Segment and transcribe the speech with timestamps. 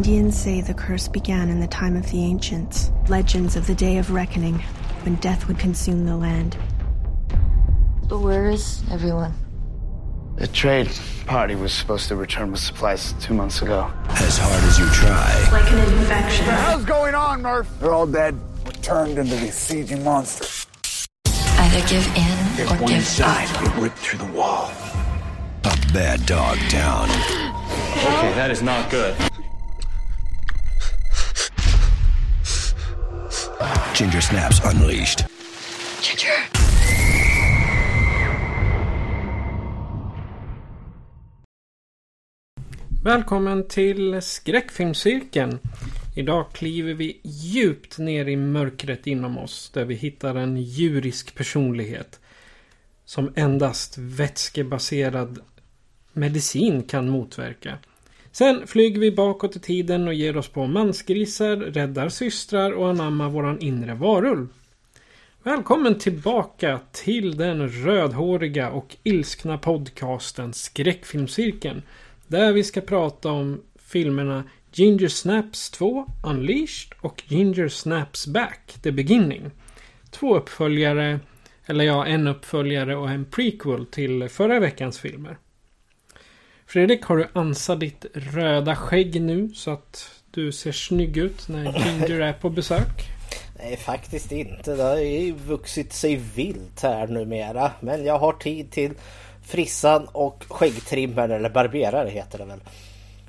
[0.00, 2.90] Indians say the curse began in the time of the ancients.
[3.10, 4.58] Legends of the day of reckoning,
[5.02, 6.56] when death would consume the land.
[8.08, 9.34] But where is everyone?
[10.36, 10.88] The trade
[11.26, 13.92] party was supposed to return with supplies two months ago.
[14.08, 16.46] As hard as you try, Like an infection.
[16.46, 17.68] What the hell's going on, Murph?
[17.78, 18.40] They're all dead.
[18.64, 20.66] We're turned into these sieging monsters.
[21.26, 23.62] Either give in or give up.
[23.62, 24.72] get ripped through the wall.
[25.64, 27.10] A bad dog down.
[27.10, 29.14] Okay, that is not good.
[34.00, 35.26] Ginger Snaps Unleashed.
[36.02, 36.48] Ginger.
[43.04, 45.58] Välkommen till skräckfilmscirkeln.
[46.16, 52.20] Idag kliver vi djupt ner i mörkret inom oss där vi hittar en djurisk personlighet.
[53.04, 55.38] Som endast vätskebaserad
[56.12, 57.78] medicin kan motverka.
[58.32, 63.28] Sen flyger vi bakåt i tiden och ger oss på mansgrisar, räddar systrar och anammar
[63.28, 64.48] våran inre varulv.
[65.42, 71.82] Välkommen tillbaka till den rödhåriga och ilskna podcasten Skräckfilmscirkeln.
[72.26, 78.92] Där vi ska prata om filmerna Ginger Snaps 2 Unleashed och Ginger Snaps Back The
[78.92, 79.50] Beginning.
[80.10, 81.20] Två uppföljare,
[81.66, 85.36] eller ja, en uppföljare och en prequel till förra veckans filmer.
[86.70, 91.64] Fredrik, har du ansat ditt röda skägg nu så att du ser snygg ut när
[91.64, 93.08] Ginger är på besök?
[93.58, 94.76] Nej, faktiskt inte.
[94.76, 97.72] Det har ju vuxit sig vilt här numera.
[97.80, 98.92] Men jag har tid till
[99.42, 102.60] frissan och skäggtrimmaren, eller barberare heter det väl.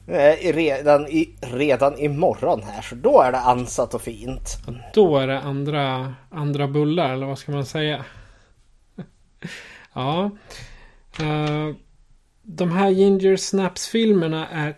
[0.08, 4.58] Eh, Redan, i, redan imorgon här, så då är det ansat och fint.
[4.94, 8.06] Då är det andra, andra bullar, eller vad ska man säga?
[9.94, 10.32] ja.
[11.20, 11.76] Eh,
[12.56, 14.76] de här Ginger Snaps-filmerna är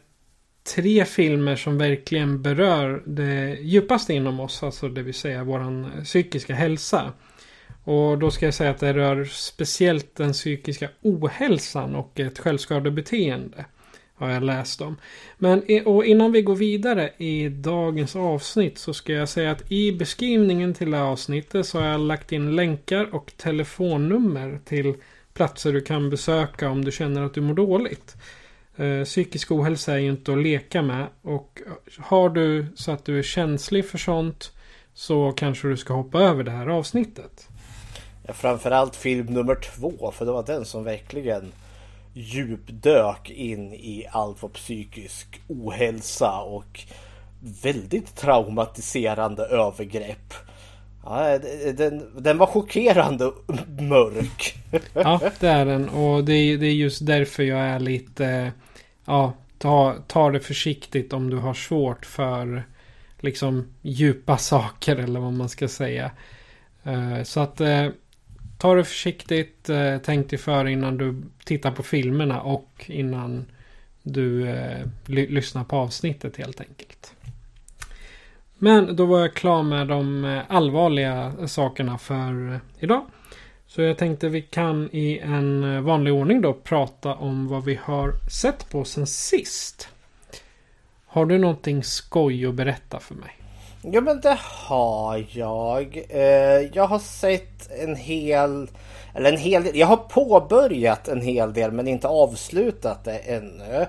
[0.75, 4.63] tre filmer som verkligen berör det djupaste inom oss.
[4.63, 7.13] Alltså det vill säga våran psykiska hälsa.
[7.83, 13.65] Och då ska jag säga att det rör speciellt den psykiska ohälsan och ett självskadebeteende.
[14.15, 14.95] Har jag läst om.
[15.37, 19.91] Men och innan vi går vidare i dagens avsnitt så ska jag säga att i
[19.91, 24.93] beskrivningen till det här avsnittet så har jag lagt in länkar och telefonnummer till
[25.33, 28.15] platser du kan besöka om du känner att du mår dåligt.
[28.77, 31.61] Eh, psykisk ohälsa är ju inte att leka med och
[31.99, 34.51] har du så att du är känslig för sånt
[34.93, 37.47] så kanske du ska hoppa över det här avsnittet.
[38.27, 41.51] Ja, framförallt film nummer två, för det var den som verkligen
[42.13, 46.79] djupdök in i allt vad psykisk ohälsa och
[47.63, 50.33] väldigt traumatiserande övergrepp.
[51.05, 51.39] Ja,
[51.77, 53.31] den, den var chockerande
[53.79, 54.55] mörk.
[54.93, 55.89] Ja, det är den.
[55.89, 58.51] Och det är, det är just därför jag är lite...
[59.05, 62.63] Ja, ta, ta det försiktigt om du har svårt för
[63.19, 66.11] liksom djupa saker eller vad man ska säga.
[66.83, 67.87] Eh, så att eh,
[68.57, 69.69] ta det försiktigt.
[69.69, 73.45] Eh, tänk dig för innan du tittar på filmerna och innan
[74.03, 74.55] du
[75.05, 77.12] lyssnar på avsnittet helt enkelt.
[78.63, 83.05] Men då var jag klar med de eh, allvarliga sakerna för eh, idag.
[83.67, 87.79] Så jag tänkte vi kan i en eh, vanlig ordning då prata om vad vi
[87.83, 89.87] har sett på sen sist.
[91.05, 93.31] Har du någonting skoj att berätta för mig?
[93.81, 96.05] Ja men det har jag.
[96.73, 98.67] Jag har sett en hel...
[99.13, 99.77] Eller en hel del.
[99.77, 103.87] Jag har påbörjat en hel del men inte avslutat det ännu.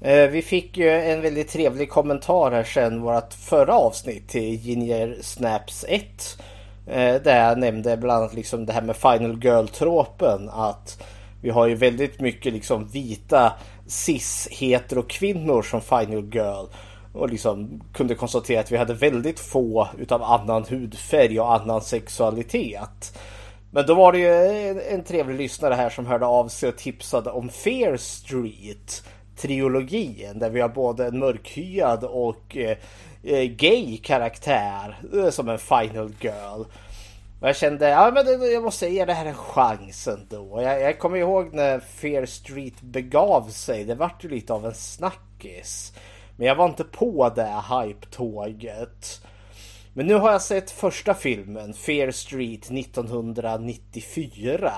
[0.00, 5.16] Eh, Vi fick ju en väldigt trevlig kommentar här sen vårt förra avsnitt till Ginger
[5.20, 6.38] Snaps 1.
[6.86, 10.48] eh, Där jag nämnde bland annat liksom det här med Final Girl-tråpen.
[10.52, 11.02] Att
[11.42, 13.52] vi har ju väldigt mycket liksom vita
[13.86, 16.66] cis heterokvinnor som Final Girl.
[17.12, 23.18] Och liksom kunde konstatera att vi hade väldigt få utav annan hudfärg och annan sexualitet.
[23.70, 24.34] Men då var det ju
[24.68, 29.02] en, en trevlig lyssnare här som hörde av sig och tipsade om Fear Street
[29.36, 32.78] trilogin där vi har både en mörkhyad och eh,
[33.22, 36.64] eh gay karaktär eh, som en final girl.
[37.40, 40.62] Och jag kände, ja men jag måste ge det här en chans ändå.
[40.62, 43.84] Jag, jag kommer ihåg när Fear Street begav sig.
[43.84, 45.92] Det vart ju lite av en snackis.
[46.36, 49.20] Men jag var inte på det hype-tåget.
[49.92, 54.72] Men nu har jag sett första filmen, Fear Street 1994.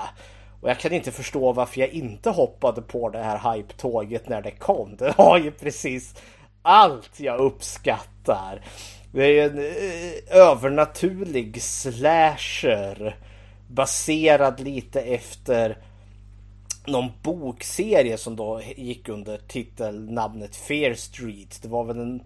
[0.61, 4.51] Och jag kan inte förstå varför jag inte hoppade på det här hype-tåget när det
[4.51, 4.95] kom.
[4.95, 6.15] Det har ju precis
[6.61, 8.61] allt jag uppskattar.
[9.11, 13.15] Det är en eh, övernaturlig slasher
[13.67, 15.77] baserad lite efter
[16.87, 21.59] någon bokserie som då gick under titelnamnet Fear Street.
[21.61, 22.23] Det var väl en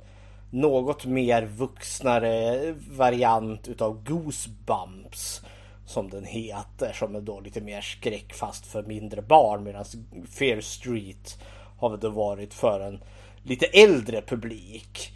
[0.50, 5.42] något mer vuxnare variant utav Goosebumps
[5.86, 9.86] som den heter som är då lite mer skräck fast för mindre barn medan
[10.30, 11.40] Fear Street
[11.78, 13.00] har väl då varit för en
[13.44, 15.14] lite äldre publik.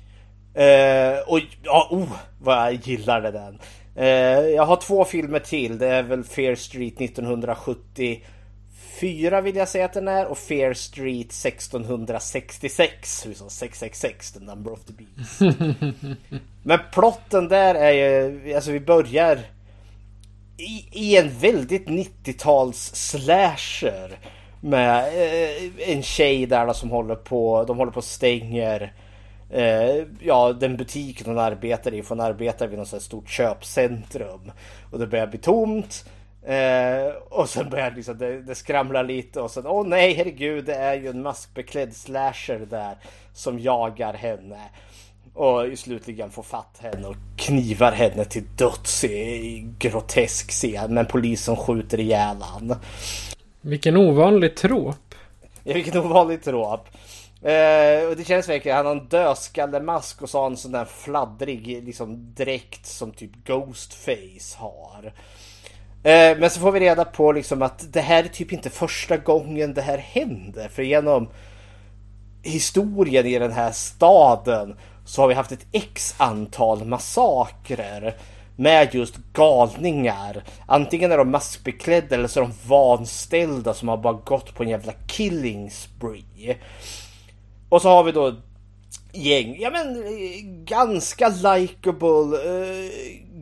[0.58, 2.12] Uh, och ja, oh,
[2.42, 3.60] vad jag gillade den.
[3.98, 5.78] Uh, jag har två filmer till.
[5.78, 11.46] Det är väl Fear Street 1974 vill jag säga att den är och Fear Street
[11.46, 13.28] 1666.
[13.36, 15.40] Som 666, the number of the beast.
[16.64, 19.40] Men plotten där är ju, alltså vi börjar
[20.58, 24.20] i, i en väldigt 90-tals slasher.
[24.62, 28.94] Med eh, en tjej där som håller på, de håller på och stänger
[29.50, 32.04] eh, ja, den butiken hon arbetar i.
[32.04, 34.52] För hon arbetar vid något stort köpcentrum.
[34.92, 36.06] Och det börjar bli tomt.
[36.48, 40.66] Eh, och sen börjar liksom, det, det skramla lite och sen åh oh, nej herregud
[40.66, 42.98] det är ju en maskbeklädd slasher där
[43.34, 44.60] som jagar henne.
[45.38, 50.94] Och slutligen får fatt henne och knivar henne till döds i, grotesk scen.
[50.94, 52.76] Men polisen skjuter ihjäl han.
[53.62, 55.16] Vilken ovanlig tråp.
[55.64, 56.88] Ja, vilken ovanlig tråp.
[57.44, 60.72] Uh, och det känns verkligen, han har en dödskallemask och så har han en sån
[60.72, 65.06] där fladdrig liksom dräkt som typ Ghostface har.
[65.06, 69.18] Uh, men så får vi reda på liksom att det här är typ inte första
[69.18, 70.68] gången det här händer.
[70.68, 71.30] För genom
[72.44, 74.76] historien i den här staden
[75.08, 78.16] så har vi haft ett x antal massakrer
[78.56, 80.44] med just galningar.
[80.66, 84.70] Antingen är de maskbeklädda eller så är de vanställda som har bara gått på en
[84.70, 86.58] jävla killing spree.
[87.70, 88.36] Och så har vi då
[89.12, 90.04] gäng, ja men
[90.66, 92.92] ganska likable eh,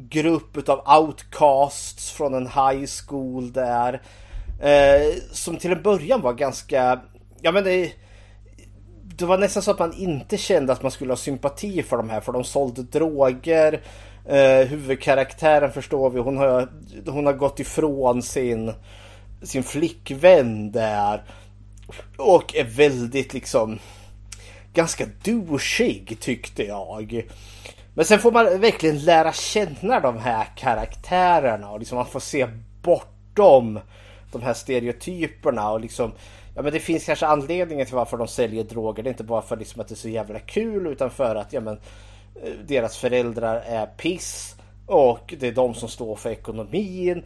[0.10, 4.02] grupp utav outcasts från en high school där.
[4.62, 7.02] Eh, som till en början var ganska,
[7.42, 7.92] ja men det,
[9.18, 12.10] det var nästan så att man inte kände att man skulle ha sympati för de
[12.10, 13.82] här för de sålde droger.
[14.26, 16.70] Eh, huvudkaraktären förstår vi, hon har,
[17.06, 18.74] hon har gått ifrån sin,
[19.42, 21.24] sin flickvän där.
[22.18, 23.80] Och är väldigt liksom
[24.74, 27.26] ganska douchig tyckte jag.
[27.94, 32.48] Men sen får man verkligen lära känna de här karaktärerna och liksom man får se
[32.82, 33.80] bortom
[34.32, 36.12] de här stereotyperna och liksom
[36.56, 39.04] Ja men det finns kanske anledningar till varför de säljer droger.
[39.04, 41.54] Det är inte bara för liksom att det är så jävla kul utan för att
[41.54, 41.80] ja men
[42.44, 44.56] eh, deras föräldrar är piss
[44.86, 47.24] och det är de som står för ekonomin.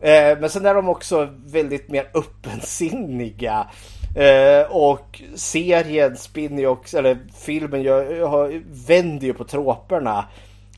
[0.00, 3.66] Eh, men sen är de också väldigt mer öppensinniga.
[4.16, 10.24] Eh, och serien spinner ju också, eller filmen gör, vänder ju på troperna.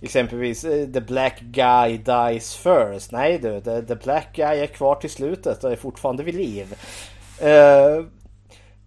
[0.03, 3.13] Exempelvis eh, The Black Guy Dies First.
[3.13, 6.75] Nej du, the, the, Black Guy är kvar till slutet och är fortfarande vid liv.
[7.43, 8.05] Eh,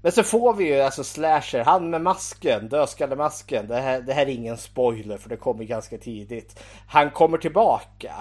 [0.02, 3.68] men så får vi ju alltså slasher, han med masken, dödskallemasken.
[3.68, 6.60] Det här, det här är ingen spoiler för det kommer ganska tidigt.
[6.88, 8.14] Han kommer tillbaka.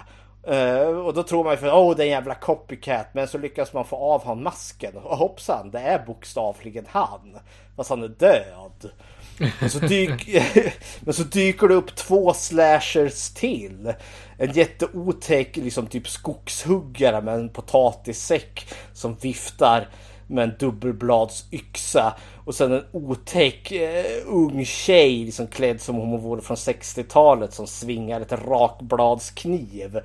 [0.48, 3.28] Uh, och då tror man ju för åh oh, det är en jävla copycat men
[3.28, 7.38] så lyckas man få av han masken och hoppsan det är bokstavligen han.
[7.76, 8.90] Fast han är död.
[9.60, 10.28] Men så, dyk,
[11.00, 13.92] men så dyker det upp två slashers till.
[14.38, 19.88] En jätteotäck liksom typ skogshuggare med en potatissäck som viftar
[20.26, 22.14] med en dubbelbladsyxa.
[22.44, 27.52] Och sen en otäck eh, ung tjej liksom klädd som om hon vore från 60-talet
[27.52, 30.00] som svingar ett rakbladskniv.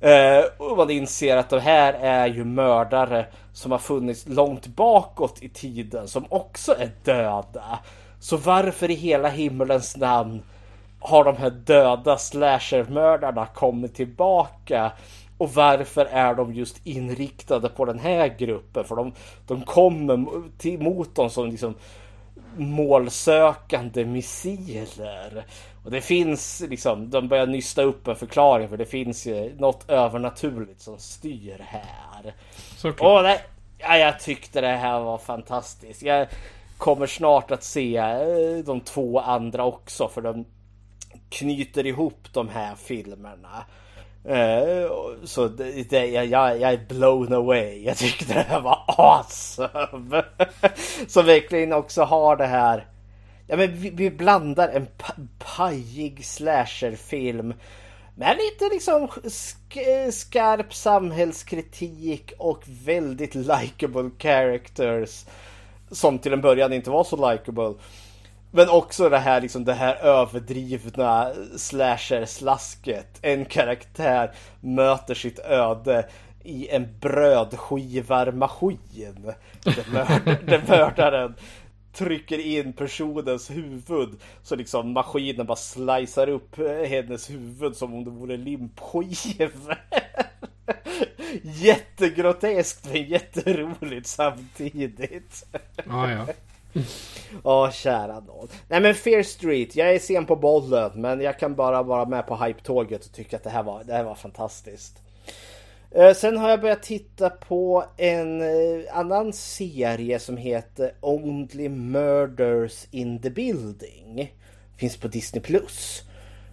[0.00, 5.42] Eh, och man inser att de här är ju mördare som har funnits långt bakåt
[5.42, 7.78] i tiden som också är döda.
[8.20, 10.42] Så varför i hela himmelens namn
[11.00, 14.92] har de här döda slashermördarna kommit tillbaka
[15.44, 18.84] och varför är de just inriktade på den här gruppen?
[18.84, 19.12] För de,
[19.46, 20.26] de kommer
[20.58, 21.74] till, mot dem som liksom
[22.56, 25.44] målsökande missiler.
[25.84, 29.90] Och det finns liksom, de börjar nysta upp en förklaring för det finns ju något
[29.90, 32.34] övernaturligt som styr här.
[33.04, 33.40] Och det,
[33.78, 36.02] ja, jag tyckte det här var fantastiskt.
[36.02, 36.26] Jag
[36.78, 40.44] kommer snart att se eh, de två andra också för de
[41.28, 43.64] knyter ihop de här filmerna.
[44.24, 44.90] Eh,
[45.24, 46.26] så det, det, jag,
[46.60, 47.84] jag är blown away.
[47.84, 50.24] Jag tyckte det här var awesome.
[51.08, 52.86] Som verkligen också har det här.
[53.46, 54.86] Ja men vi, vi blandar en
[55.38, 57.54] pajig slasherfilm
[58.14, 59.78] med lite liksom sk
[60.12, 65.24] skarp samhällskritik och väldigt likable characters.
[65.90, 67.74] Som till en början inte var så likable.
[68.56, 73.18] Men också det här, liksom, det här överdrivna slasher-slasket.
[73.22, 76.08] En karaktär möter sitt öde
[76.44, 79.32] i en brödskivarmaskin.
[79.64, 81.34] Där, mörd där mördaren
[81.92, 86.56] trycker in personens huvud så liksom maskinen bara slicear upp
[86.88, 89.78] hennes huvud som om det vore limpskivor.
[91.42, 95.46] Jättegroteskt men jätteroligt samtidigt.
[95.86, 96.26] Ja, ja.
[97.42, 98.48] Åh, kära nån.
[98.68, 102.26] Nej men Fear Street, jag är sen på bollen men jag kan bara vara med
[102.26, 104.98] på hype-tåget och tycka att det här var, det här var fantastiskt.
[105.90, 112.86] Eh, sen har jag börjat titta på en eh, annan serie som heter Only Murders
[112.90, 114.32] in the Building.
[114.76, 116.02] Finns på Disney Plus.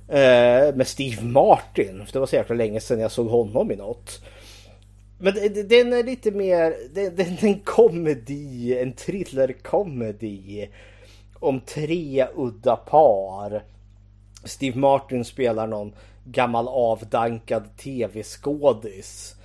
[0.07, 2.05] Eh, med Steve Martin.
[2.13, 4.21] Det var så jäkla länge sedan jag såg honom i något.
[5.23, 5.33] Men
[5.67, 10.69] den är lite mer, den är en komedi, en thriller-komedi.
[11.39, 13.63] Om tre udda par.
[14.43, 15.93] Steve Martin spelar någon
[16.25, 19.35] gammal avdankad tv-skådis.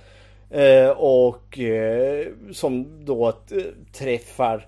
[0.49, 4.67] Eh, och eh, som då eh, träffar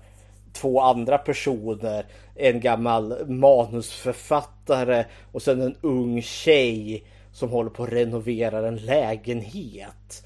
[0.52, 2.06] två andra personer.
[2.34, 10.24] En gammal manusförfattare och sen en ung tjej som håller på att renovera en lägenhet.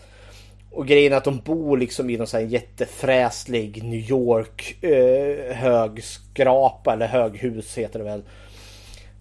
[0.75, 5.57] Och grejen är att de bor liksom i någon sån här jättefräslig New York eh,
[5.57, 8.23] högskrapa eller höghus heter det väl.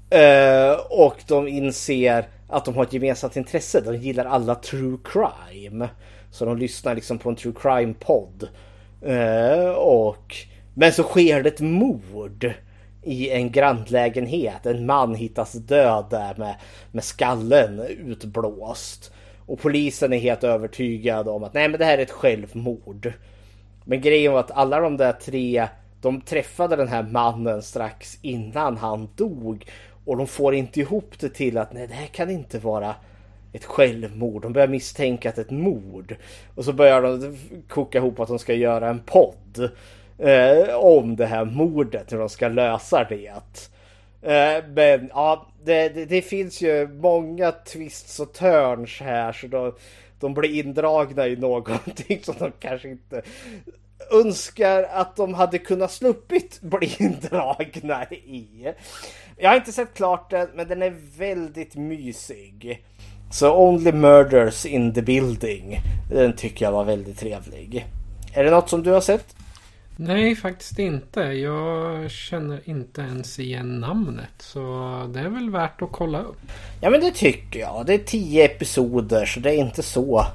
[0.10, 3.82] Eh, och de inser att de har ett gemensamt intresse.
[3.82, 5.90] De gillar alla true crime.
[6.32, 8.48] Så de lyssnar liksom på en true crime podd.
[9.02, 10.36] Eh, och
[10.74, 12.54] men så sker det ett mord
[13.04, 14.66] i en grannlägenhet.
[14.66, 16.56] En man hittas död där med,
[16.92, 19.12] med skallen utblåst.
[19.46, 23.14] Och polisen är helt övertygad om att nej men det här är ett självmord.
[23.86, 25.68] Men grejen var att alla de där tre
[26.02, 29.66] de träffade den här mannen strax innan han dog.
[30.06, 32.96] Och de får inte ihop det till att nej det här kan inte vara
[33.54, 34.42] ett självmord.
[34.42, 36.16] De börjar misstänka att det är ett mord.
[36.56, 39.70] Och så börjar de koka ihop att de ska göra en podd.
[40.18, 43.34] Eh, om det här mordet, hur de ska lösa det.
[44.24, 49.74] Eh, men ja, det, det, det, finns ju många twists och turns här så de,
[50.20, 53.22] de blir indragna i någonting som de kanske inte
[54.12, 58.74] önskar att de hade kunnat sluppit bli indragna i.
[59.38, 62.84] Jag har inte sett klart den, men den är väldigt mysig.
[63.32, 65.80] Så Only Murders in the Building.
[66.10, 67.86] Den tycker jag var väldigt trevlig.
[68.34, 69.36] Är det något som du har sett?
[69.96, 71.20] Nej, faktiskt inte.
[71.22, 74.34] Jag känner inte ens igen namnet.
[74.40, 74.60] Så
[75.14, 76.42] det är väl värt att kolla upp.
[76.82, 77.86] Ja, men det tycker jag.
[77.86, 80.26] Det är tio episoder så det är inte så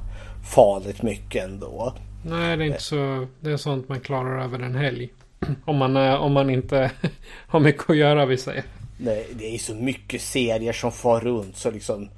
[0.55, 1.95] farligt mycket ändå.
[2.27, 3.27] Nej, det är inte så.
[3.41, 5.09] Det är sånt man klarar över en helg.
[5.65, 6.91] Om man, om man inte
[7.49, 8.63] har mycket att göra vill säga.
[8.99, 12.09] Nej, det är så mycket serier som far runt så liksom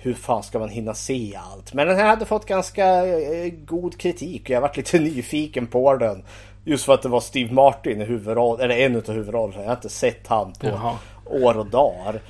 [0.00, 1.74] hur fan ska man hinna se allt?
[1.74, 5.96] Men den här hade fått ganska eh, god kritik och jag varit lite nyfiken på
[5.96, 6.22] den.
[6.68, 9.62] Just för att det var Steve Martin i huvudroll, eller en av huvudrollerna.
[9.62, 10.96] Jag har inte sett han på Jaha.
[11.24, 12.20] år och dagar.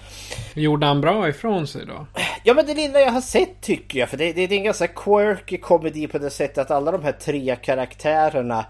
[0.55, 2.07] Gjorde han bra ifrån sig då?
[2.45, 4.09] Ja men det lilla jag har sett tycker jag.
[4.09, 7.03] För det, det, det är en ganska quirky komedi på det sättet att alla de
[7.03, 8.65] här tre karaktärerna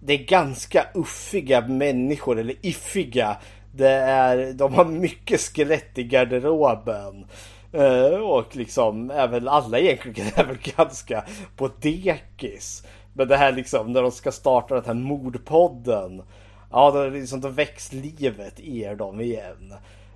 [0.00, 3.36] det är ganska uffiga människor eller iffiga.
[3.74, 7.26] Det är, de har mycket skelett i garderoben.
[7.74, 11.24] Uh, och liksom även alla egentligen är väl ganska
[11.56, 12.82] på dekis.
[13.12, 16.22] Men det här liksom när de ska starta den här mordpodden.
[16.70, 19.74] Ja, då, liksom, då väcks livet i er dem igen.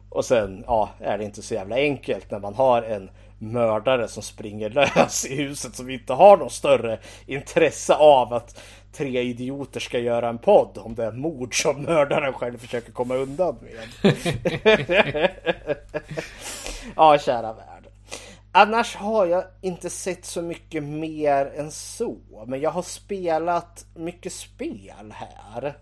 [0.09, 4.23] Och sen ja, är det inte så jävla enkelt när man har en mördare som
[4.23, 8.61] springer lös i huset som inte har något större intresse av att
[8.93, 13.15] tre idioter ska göra en podd om det är mord som mördaren själv försöker komma
[13.15, 14.13] undan med.
[16.97, 17.76] ja, kära värld.
[18.59, 22.45] Annars har jag inte sett så mycket mer än så.
[22.47, 25.75] Men jag har spelat mycket spel här.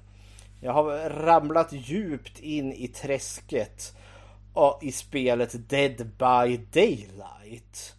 [0.60, 3.96] Jag har ramlat djupt in i träsket
[4.82, 7.94] i spelet Dead by Daylight.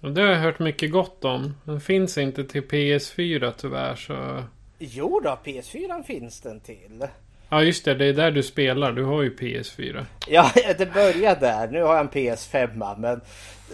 [0.00, 1.54] det har jag hört mycket gott om.
[1.64, 4.44] Den finns inte till PS4 tyvärr så...
[4.78, 7.06] Jo då, PS4 finns den till.
[7.48, 8.92] Ja just det, det är där du spelar.
[8.92, 10.04] Du har ju PS4.
[10.26, 11.68] Ja, det började där.
[11.68, 12.98] Nu har jag en PS5.
[12.98, 13.20] Men,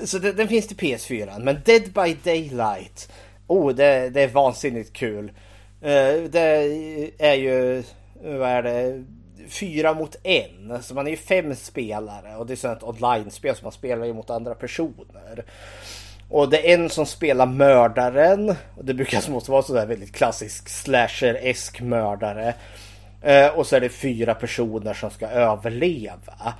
[0.04, 1.38] så den, den finns till PS4.
[1.38, 3.12] Men Dead by Daylight.
[3.46, 5.24] Oh, det, det är vansinnigt kul.
[5.82, 7.82] Uh, det är ju,
[8.22, 9.04] vad är det?
[9.48, 10.82] Fyra mot en.
[10.82, 12.36] Så man är ju fem spelare.
[12.36, 15.44] Och det är sånt online-spel som man spelar mot andra personer.
[16.28, 18.54] Och det är en som spelar mördaren.
[18.76, 22.54] Och det brukar måste vara sådär väldigt klassisk slasher-esk mördare.
[23.22, 26.54] Eh, och så är det fyra personer som ska överleva.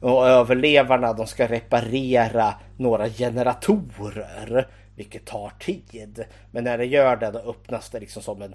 [0.00, 4.68] Och överlevarna de ska reparera några generatorer.
[4.96, 6.24] Vilket tar tid.
[6.50, 8.54] Men när de gör det då öppnas det liksom som en,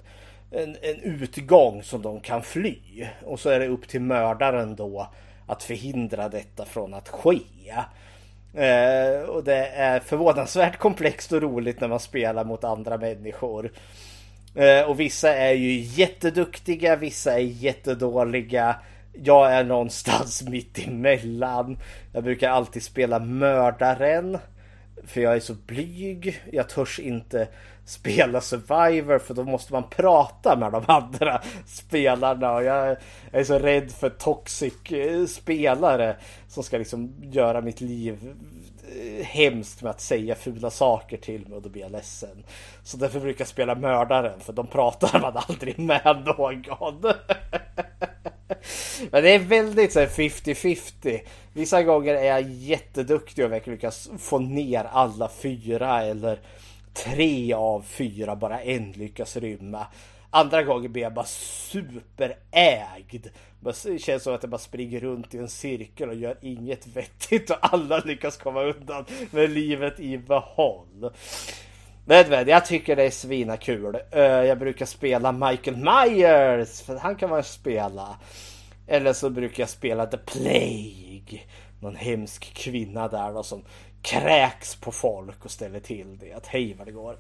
[0.51, 3.07] en, en utgång som de kan fly.
[3.23, 5.07] Och så är det upp till mördaren då
[5.47, 7.39] att förhindra detta från att ske.
[8.53, 13.71] Eh, och det är förvånansvärt komplext och roligt när man spelar mot andra människor.
[14.55, 18.75] Eh, och vissa är ju jätteduktiga, vissa är jättedåliga.
[19.23, 21.77] Jag är någonstans mitt emellan.
[22.13, 24.37] Jag brukar alltid spela mördaren.
[25.03, 26.41] För jag är så blyg.
[26.51, 27.47] Jag törs inte
[27.85, 32.51] spela Survivor för då måste man prata med de andra spelarna.
[32.51, 32.97] Och jag
[33.31, 36.15] är så rädd för toxic eh, spelare
[36.47, 38.35] som ska liksom göra mitt liv
[38.95, 42.43] eh, hemskt med att säga fula saker till mig och då blir jag ledsen.
[42.83, 47.13] Så därför brukar jag spela mördaren för de pratar man aldrig med någon.
[49.11, 51.21] Men det är väldigt så 50-50.
[51.53, 56.39] Vissa gånger är jag jätteduktig och verkligen lyckas få ner alla fyra eller
[56.93, 59.87] tre av fyra, bara en lyckas rymma.
[60.29, 63.27] Andra gånger blir jag bara superägd.
[63.59, 67.49] Det känns som att jag bara springer runt i en cirkel och gör inget vettigt
[67.49, 71.11] och alla lyckas komma undan med livet i behåll.
[72.05, 73.97] Men, jag tycker det är svina kul.
[74.11, 78.17] Eh, jag brukar spela Michael Myers för han kan man spela.
[78.87, 81.41] Eller så brukar jag spela The Plague.
[81.79, 83.63] Någon hemsk kvinna där då som
[84.01, 86.33] kräks på folk och ställer till det.
[86.33, 87.17] Att hej vad det går.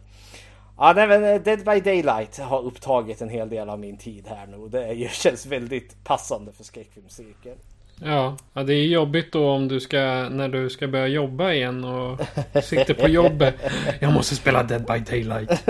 [0.77, 4.27] Ja, nej, men eh, Dead by Daylight har upptagit en hel del av min tid
[4.27, 4.67] här nu.
[4.67, 7.57] Det känns väldigt passande för skräckfilmscirkeln.
[8.01, 9.97] Ja, ja, det är jobbigt då om du ska
[10.29, 12.19] när du ska börja jobba igen och
[12.63, 13.55] sitter på jobbet.
[13.99, 15.69] Jag måste spela Dead by Daylight.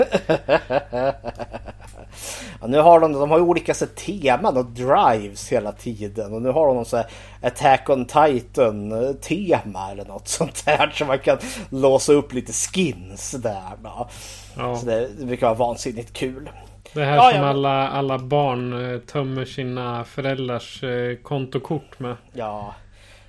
[2.60, 6.48] Ja, nu har de, de har olika så, teman och drives hela tiden och nu
[6.48, 7.06] har de så här
[7.42, 11.38] Attack on Titan eh, tema eller något sånt där så man kan
[11.70, 13.72] låsa upp lite skins där.
[13.82, 14.08] Då.
[14.56, 14.76] Ja.
[14.76, 16.50] Så det, det brukar vara vansinnigt kul.
[16.96, 17.46] Det här ja, som ja.
[17.46, 22.16] alla, alla barn eh, tömmer sina föräldrars eh, kontokort med.
[22.32, 22.74] Ja.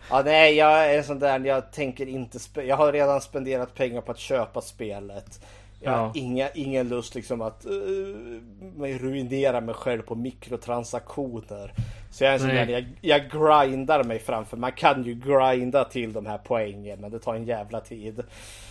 [0.10, 4.12] Ja nej jag är sån där jag tänker inte Jag har redan spenderat pengar på
[4.12, 5.46] att köpa spelet.
[5.82, 11.74] Jag har inga, ingen lust liksom att uh, ruinera mig själv på mikrotransaktioner.
[12.12, 14.58] Så jag är sån där, jag, jag grindar mig framför.
[14.58, 18.24] Man kan ju grinda till de här poängen men det tar en jävla tid.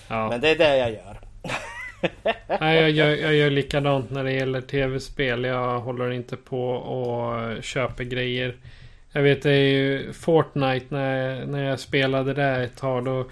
[0.08, 0.28] Ja.
[0.28, 1.20] Men det är det jag gör.
[2.60, 5.44] Nej, jag, gör, jag gör likadant när det gäller tv-spel.
[5.44, 8.56] Jag håller inte på och köper grejer.
[9.12, 13.04] Jag vet det är ju Fortnite när, när jag spelade där ett tag.
[13.04, 13.24] Då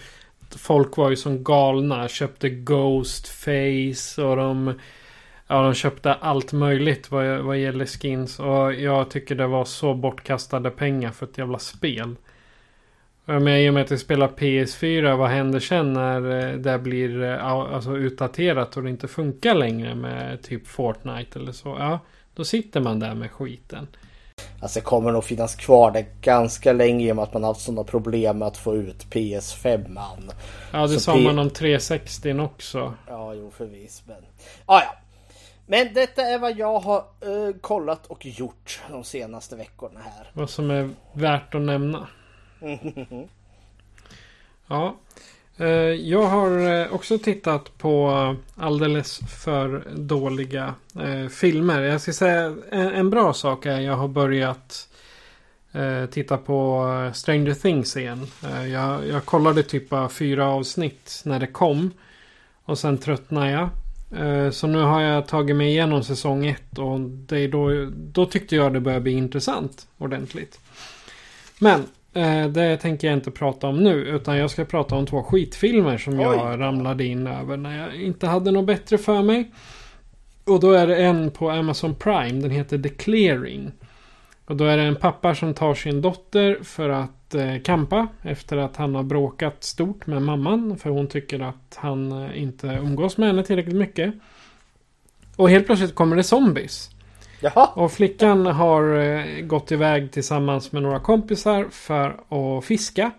[0.56, 2.08] folk var ju som galna.
[2.08, 4.80] Köpte Ghostface och de...
[5.46, 8.38] Ja, de köpte allt möjligt vad, vad gäller skins.
[8.38, 12.16] Och jag tycker det var så bortkastade pengar för ett jävla spel.
[13.24, 17.22] Men i och med att jag spelar PS4, vad händer sen när eh, det blir
[17.22, 21.76] eh, alltså, utdaterat och det inte funkar längre med typ Fortnite eller så?
[21.78, 21.98] Ja,
[22.34, 23.88] då sitter man där med skiten.
[24.60, 27.60] Alltså det kommer nog finnas kvar det ganska länge i och med att man haft
[27.60, 29.86] sådana problem med att få ut PS5.
[29.86, 30.32] -man.
[30.72, 32.94] Ja det så sa man om 360 också.
[33.06, 34.16] Ja jo förvis men.
[34.66, 34.94] Ah, ja.
[35.66, 40.30] Men detta är vad jag har uh, kollat och gjort de senaste veckorna här.
[40.32, 42.08] Vad som är värt att nämna.
[44.66, 44.96] ja.
[45.56, 45.66] Eh,
[46.08, 51.82] jag har eh, också tittat på alldeles för dåliga eh, filmer.
[51.82, 54.88] Jag ska säga en, bra sak är att jag har börjat
[56.10, 58.26] titta på Stranger Things igen.
[58.72, 61.90] Jag, jag kollade typ fyra avsnitt när det kom.
[62.64, 63.68] Och sen tröttnade jag.
[64.54, 68.72] Så nu har jag tagit mig igenom säsong ett och det då, då tyckte jag
[68.72, 70.60] det började bli intressant ordentligt.
[71.58, 71.84] Men
[72.48, 73.94] det tänker jag inte prata om nu.
[73.94, 76.20] Utan jag ska prata om två skitfilmer som Oj.
[76.20, 79.50] jag ramlade in över när jag inte hade något bättre för mig.
[80.44, 82.40] Och då är det en på Amazon Prime.
[82.40, 83.72] Den heter The Clearing.
[84.46, 88.08] Och då är det en pappa som tar sin dotter för att eh, kampa.
[88.22, 90.76] Efter att han har bråkat stort med mamman.
[90.76, 94.14] För hon tycker att han eh, inte umgås med henne tillräckligt mycket.
[95.36, 96.90] Och helt plötsligt kommer det zombies.
[97.44, 97.66] Jaha.
[97.74, 103.10] Och flickan har eh, gått iväg tillsammans med några kompisar för att fiska.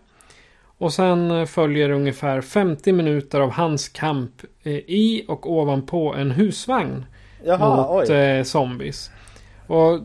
[0.77, 4.31] Och sen följer ungefär 50 minuter av hans kamp
[4.63, 7.05] eh, i och ovanpå en husvagn.
[7.43, 8.15] Jaha, mot oj.
[8.15, 9.11] eh, zombies.
[9.67, 9.99] Och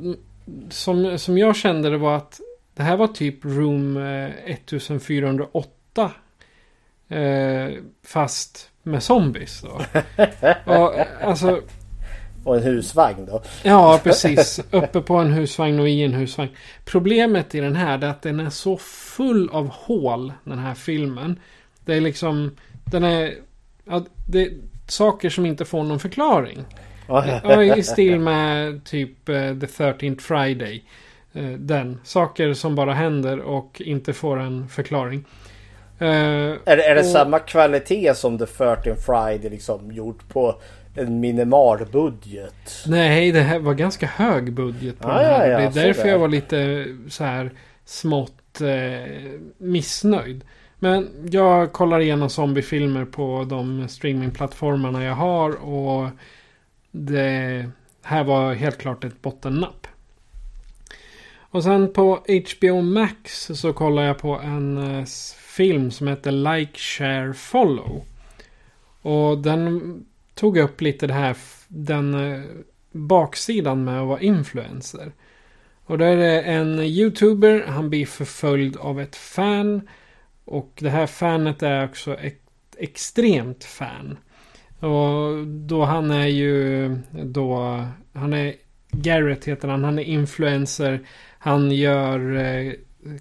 [0.71, 2.41] som, som jag kände det var att
[2.75, 6.11] det här var typ room eh, 1408.
[7.09, 7.69] Eh,
[8.07, 9.81] fast med zombies då.
[10.75, 11.61] och, alltså,
[12.45, 13.43] Och en husvagn då.
[13.63, 14.61] Ja, precis.
[14.71, 16.51] Uppe på en husvagn och i en husvagn.
[16.85, 18.77] Problemet i den här är att den är så
[19.17, 21.41] full av hål, den här filmen.
[21.85, 23.35] Det är liksom, den är,
[23.85, 24.51] ja, det är
[24.87, 26.59] saker som inte får någon förklaring.
[27.09, 30.85] Ja, I stil med typ eh, The 13th Friday.
[31.33, 32.01] Eh, Den.
[32.05, 35.25] Saker som bara händer och inte får en förklaring.
[35.99, 40.61] Eh, Är, det- är det och- samma kvalitet som The 13 Friday liksom gjort på
[40.95, 42.85] en minimal budget?
[42.87, 45.47] Nej, det här var ganska hög budget på Ah, den här.
[45.47, 46.11] ja, ja, det är därför där.
[46.11, 47.51] jag var lite så här
[47.85, 50.45] smått eh, missnöjd.
[50.79, 56.09] Men jag kollar igenom zombiefilmer på de streamingplattformarna jag har och
[56.91, 57.71] det
[58.03, 59.87] här var helt klart ett bottennapp.
[61.53, 62.25] Och sen på
[62.59, 65.05] HBO Max så kollar jag på en eh,
[65.57, 68.05] film som heter Like, Share, Follow.
[69.03, 71.37] Och den tog upp lite det här,
[71.69, 72.43] den eh,
[72.93, 75.13] baksidan med att vara influencer.
[75.85, 79.89] Och då är det en YouTuber, han blir förföljd av ett fan.
[80.45, 82.43] Och det här fanet är också ett
[82.79, 84.19] extremt fan.
[84.79, 88.55] Och då han är ju då, han är
[88.93, 91.01] Garrett heter han, han är influencer.
[91.39, 92.73] Han gör eh,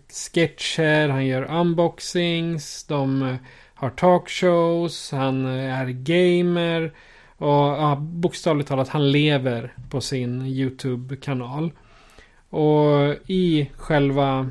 [0.10, 3.36] sketcher, han gör unboxings, de eh,
[3.80, 6.92] har talkshows, han är gamer.
[7.38, 11.72] Och ja, bokstavligt talat, han lever på sin YouTube-kanal.
[12.50, 14.50] Och i själva...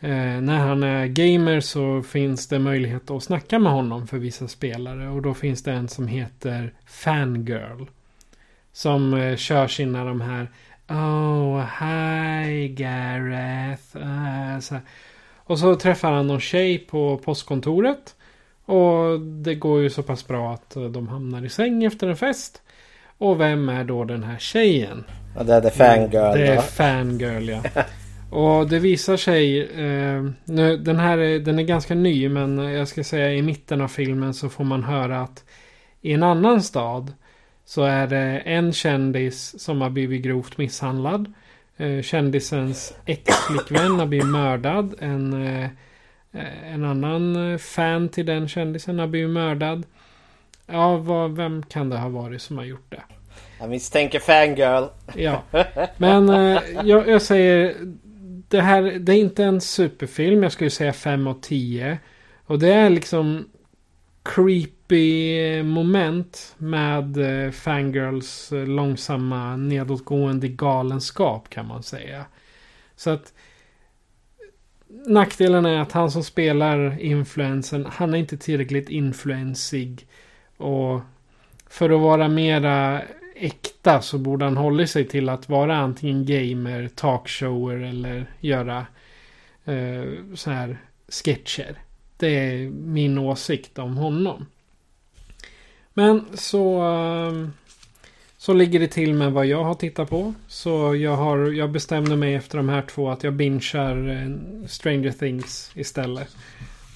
[0.00, 4.48] Eh, när han är gamer så finns det möjlighet att snacka med honom för vissa
[4.48, 5.08] spelare.
[5.08, 7.86] Och då finns det en som heter Fangirl.
[8.72, 10.48] Som eh, kör sina de här
[10.90, 13.96] Oh, hi Gareth.
[13.96, 14.82] Uh, så här.
[15.48, 18.14] Och så träffar han någon tjej på postkontoret.
[18.64, 22.16] Och det går ju så pass bra att eh, de hamnar i säng efter en
[22.16, 22.62] fest.
[23.18, 25.04] Och vem är då den här tjejen?
[25.36, 26.38] Ja, det är The Fangirl.
[26.38, 26.60] Det är?
[26.60, 27.62] Fangirl ja.
[28.38, 32.88] Och det visar sig, eh, nu, den här är, den är ganska ny men jag
[32.88, 35.44] ska säga i mitten av filmen så får man höra att
[36.00, 37.12] i en annan stad
[37.64, 41.32] så är det en kändis som har blivit grovt misshandlad.
[41.80, 44.94] Eh, kändisens ex-flickvän har blivit mördad.
[44.98, 45.70] En, eh,
[46.74, 49.86] en annan eh, fan till den kändisen har blivit mördad.
[50.66, 53.02] Ja, vad, vem kan det ha varit som har gjort det?
[53.60, 54.84] Jag misstänker Fangirl.
[55.14, 55.42] Ja.
[55.96, 56.28] Men
[56.84, 57.74] jag, jag säger
[58.48, 60.42] det här, det är inte en superfilm.
[60.42, 61.98] Jag skulle säga 5 av 10.
[62.46, 63.48] Och det är liksom
[64.88, 72.24] creepy eh, moment med eh, Fangirls eh, långsamma nedåtgående galenskap kan man säga.
[72.96, 73.32] Så att
[75.06, 80.06] nackdelen är att han som spelar influensen, han är inte tillräckligt influensig.
[80.56, 81.00] Och
[81.70, 83.02] för att vara mera
[83.36, 88.86] äkta så borde han hålla sig till att vara antingen gamer, talkshower eller göra
[89.64, 91.78] eh, så här sketcher.
[92.16, 94.46] Det är min åsikt om honom.
[95.98, 97.52] Men så ehm,
[98.36, 100.34] så ligger det till med vad jag har tittat på.
[100.48, 105.12] Så jag, har, jag bestämde mig efter de här två att jag bingar eh, Stranger
[105.12, 106.36] Things istället.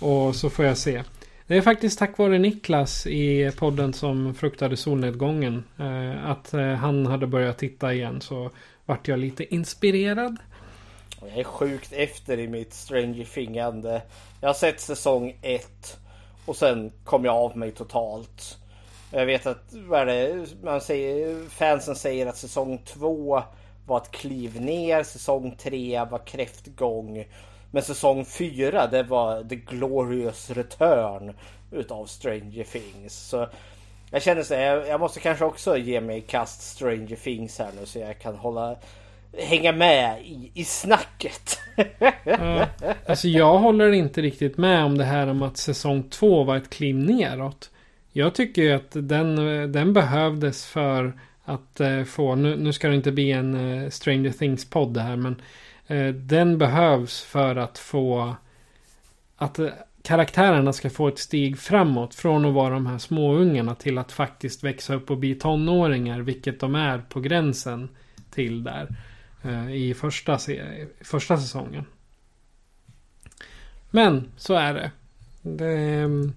[0.00, 1.02] Och så får jag se.
[1.46, 5.64] Det är faktiskt tack vare Niklas i podden som fruktade solnedgången.
[5.78, 8.50] Eh, att eh, han hade börjat titta igen så
[8.86, 10.36] vart jag lite inspirerad.
[11.20, 14.02] Jag är sjukt efter i mitt Stranger Thingande.
[14.40, 15.98] Jag har sett säsong 1
[16.44, 18.58] och sen kom jag av mig totalt.
[19.14, 23.42] Jag vet att vad är det, man säger, fansen säger att säsong två
[23.86, 27.24] var ett kliv ner, säsong tre var kräftgång.
[27.70, 31.34] Men säsong fyra det var the glorious return
[31.70, 33.14] utav Stranger Things.
[33.14, 33.48] Så
[34.10, 37.58] jag känner så här, jag, jag måste kanske också ge mig i kast Stranger Things
[37.58, 38.76] här nu så jag kan hålla
[39.38, 41.58] hänga med i, i snacket.
[42.24, 42.66] Ja,
[43.06, 46.70] alltså jag håller inte riktigt med om det här om att säsong två var ett
[46.70, 47.70] kliv neråt.
[48.12, 49.36] Jag tycker ju att den,
[49.72, 51.12] den behövdes för
[51.44, 55.16] att eh, få, nu, nu ska det inte bli en eh, Stranger Things-podd det här
[55.16, 55.42] men
[55.86, 58.36] eh, den behövs för att få
[59.36, 59.68] att eh,
[60.02, 64.64] karaktärerna ska få ett steg framåt från att vara de här småungarna till att faktiskt
[64.64, 67.88] växa upp och bli tonåringar, vilket de är på gränsen
[68.30, 68.96] till där.
[69.42, 70.38] Eh, I första,
[71.00, 71.84] första säsongen.
[73.90, 74.90] Men så är det.
[75.42, 76.32] det ehm,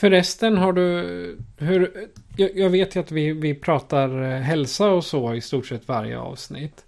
[0.00, 1.38] förresten har du...
[1.56, 5.66] Hur, jag, jag vet ju att vi, vi pratar eh, hälsa och så i stort
[5.66, 6.84] sett varje avsnitt.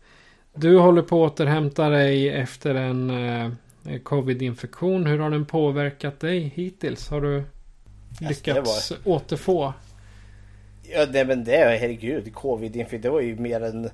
[0.55, 5.07] Du håller på att återhämta dig efter en eh, covid-infektion.
[5.07, 7.09] Hur har den påverkat dig hittills?
[7.09, 7.45] Har du
[8.21, 9.15] lyckats var...
[9.15, 9.73] återfå?
[10.83, 12.35] Ja, nej men det, herregud.
[12.35, 13.91] Covid-infektion, det var ju mer än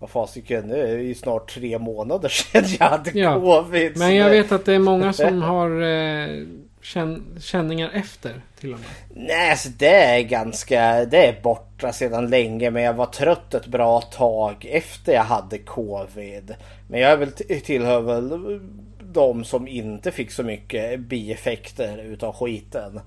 [0.00, 3.98] vad fasiken, nu är det ju snart tre månader sedan jag hade ja, covid.
[3.98, 6.46] Men jag vet att det är många som har eh,
[7.40, 8.88] känningar efter till och med.
[9.28, 12.70] Nej, alltså det är ganska, det är borta sedan länge.
[12.70, 16.54] Men jag var trött ett bra tag efter jag hade covid.
[16.88, 17.32] Men jag är väl
[17.64, 18.60] tillhör väl
[19.00, 23.00] de som inte fick så mycket bieffekter utav skiten.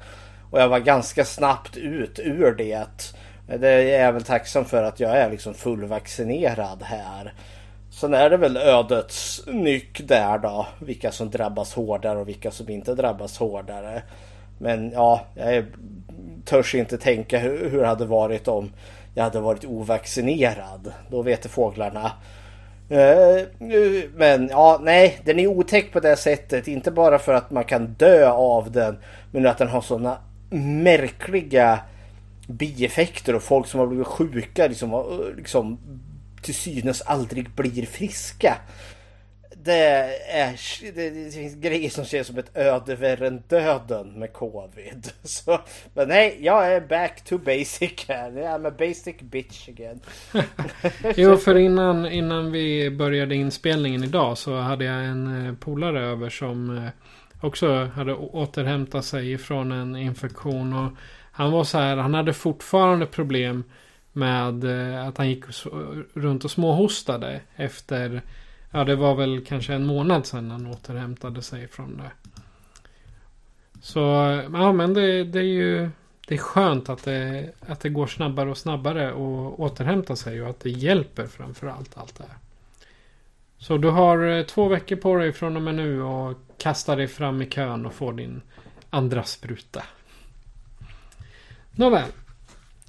[0.51, 3.13] Och jag var ganska snabbt ut ur det.
[3.59, 7.33] Det är jag väl tacksam för att jag är liksom fullvaccinerad här.
[7.97, 10.67] Sen är det väl ödets nyck där då.
[10.79, 14.01] Vilka som drabbas hårdare och vilka som inte drabbas hårdare.
[14.57, 15.65] Men ja, jag
[16.45, 18.71] törs inte tänka hur det hade varit om
[19.15, 20.93] jag hade varit ovaccinerad.
[21.09, 22.11] Då vet fåglarna.
[22.89, 23.45] Eh,
[24.15, 26.67] men ja, nej, den är otäck på det sättet.
[26.67, 28.97] Inte bara för att man kan dö av den.
[29.31, 30.17] Men att den har sådana
[30.49, 31.79] märkliga
[32.47, 35.77] bieffekter och folk som har blivit sjuka liksom, liksom
[36.41, 38.57] till synes aldrig blir friska.
[39.63, 39.83] Det
[40.29, 40.51] är,
[40.95, 45.11] det, finns grejer som känns som ett öde värre än döden med covid.
[45.23, 45.61] Så,
[45.93, 48.31] men nej, jag är back to basic här.
[48.31, 49.99] I'm a basic bitch again.
[51.15, 56.29] jo, för innan, innan vi började inspelningen idag så hade jag en eh, polare över
[56.29, 56.89] som eh,
[57.41, 60.73] också hade återhämtat sig ifrån en infektion.
[60.73, 60.91] Och
[61.31, 63.63] han var så här, han hade fortfarande problem
[64.17, 65.43] med eh, att han gick
[66.13, 68.21] runt och småhostade efter
[68.71, 72.11] Ja det var väl kanske en månad sedan han återhämtade sig från det.
[73.81, 73.99] Så
[74.53, 75.89] ja men det, det är ju
[76.27, 80.49] Det är skönt att det, att det går snabbare och snabbare att återhämta sig och
[80.49, 82.37] att det hjälper framförallt allt det här.
[83.57, 87.07] Så du har eh, två veckor på dig från och med nu och kasta dig
[87.07, 88.41] fram i kön och få din
[88.89, 89.83] andra spruta.
[91.71, 92.11] Nåväl.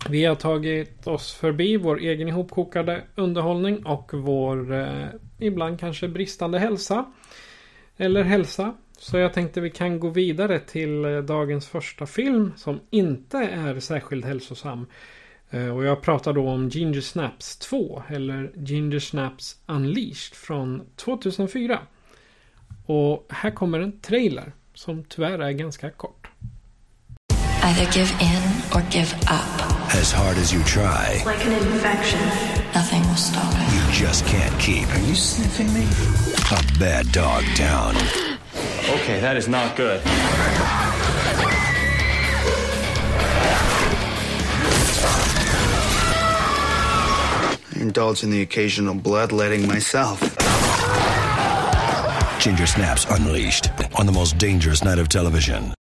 [0.06, 5.06] Vi har tagit oss förbi vår egen ihopkokade underhållning och vår eh,
[5.38, 7.12] ibland kanske bristande hälsa.
[7.96, 8.74] Eller hälsa.
[8.98, 13.80] Så jag tänkte vi kan gå vidare till eh, dagens första film som inte är
[13.80, 14.86] särskilt hälsosam.
[15.50, 21.78] Eh, och jag pratar då om Ginger Snaps 2 eller Ginger Snaps Unleashed från 2004.
[22.86, 26.17] Och här kommer en trailer som tyvärr är ganska kort.
[27.62, 28.42] Either give in
[28.74, 29.94] or give up.
[29.94, 31.22] As hard as you try.
[31.24, 32.20] Like an infection.
[32.74, 33.74] Nothing will stop it.
[33.74, 34.88] You just can't keep.
[34.94, 35.86] Are you sniffing me?
[36.56, 37.96] A bad dog down.
[39.00, 40.00] Okay, that is not good.
[47.74, 50.20] I indulge in the occasional bloodletting myself.
[52.38, 55.74] Ginger Snaps Unleashed on the most dangerous night of television.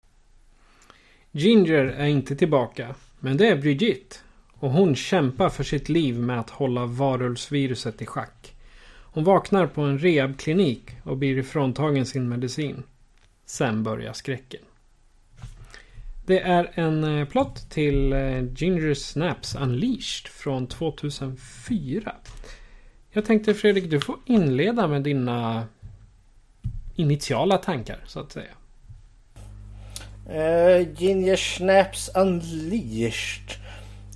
[1.37, 2.95] Ginger är inte tillbaka.
[3.21, 4.17] Men det är Brigitte.
[4.53, 8.55] Och hon kämpar för sitt liv med att hålla varulvsviruset i schack.
[9.03, 12.83] Hon vaknar på en rehabklinik och blir ifråntagen sin medicin.
[13.47, 14.61] Sen börjar skräcken.
[16.27, 22.17] Det är en eh, plott till eh, Ginger Snaps Unleashed från 2004.
[23.11, 25.67] Jag tänkte Fredrik, du får inleda med dina
[26.95, 28.55] initiala tankar så att säga.
[30.31, 33.65] Uh, Ginger Snaps Unleashed.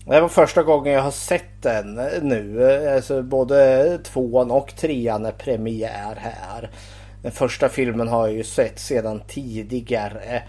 [0.07, 2.71] Det var första gången jag har sett den eh, nu.
[2.71, 6.71] Eh, alltså både tvåan och trean är premiär här.
[7.23, 10.43] Den första filmen har jag ju sett sedan tidigare.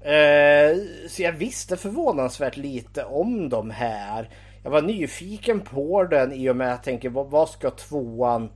[0.00, 4.28] Uh, så jag visste förvånansvärt lite om de här.
[4.62, 8.50] Jag var nyfiken på den i och med att jag tänker vad ska tvåan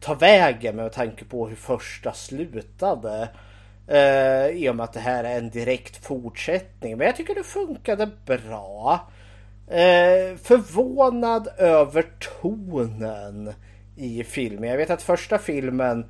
[0.00, 3.28] ta vägen med tanke på hur första slutade.
[3.86, 6.96] Eh, I och med att det här är en direkt fortsättning.
[6.96, 9.10] Men jag tycker det funkade bra.
[9.68, 12.04] Eh, förvånad över
[12.40, 13.52] tonen
[13.96, 14.70] i filmen.
[14.70, 16.06] Jag vet att första filmen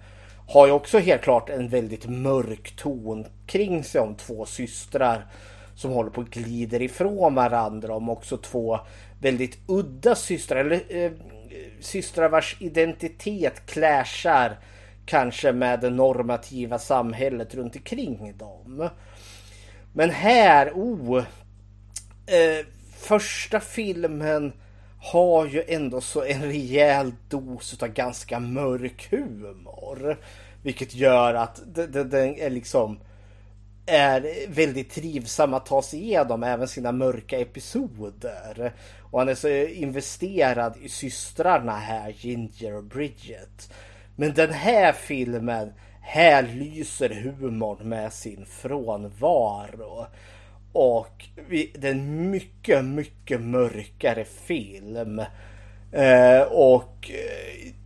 [0.49, 5.27] har ju också helt klart en väldigt mörk ton kring sig om två systrar
[5.75, 7.95] som håller på att glider ifrån varandra.
[7.95, 8.81] Om också två
[9.21, 10.61] väldigt udda systrar.
[10.61, 11.13] Eller eh,
[11.81, 14.59] systrar vars identitet clashar
[15.07, 18.89] kanske med det normativa samhället runt omkring dem.
[19.93, 21.25] Men här, oh.
[22.27, 24.53] Eh, första filmen
[25.03, 30.19] har ju ändå så en rejäl dos av ganska mörk humor.
[30.63, 32.99] Vilket gör att den är liksom
[33.87, 38.73] är väldigt trivsam att ta sig igenom även sina mörka episoder.
[39.11, 43.73] Och han är så investerad i systrarna här, Ginger och Bridget.
[44.17, 50.07] Men den här filmen, här lyser humorn med sin frånvaro.
[50.73, 55.23] Och det är en mycket, mycket mörkare film.
[55.93, 57.11] Eh, och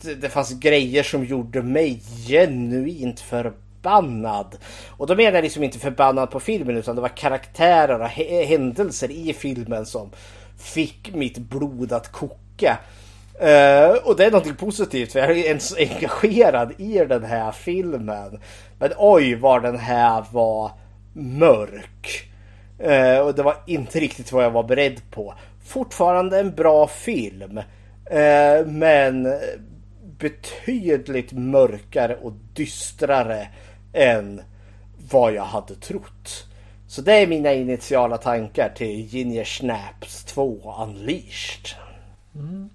[0.03, 4.59] det, det fanns grejer som gjorde mig genuint förbannad.
[4.89, 8.09] Och då menar jag liksom inte förbannad på filmen utan det var karaktärer och
[8.49, 10.11] händelser i filmen som
[10.59, 12.79] fick mitt blod att koka.
[13.42, 17.53] Uh, och det är något positivt för jag är ju ens engagerad i den här
[17.53, 18.40] filmen.
[18.79, 20.70] Men oj vad den här var
[21.12, 22.31] mörk.
[22.81, 25.35] Uh, och det var inte riktigt vad jag var beredd på.
[25.64, 27.59] Fortfarande en bra film.
[28.12, 29.29] Uh, men
[30.18, 33.49] betydligt mörkare och dystrare
[33.92, 34.42] än
[35.11, 36.46] vad jag hade trott.
[36.88, 41.66] Så det är mina initiala tankar till Ginger Snaps 2 Unleashed.
[42.35, 42.70] Mm.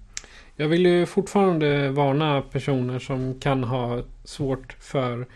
[0.56, 5.26] Jag vill ju fortfarande varna personer som kan ha svårt för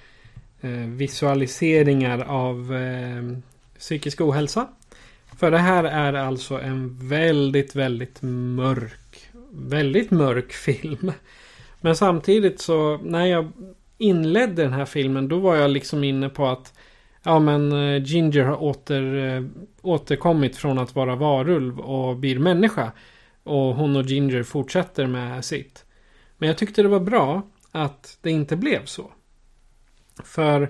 [0.61, 3.39] eh, visualiseringar av eh,
[3.79, 4.69] psykisk ohälsa.
[5.39, 11.13] För det här är alltså en väldigt, väldigt mörk, väldigt mörk film.
[11.81, 13.53] Men samtidigt så när jag
[13.99, 16.73] inledde den här filmen då var jag liksom inne på att
[17.23, 19.43] Ja men eh, Ginger har åter, eh,
[19.83, 22.93] återkommit från att vara varulv och blir människa.
[23.47, 25.85] Och hon och Ginger fortsätter med sitt.
[26.39, 29.11] Men jag tyckte det var bra att det inte blev så.
[30.25, 30.63] För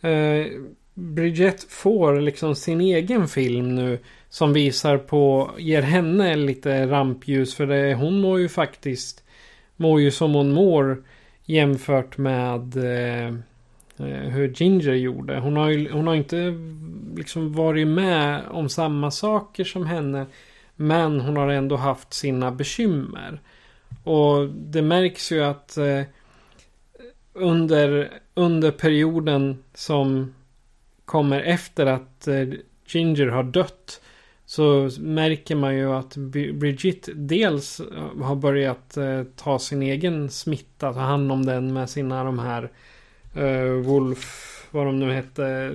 [0.00, 0.46] eh,
[0.94, 3.98] Bridget får liksom sin egen film nu.
[4.28, 7.54] Som visar på, ger henne lite rampljus.
[7.54, 9.24] För det, hon mår ju faktiskt,
[9.76, 11.04] mår ju som hon mår
[11.44, 15.38] jämfört med eh, eh hur Ginger gjorde.
[15.38, 16.54] Hon har, ju, hon har inte
[17.16, 20.26] liksom varit med om samma saker som henne.
[20.76, 23.40] Men hon har ändå haft sina bekymmer.
[24.04, 26.02] Och det märks ju att eh,
[27.32, 30.34] under, under perioden som
[31.04, 32.48] kommer efter att eh,
[32.86, 34.00] Ginger har dött.
[34.46, 40.92] Så märker man ju att Bridget dels eh, har börjat eh, ta sin egen smitta.
[40.92, 42.70] Ta hand om den med sina de här
[43.34, 45.70] eh, Wolf, vad de nu hette, eh,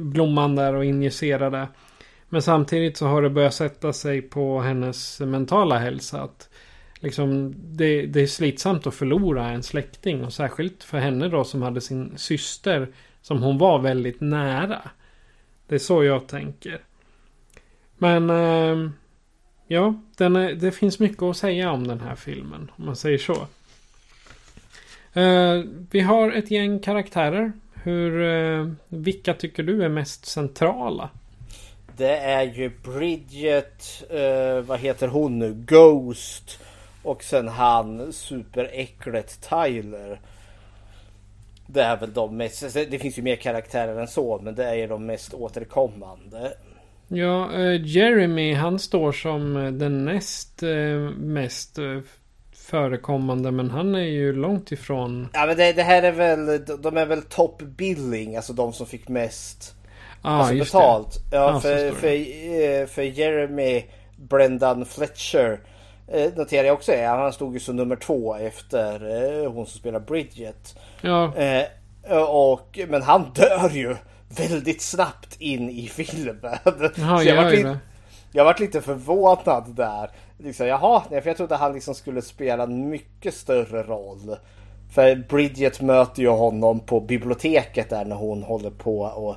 [0.00, 1.68] blomman där och injicerade.
[2.32, 6.22] Men samtidigt så har det börjat sätta sig på hennes mentala hälsa.
[6.22, 6.48] Att
[7.00, 10.24] liksom, det, det är slitsamt att förlora en släkting.
[10.24, 12.88] Och särskilt för henne då som hade sin syster
[13.22, 14.82] som hon var väldigt nära.
[15.66, 16.80] Det är så jag tänker.
[17.98, 18.90] Men eh,
[19.66, 22.70] ja, den är, det finns mycket att säga om den här filmen.
[22.76, 23.46] Om man säger så.
[25.20, 27.52] Eh, vi har ett gäng karaktärer.
[27.74, 31.10] Hur, eh, vilka tycker du är mest centrala?
[31.96, 35.54] Det är ju Bridget, uh, vad heter hon nu?
[35.54, 36.58] Ghost.
[37.02, 40.20] Och sen han superäcklet Tyler.
[41.66, 44.88] Det är väl de mest, det finns ju mer karaktärer än så men det är
[44.88, 46.52] de mest återkommande.
[47.08, 50.62] Ja, Jeremy han står som den näst
[51.16, 51.78] mest
[52.52, 55.28] förekommande men han är ju långt ifrån.
[55.32, 58.86] Ja men det, det här är väl, de är väl top billing, alltså de som
[58.86, 59.74] fick mest
[60.22, 61.20] ah, alltså betalt.
[61.30, 61.36] Det.
[61.36, 63.84] Ja, ah, för, för, eh, för Jeremy
[64.16, 65.60] Brendan Fletcher
[66.08, 68.94] eh, noterar jag också är, han stod ju som nummer två efter
[69.44, 70.78] eh, hon som spelar Bridget.
[71.00, 71.36] Ja.
[71.36, 71.64] Eh,
[72.28, 73.96] och, men han dör ju
[74.28, 76.38] väldigt snabbt in i filmen.
[76.94, 77.78] Jaha, jag, var lite,
[78.32, 82.62] jag varit lite förvånad där liksom, jaha, nej, för jag trodde han liksom skulle spela
[82.62, 84.36] en mycket större roll.
[84.94, 89.36] För Bridget möter ju honom på biblioteket där när hon håller på och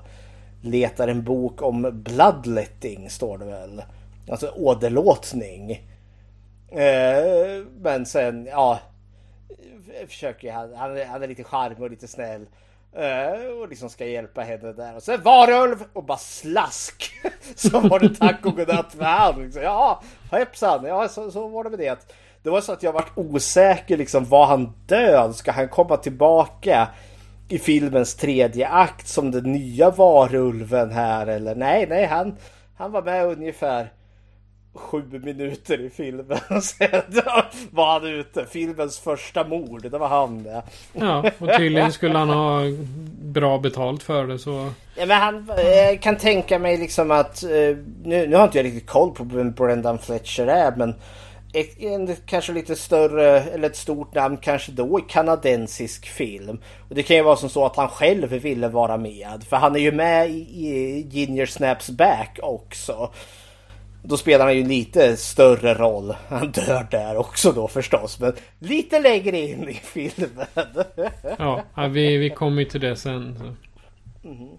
[0.64, 3.84] letar en bok om bloodletting står det väl.
[4.30, 5.72] Alltså åderlåtning.
[6.72, 8.80] Eh, men sen, ja.
[10.08, 12.46] Försöker han, han, han är lite charmig och lite snäll.
[12.96, 14.96] Eh, och liksom ska hjälpa henne där.
[14.96, 17.12] Och sen varulv och bara slask.
[17.56, 19.44] så var det tack och godnatt med han.
[19.44, 20.86] Liksom, ja, hoppsan.
[20.86, 22.08] Ja, så, så var det med det.
[22.44, 24.26] Det var så att jag varit osäker liksom.
[24.26, 25.36] Var han död?
[25.36, 26.88] Ska han komma tillbaka
[27.48, 31.28] i filmens tredje akt som den nya varulven här?
[31.28, 32.36] Eller nej, nej, han,
[32.78, 33.90] han var med ungefär
[34.76, 36.40] sju minuter i filmen.
[36.62, 37.22] Sen
[37.72, 38.46] var han ute.
[38.46, 39.92] Filmens första mord.
[39.92, 40.64] Det var han det.
[40.94, 42.62] Ja, och tydligen skulle han ha
[43.22, 44.70] bra betalt för det så.
[44.96, 47.44] Ja, men han eh, kan tänka mig liksom att.
[47.44, 47.50] Eh,
[48.04, 50.76] nu, nu har inte jag riktigt koll på vem Brendan Fletcher är.
[50.76, 50.96] Men
[51.54, 56.62] en kanske lite större eller ett stort namn kanske då i kanadensisk film.
[56.90, 59.44] Och det kan ju vara som så att han själv ville vara med.
[59.50, 63.14] För han är ju med i, Ginger Snaps Back också.
[64.04, 66.16] Då spelar han ju lite större roll.
[66.28, 68.20] Han dör där också då förstås.
[68.20, 70.48] Men lite längre in i filmen.
[71.38, 73.56] ja, vi, vi kommer ju till det sen.
[74.24, 74.50] Mm.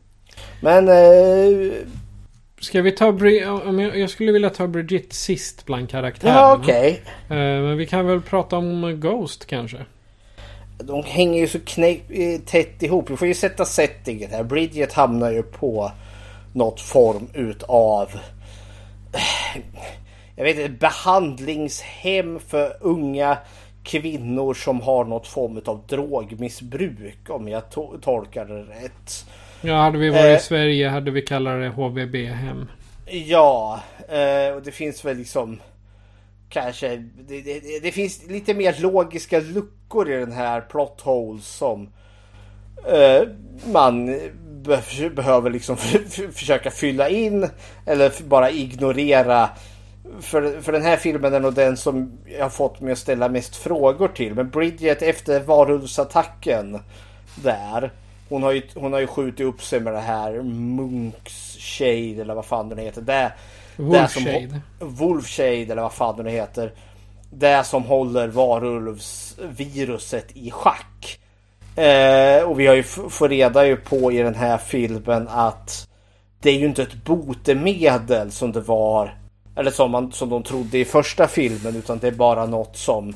[0.60, 0.88] Men...
[0.88, 1.72] Eh,
[2.64, 3.18] Ska vi ta...
[3.94, 6.38] Jag skulle vilja ta Brigitte sist bland karaktärerna.
[6.38, 7.02] Ja, okej.
[7.26, 7.38] Okay.
[7.38, 9.78] Eh, men vi kan väl prata om Ghost kanske.
[10.78, 11.98] De hänger ju så knä
[12.46, 13.10] tätt ihop.
[13.10, 14.42] Vi får ju sätta settingen här.
[14.44, 15.92] Bridget hamnar ju på
[16.52, 18.10] något form utav
[20.36, 23.38] jag vet inte, behandlingshem för unga
[23.82, 29.26] kvinnor som har något form av drogmissbruk om jag to tolkar det rätt.
[29.64, 32.66] Ja, hade vi varit eh, i Sverige hade vi kallat det HVB-hem.
[33.06, 35.60] Ja, eh, och det finns väl liksom
[36.48, 36.96] kanske
[37.28, 41.88] det, det, det, finns lite mer logiska luckor i den här plot holes som
[42.88, 43.28] eh,
[43.72, 44.20] man
[45.10, 45.76] behöver liksom
[46.32, 47.48] försöka fylla in
[47.86, 49.48] eller bara ignorera.
[50.20, 53.28] För, för den här filmen är nog den som jag har fått mig att ställa
[53.28, 54.34] mest frågor till.
[54.34, 56.78] Men Bridget efter varulvsattacken
[57.34, 57.90] där.
[58.34, 62.34] Hon har, ju, hon har ju skjutit upp sig med det här Munks Shade eller
[62.34, 63.02] vad fan den heter.
[63.02, 63.32] Det,
[63.76, 64.60] Wolfshade.
[64.78, 66.72] Wolfshade eller vad fan den heter.
[67.30, 71.18] Det som håller varulvsviruset i schack.
[71.76, 75.88] Eh, och vi har ju fått reda ju på i den här filmen att
[76.40, 79.18] det är ju inte ett botemedel som det var.
[79.56, 81.76] Eller som, man, som de trodde i första filmen.
[81.76, 83.14] Utan det är bara något som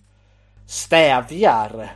[0.66, 1.92] stävjar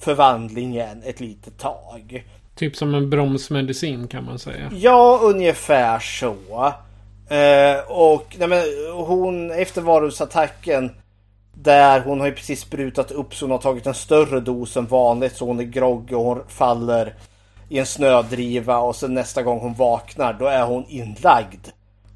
[0.00, 2.24] förvandlingen ett litet tag.
[2.54, 4.70] Typ som en bromsmedicin kan man säga.
[4.74, 6.72] Ja, ungefär så.
[7.34, 10.90] Eh, och nej men, hon efter varuhusattacken
[11.54, 14.86] där hon har ju precis sprutat upp så hon har tagit en större dos än
[14.86, 17.14] vanligt så hon är grogg och hon faller
[17.68, 21.68] i en snödriva och sen nästa gång hon vaknar då är hon inlagd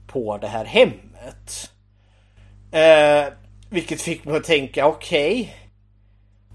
[0.06, 1.70] på det här hemmet.
[2.72, 3.32] Eh,
[3.70, 5.40] vilket fick mig att tänka okej.
[5.40, 5.48] Okay.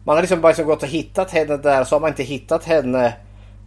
[0.05, 2.63] Man har liksom bara liksom gått och hittat henne där så har man inte hittat
[2.63, 3.13] henne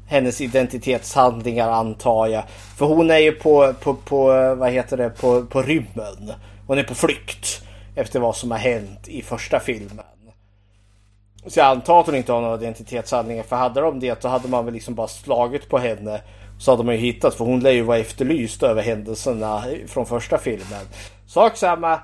[0.08, 2.44] hennes identitetshandlingar antar jag.
[2.76, 6.32] För hon är ju på, på, på vad heter det, på, på rymmen.
[6.66, 7.62] Hon är på flykt
[7.94, 10.00] efter vad som har hänt i första filmen.
[11.46, 14.48] Så jag antar att hon inte har några identitetshandlingar för hade de det så hade
[14.48, 16.20] man väl liksom bara slagit på henne.
[16.58, 20.38] Så hade man ju hittat för hon lär ju vara efterlyst över händelserna från första
[20.38, 20.86] filmen.
[21.26, 22.00] Sak samma.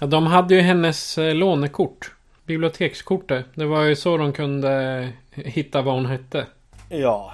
[0.00, 2.12] Ja, de hade ju hennes eh, lånekort.
[2.46, 3.46] Bibliotekskortet.
[3.54, 6.46] Det var ju så de kunde hitta vad hon hette.
[6.88, 7.32] Ja.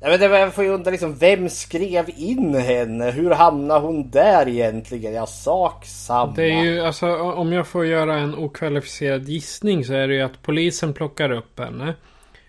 [0.00, 3.10] Nej, men det var, jag får ju undra liksom, vem skrev in henne?
[3.10, 5.12] Hur hamnade hon där egentligen?
[5.12, 6.32] Ja, sak samma.
[6.32, 10.22] Det är ju, alltså om jag får göra en okvalificerad gissning så är det ju
[10.22, 11.94] att polisen plockar upp henne.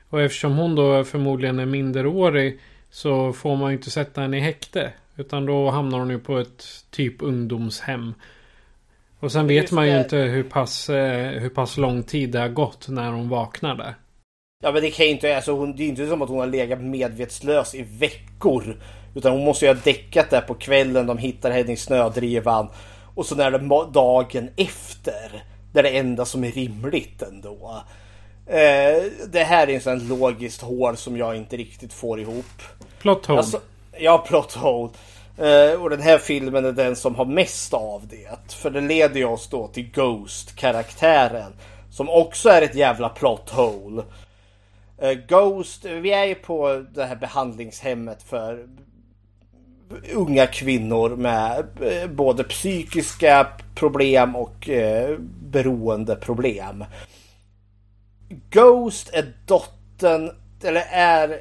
[0.10, 4.42] Och eftersom hon då förmodligen är minderårig så får man ju inte sätta henne i
[4.42, 4.92] häkte.
[5.16, 8.14] Utan då hamnar hon ju på ett typ ungdomshem.
[9.20, 12.50] Och sen vet man ju inte hur pass, eh, hur pass lång tid det har
[12.50, 13.96] gått när hon vaknar där.
[14.64, 16.48] Ja men det kan ju inte, alltså hon, det är inte som att hon har
[16.48, 18.78] legat medvetslös i veckor.
[19.16, 22.68] Utan hon måste ju ha däckat där på kvällen, de hittar henne i snödrivan.
[23.16, 25.44] Och så är det dagen efter.
[25.74, 27.84] Det är det enda som är rimligt ändå.
[28.46, 32.62] Eh, det här är en sån logiskt hål som jag inte riktigt får ihop.
[33.02, 33.40] Plot hole.
[33.40, 33.60] Alltså,
[34.00, 34.92] ja, plot hole.
[35.38, 38.54] Eh, och den här filmen är den som har mest av det.
[38.54, 41.54] För det leder ju oss då till Ghost-karaktären.
[41.92, 44.04] Som också är ett jävla plot hole.
[45.04, 48.68] Uh, Ghost, vi är ju på det här behandlingshemmet för
[50.14, 56.86] unga kvinnor med uh, både psykiska problem och uh, beroendeproblem.
[58.50, 60.32] Ghost är dottern,
[60.64, 61.40] eller är,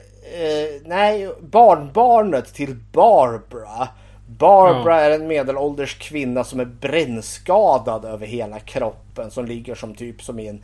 [0.89, 3.89] nej, barnbarnet till Barbara.
[4.29, 5.13] Barbara mm.
[5.13, 10.39] är en medelålders kvinna som är brännskadad över hela kroppen som ligger som typ som
[10.39, 10.63] i en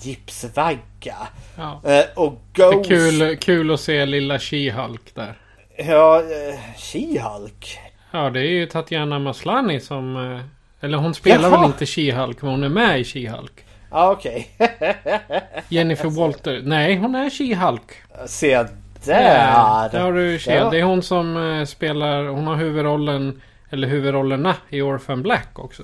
[0.00, 1.16] gipsvagga.
[1.56, 1.80] Ja.
[1.84, 2.88] Eh, och Ghost...
[2.88, 5.38] Det är kul, kul att se lilla She-Hulk där.
[5.76, 7.78] Ja, eh, She-Hulk?
[8.10, 10.16] Ja, det är ju Tatiana Maslany som...
[10.16, 10.40] Eh,
[10.80, 11.60] eller hon spelar Jaha.
[11.60, 13.64] väl inte She-Hulk, men hon är med i She-Hulk.
[13.90, 14.48] Ja, okej.
[14.58, 14.94] Okay.
[15.68, 16.60] Jennifer Walter.
[16.64, 17.90] Nej, hon är She-Hulk.
[18.26, 18.66] Se
[19.04, 19.48] där!
[19.48, 20.70] Ja, det har du ja.
[20.70, 22.24] Det är hon som uh, spelar...
[22.24, 23.42] Hon har huvudrollen...
[23.70, 25.82] Eller huvudrollerna i Orphan Black också.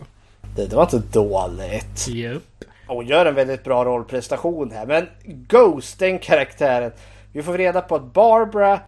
[0.57, 2.09] Det, det var inte dåligt.
[2.09, 2.65] Yep.
[2.89, 4.87] Hon gör en väldigt bra rollprestation här.
[4.87, 6.93] Men Ghost, den karaktären.
[7.33, 8.81] Vi får reda på att Barbara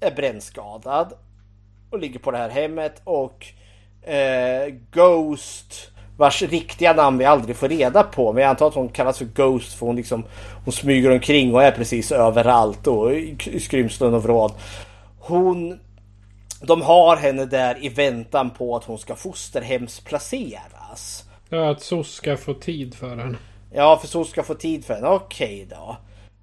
[0.00, 1.12] är brännskadad.
[1.90, 3.00] Och ligger på det här hemmet.
[3.04, 3.46] Och
[4.08, 8.32] eh, Ghost Vars riktiga namn vi aldrig får reda på.
[8.32, 10.24] Men jag antar att hon kallas för Ghost för hon liksom
[10.64, 14.52] Hon smyger omkring och är precis överallt och i skrymslen och vrål.
[15.18, 15.80] Hon
[16.60, 21.23] De har henne där i väntan på att hon ska fosterhemsplaceras.
[21.48, 23.36] Ja, att SOS ska få tid för henne.
[23.72, 25.08] Ja, för SOS ska få tid för henne.
[25.08, 25.96] Okej då.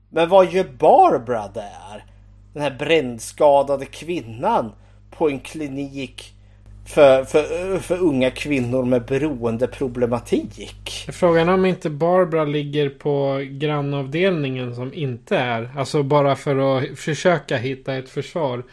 [0.10, 2.06] Men vad gör Barbara där?
[2.54, 4.72] Den här brännskadade kvinnan
[5.10, 6.34] på en klinik
[6.86, 11.06] för, för, för unga kvinnor med beroendeproblematik.
[11.12, 15.70] Frågan är om inte Barbara ligger på grannavdelningen som inte är.
[15.78, 18.64] Alltså bara för att försöka hitta ett försvar.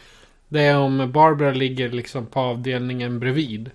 [0.47, 3.71] Det är om Barbara ligger liksom på avdelningen bredvid.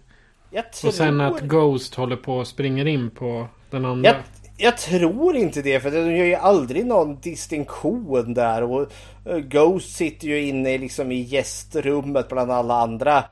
[0.62, 0.88] Tror...
[0.88, 4.08] Och sen att Ghost håller på och springer in på den andra.
[4.08, 4.16] Jag,
[4.56, 8.62] jag tror inte det för de gör ju aldrig någon distinktion där.
[8.62, 8.92] Och
[9.26, 13.24] eh, Ghost sitter ju inne liksom i gästrummet bland alla andra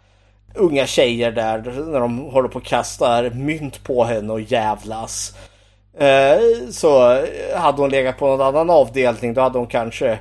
[0.54, 1.58] unga tjejer där
[1.90, 5.36] när de håller på och kastar mynt på henne och jävlas.
[5.98, 7.20] Eh, så
[7.56, 10.18] hade hon legat på någon annan avdelning då hade hon kanske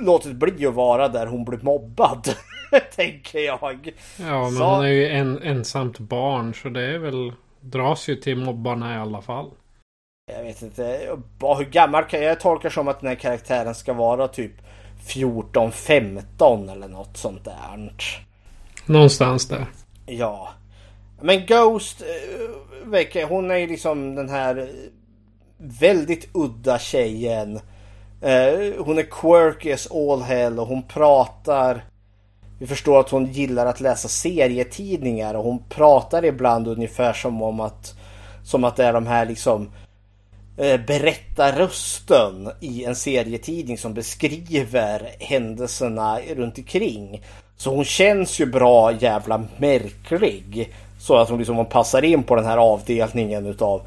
[0.00, 2.28] låtit bli att vara där hon blev mobbad.
[2.96, 3.92] tänker jag.
[4.16, 4.64] Ja men så...
[4.64, 8.98] hon är ju en, ensamt barn så det är väl dras ju till mobbarna i
[8.98, 9.50] alla fall.
[10.32, 10.82] Jag vet inte.
[11.40, 14.52] Hur gammal kan jag tolka som att den här karaktären ska vara typ
[15.06, 17.92] 14-15 eller något sånt där.
[18.86, 19.66] Någonstans där.
[20.06, 20.48] Ja.
[21.20, 22.02] Men Ghost,
[23.12, 24.70] eh, hon är ju liksom den här
[25.58, 27.60] väldigt udda tjejen.
[28.20, 31.84] Eh, hon är quirky as all hell och hon pratar
[32.58, 37.60] vi förstår att hon gillar att läsa serietidningar och hon pratar ibland ungefär som om
[37.60, 37.94] att
[38.44, 39.70] som att det är de här liksom
[40.56, 47.22] eh, berättarrösten i en serietidning som beskriver händelserna runt omkring.
[47.56, 50.74] Så hon känns ju bra jävla märklig.
[51.00, 53.82] Så att hon liksom passar in på den här avdelningen utav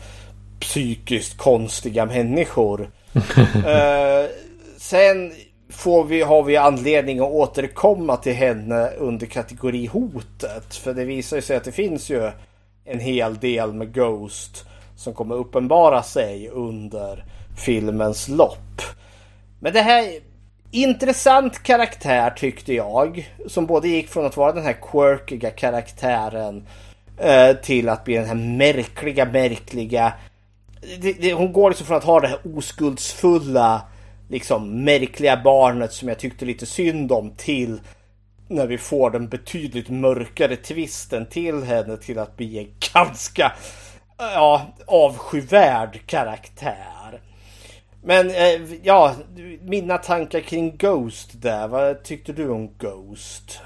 [0.60, 2.82] psykiskt konstiga människor.
[3.16, 4.30] uh,
[4.78, 5.32] sen
[5.72, 10.76] får vi, har vi anledning att återkomma till henne under kategori hotet.
[10.76, 12.32] För det visar sig att det finns ju
[12.86, 14.66] en hel del med Ghost
[14.96, 17.26] som kommer uppenbara sig under
[17.58, 18.82] filmens lopp.
[19.60, 20.20] Men det här
[20.72, 23.32] intressant karaktär tyckte jag.
[23.48, 26.68] Som både gick från att vara den här quirkiga karaktären
[27.18, 30.14] eh, till att bli den här märkliga, märkliga.
[31.36, 33.82] Hon går liksom från att ha det här oskuldsfulla
[34.32, 37.82] liksom märkliga barnet som jag tyckte lite synd om till
[38.48, 43.52] när vi får den betydligt mörkare twisten till henne till att bli en ganska
[44.18, 47.22] ja, avskyvärd karaktär.
[48.04, 49.16] Men eh, ja,
[49.62, 51.68] mina tankar kring Ghost där.
[51.68, 53.62] Vad tyckte du om Ghost?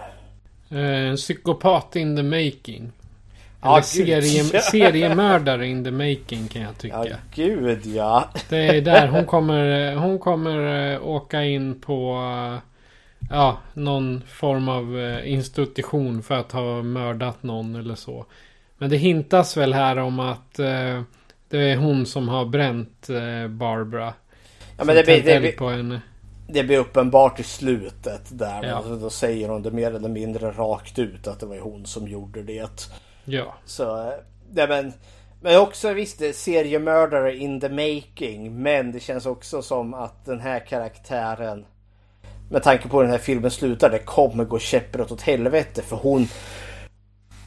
[0.70, 2.92] Eh, en psykopat in the making.
[3.62, 7.06] Eller ah, serie, seriemördare in the making kan jag tycka.
[7.10, 8.30] Ja, gud ja.
[8.50, 12.22] Det är där hon kommer, hon kommer eh, åka in på
[13.30, 18.26] ja, någon form av eh, institution för att ha mördat någon eller så.
[18.78, 21.02] Men det hintas väl här om att eh,
[21.50, 24.14] det är hon som har bränt eh, Barbara.
[24.78, 26.02] Ja men det blir, det, blir, på henne.
[26.48, 28.64] det blir uppenbart i slutet där.
[28.64, 28.84] Ja.
[29.02, 32.44] Då säger hon det mer eller mindre rakt ut att det var hon som gjorde
[32.44, 32.90] det.
[33.26, 33.56] Ja.
[33.66, 34.14] Så, eh,
[34.54, 34.94] nej men.
[35.42, 38.62] Men också visst, seriemördare in the making.
[38.62, 41.66] Men det känns också som att den här karaktären.
[42.50, 43.90] Med tanke på hur den här filmen slutar.
[43.90, 45.82] Det kommer gå käpprätt åt helvete.
[45.82, 46.28] För hon.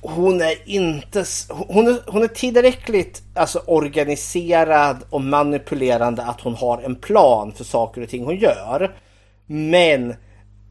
[0.01, 1.25] Hon är inte...
[1.49, 7.65] Hon är, hon är tillräckligt alltså, organiserad och manipulerande att hon har en plan för
[7.65, 8.97] saker och ting hon gör.
[9.47, 10.15] Men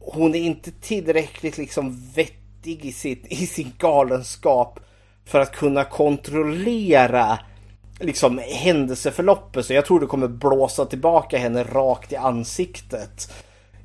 [0.00, 4.80] hon är inte tillräckligt liksom vettig i sin, i sin galenskap
[5.28, 7.38] för att kunna kontrollera
[8.00, 9.66] liksom händelseförloppet.
[9.66, 13.32] Så jag tror det kommer blåsa tillbaka henne rakt i ansiktet.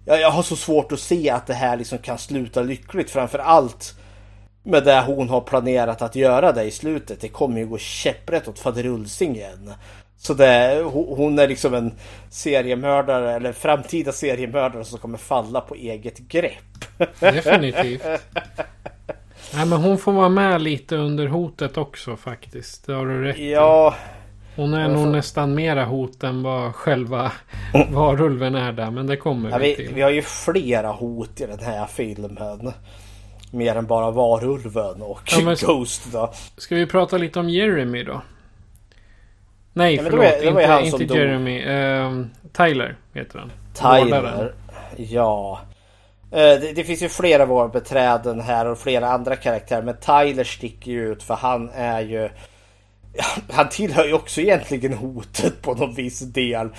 [0.05, 3.11] Jag, jag har så svårt att se att det här liksom kan sluta lyckligt.
[3.11, 3.93] Framför allt
[4.63, 7.21] med det hon har planerat att göra det i slutet.
[7.21, 9.73] Det kommer ju gå käpprätt åt faderulsingen.
[10.17, 11.93] Så det, hon är liksom en
[12.29, 16.99] seriemördare eller framtida seriemördare som kommer falla på eget grepp.
[17.19, 18.03] Definitivt.
[19.55, 22.85] Nej men hon får vara med lite under hotet också faktiskt.
[22.85, 23.95] Det har du rätt Ja.
[24.55, 25.11] Hon är nog får...
[25.11, 27.31] nästan mera hot än vad själva
[27.89, 28.91] varulven är där.
[28.91, 29.93] Men det kommer ja, vi, till.
[29.93, 32.71] Vi har ju flera hot i den här filmen.
[33.51, 35.55] Mer än bara varulven och ja, men...
[35.55, 36.33] Ghost då.
[36.57, 38.21] Ska vi prata lite om Jeremy då?
[39.73, 41.65] Nej ja, förlåt, det var, det var inte, inte Jeremy.
[41.65, 43.51] Uh, Tyler heter han.
[43.73, 44.53] Tyler.
[44.97, 45.59] Ja.
[46.33, 49.81] Eh, det, det, finns ju flera vårdbeträden här och flera andra karaktärer.
[49.81, 52.29] Men Tyler sticker ju ut för han är ju
[53.49, 56.69] han tillhör ju också egentligen hotet på någon viss del.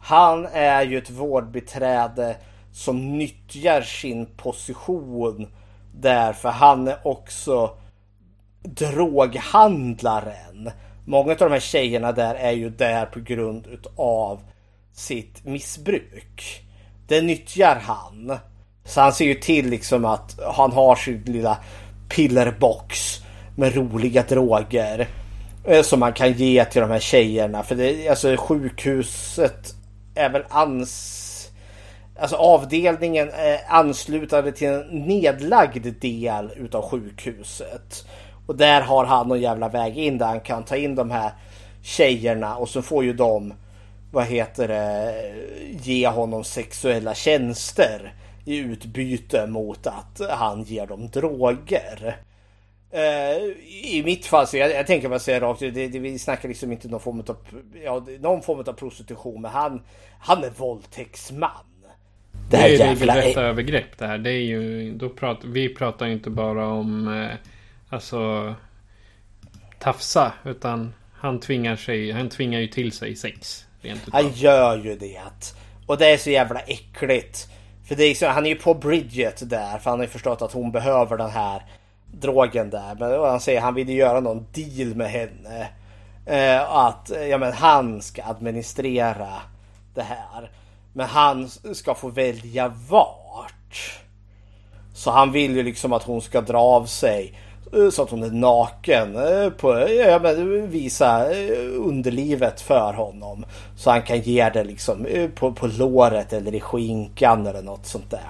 [0.00, 2.36] Han är ju ett vårdbiträde
[2.72, 5.48] som nyttjar sin position
[5.94, 6.32] där.
[6.32, 7.76] För han är också
[8.62, 10.70] droghandlaren.
[11.04, 14.40] Många av de här tjejerna där är ju där på grund utav
[14.92, 16.62] sitt missbruk.
[17.06, 18.38] Det nyttjar han.
[18.88, 21.58] Så han ser ju till liksom att han har sin lilla
[22.08, 23.20] pillerbox
[23.56, 25.08] med roliga droger.
[25.64, 27.62] Eh, som man kan ge till de här tjejerna.
[27.62, 29.74] För det, alltså sjukhuset
[30.14, 31.24] är väl ans...
[32.20, 38.06] Alltså avdelningen är anslutande till en nedlagd del utav sjukhuset.
[38.46, 41.32] Och där har han någon jävla väg in där han kan ta in de här
[41.82, 43.54] tjejerna och så får ju de
[44.12, 45.14] vad heter det,
[45.82, 48.14] ge honom sexuella tjänster
[48.48, 52.16] i utbyte mot att han ger dem droger.
[52.90, 53.36] Eh,
[53.92, 56.72] I mitt fall, så jag, jag tänker bara säga rakt det, det, vi snackar liksom
[56.72, 57.36] inte någon form av,
[57.84, 59.82] ja, någon form av prostitution, men han,
[60.20, 61.50] han är våldtäktsman.
[62.50, 63.14] Det, här är jävla...
[63.14, 64.18] regelrätta övergrepp det här.
[64.18, 67.36] Det är ju, då pratar, vi pratar ju inte bara om eh,
[67.88, 68.54] alltså
[69.78, 73.64] tafsa, utan han tvingar sig, han tvingar ju till sig sex.
[74.12, 75.54] Han gör ju det.
[75.86, 77.48] Och det är så jävla äckligt.
[77.88, 80.42] För det är så, han är ju på Bridget där, för han har ju förstått
[80.42, 81.62] att hon behöver den här
[82.12, 82.94] drogen där.
[82.94, 85.68] Men han säger att han vill ju göra någon deal med henne.
[86.26, 89.28] Eh, att ja, men han ska administrera
[89.94, 90.50] det här.
[90.92, 94.00] Men han ska få välja vart.
[94.94, 97.38] Så han vill ju liksom att hon ska dra av sig.
[97.92, 99.14] Så att hon är naken.
[99.58, 101.24] På, ja, men visa
[101.74, 103.44] underlivet för honom.
[103.76, 108.10] Så han kan ge det liksom på, på låret eller i skinkan eller något sånt
[108.10, 108.20] där.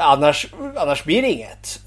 [0.00, 0.46] Annars,
[0.76, 1.80] annars blir det inget.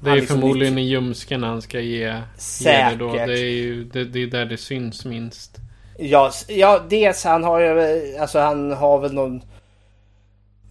[0.00, 0.86] Det är liksom förmodligen lite...
[0.86, 2.92] i ljumsken han ska ge, Säkert.
[2.92, 3.12] ge det då.
[3.12, 5.56] Det är ju det, det är där det syns minst.
[5.98, 9.42] Ja, ja dels han har ju, alltså han har väl någon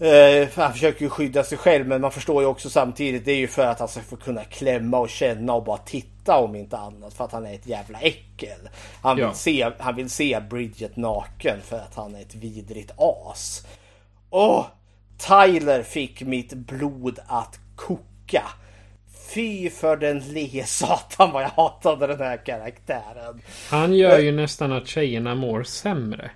[0.02, 3.38] Uh, han försöker ju skydda sig själv men man förstår ju också samtidigt det är
[3.38, 6.78] ju för att han ska få kunna klämma och känna och bara titta om inte
[6.78, 8.70] annat för att han är ett jävla äckel.
[9.02, 9.34] Han vill, ja.
[9.34, 13.68] se, han vill se Bridget naken för att han är ett vidrigt as.
[14.30, 14.66] Och
[15.18, 18.44] Tyler fick mitt blod att koka.
[19.34, 23.42] Fy för den le satan vad jag hatade den här karaktären.
[23.70, 26.32] Han gör ju nästan att tjejerna mår sämre.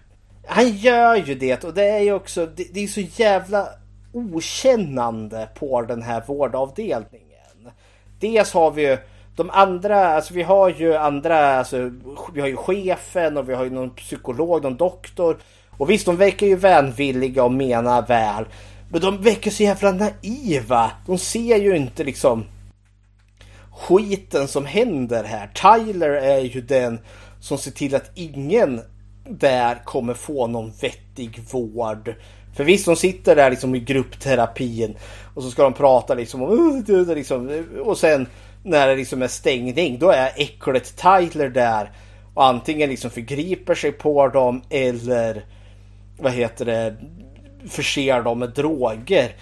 [0.51, 3.67] Han gör ju det och det är ju också det, det är så jävla
[4.13, 7.71] okännande på den här vårdavdelningen.
[8.19, 8.97] Dels har vi ju
[9.35, 11.91] de andra, alltså vi har ju andra, alltså
[12.33, 15.37] vi har ju chefen och vi har ju någon psykolog, någon doktor.
[15.77, 18.45] Och visst, de verkar ju vänvilliga och menar väl.
[18.91, 20.91] Men de verkar så jävla naiva.
[21.05, 22.45] De ser ju inte liksom
[23.71, 25.47] skiten som händer här.
[25.47, 26.99] Tyler är ju den
[27.39, 28.81] som ser till att ingen
[29.29, 32.15] där kommer få någon vettig vård.
[32.55, 34.95] För visst, de sitter där liksom i gruppterapin
[35.33, 36.83] och så ska de prata liksom om
[37.15, 38.27] liksom, och sen
[38.63, 41.91] när det liksom är stängning då är äcklet Tyler där
[42.33, 45.45] och antingen liksom förgriper sig på dem eller
[46.17, 46.95] vad heter det
[47.67, 49.35] förser dem med droger.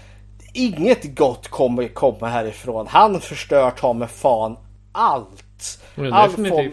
[0.53, 2.87] Inget gott kommer komma härifrån.
[2.87, 4.57] Han förstör ta med fan
[4.91, 5.79] allt.
[6.11, 6.71] All form,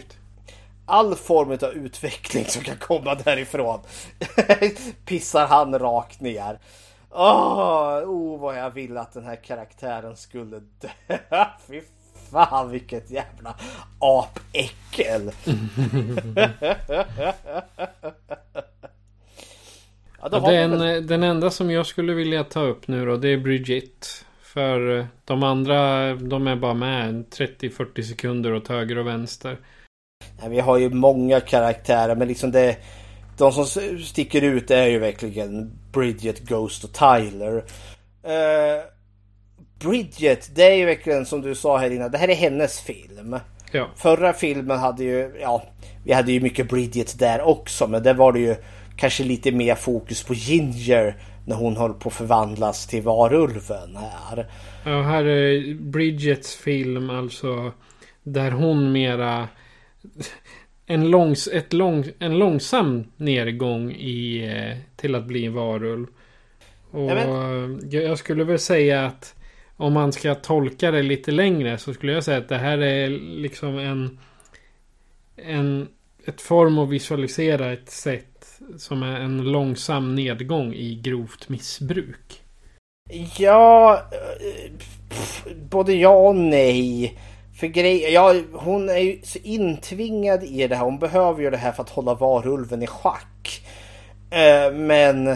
[0.87, 3.81] all form av utveckling som kan komma därifrån
[5.05, 6.59] pissar han rakt ner.
[7.11, 10.89] Åh, oh, oh, vad jag ville att den här karaktären skulle dö.
[11.69, 11.81] Fy
[12.31, 13.55] fan vilket jävla
[13.99, 15.31] apäckel.
[20.21, 21.07] ja, den, väl...
[21.07, 24.25] den enda som jag skulle vilja ta upp nu då det är Bridget.
[24.43, 29.59] För de andra de är bara med 30-40 sekunder åt höger och vänster.
[30.49, 32.77] Vi har ju många karaktärer men liksom det
[33.39, 33.67] De som
[34.05, 37.57] sticker ut är ju verkligen Bridget, Ghost och Tyler.
[37.57, 38.85] Uh,
[39.79, 42.11] Bridget, det är ju verkligen som du sa här innan.
[42.11, 43.37] Det här är hennes film.
[43.73, 43.89] Ja.
[43.97, 45.63] Förra filmen hade ju, ja,
[46.05, 47.87] vi hade ju mycket Bridget där också.
[47.87, 48.57] Men där var det ju
[48.97, 51.17] kanske lite mer fokus på Ginger
[51.47, 54.47] när hon håller på att förvandlas till varulven här.
[54.85, 57.73] Ja, här är Bridgets film alltså
[58.23, 59.49] där hon mera
[60.87, 66.07] en, långs, ett lång, en långsam nedgång i, eh, till att bli en varulv.
[66.91, 69.35] Och jag, jag skulle väl säga att
[69.77, 73.09] om man ska tolka det lite längre så skulle jag säga att det här är
[73.09, 74.19] liksom en,
[75.37, 75.89] en
[76.27, 82.43] ett form att visualisera ett sätt som är en långsam nedgång i grovt missbruk.
[83.39, 84.73] Ja, eh,
[85.71, 87.19] både ja och nej.
[87.55, 90.85] För grej, ja, hon är ju så intvingad i det här.
[90.85, 93.65] Hon behöver ju det här för att hålla varulven i schack.
[94.31, 95.27] Eh, men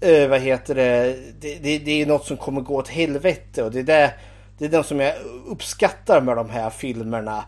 [0.00, 1.16] eh, vad heter det?
[1.40, 1.78] Det, det?
[1.78, 4.14] det, är ju något som kommer gå åt helvete och det är det,
[4.58, 5.14] det är det som jag
[5.46, 7.44] uppskattar med de här filmerna.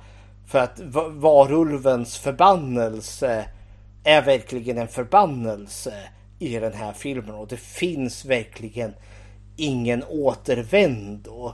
[0.46, 3.44] För att varulvens förbannelse
[4.04, 5.94] är verkligen en förbannelse
[6.38, 8.94] i den här filmen och det finns verkligen
[9.56, 11.52] ingen återvändo.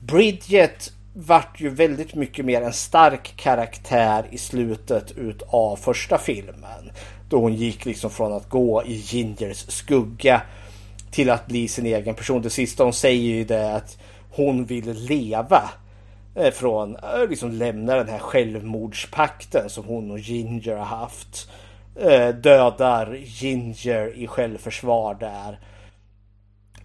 [0.00, 6.90] Bridget vart ju väldigt mycket mer en stark karaktär i slutet utav första filmen.
[7.28, 10.42] Då hon gick liksom från att gå i Gingers skugga
[11.10, 12.42] till att bli sin egen person.
[12.42, 13.98] Det sista hon säger ju det att
[14.30, 15.70] hon vill leva.
[16.34, 21.50] Eh, från att liksom lämna den här självmordspakten som hon och Ginger har haft.
[22.00, 25.58] Eh, dödar Ginger i självförsvar där.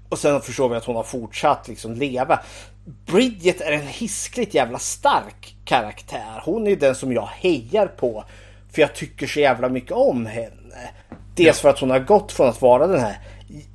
[0.10, 2.40] Och sen förstår vi att hon har fortsatt liksom leva.
[2.86, 6.42] Bridget är en hiskligt jävla stark karaktär.
[6.46, 8.24] Hon är den som jag hejar på.
[8.72, 10.90] För jag tycker så jävla mycket om henne.
[11.36, 13.18] Dels för att hon har gått från att vara den här,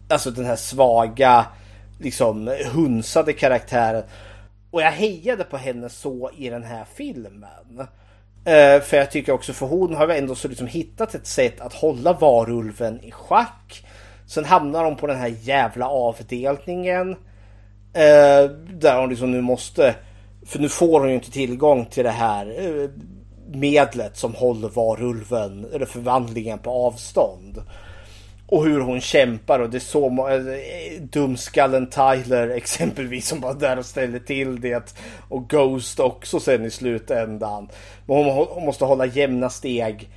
[0.08, 1.46] alltså den här svaga,
[2.00, 4.02] liksom hunsade karaktären.
[4.70, 7.80] Och jag hejade på henne så i den här filmen.
[7.80, 11.74] Uh, för jag tycker också, för hon har ändå så liksom hittat ett sätt att
[11.74, 13.86] hålla varulven i schack.
[14.26, 17.16] Sen hamnar hon på den här jävla avdelningen.
[17.96, 19.94] Eh, där hon liksom nu måste,
[20.46, 22.90] för nu får hon ju inte tillgång till det här eh,
[23.52, 27.62] medlet som håller varulven, eller förvandlingen på avstånd.
[28.46, 33.78] Och hur hon kämpar och det är så eh, dumskallen Tyler exempelvis som bara där
[33.78, 34.94] och ställer till det.
[35.28, 37.68] Och Ghost också sen i slutändan.
[38.06, 40.08] Men hon, hon måste hålla jämna steg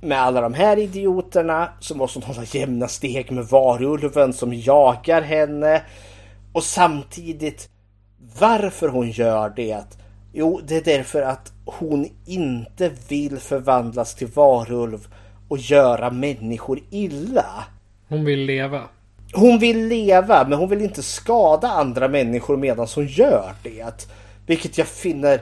[0.00, 1.68] med alla de här idioterna.
[1.80, 5.82] Så måste hon hålla jämna steg med varulven som jagar henne.
[6.52, 7.68] Och samtidigt
[8.38, 9.84] varför hon gör det.
[10.32, 15.06] Jo, det är därför att hon inte vill förvandlas till varulv
[15.48, 17.64] och göra människor illa.
[18.08, 18.82] Hon vill leva.
[19.34, 24.06] Hon vill leva men hon vill inte skada andra människor medan hon gör det.
[24.46, 25.40] Vilket jag finner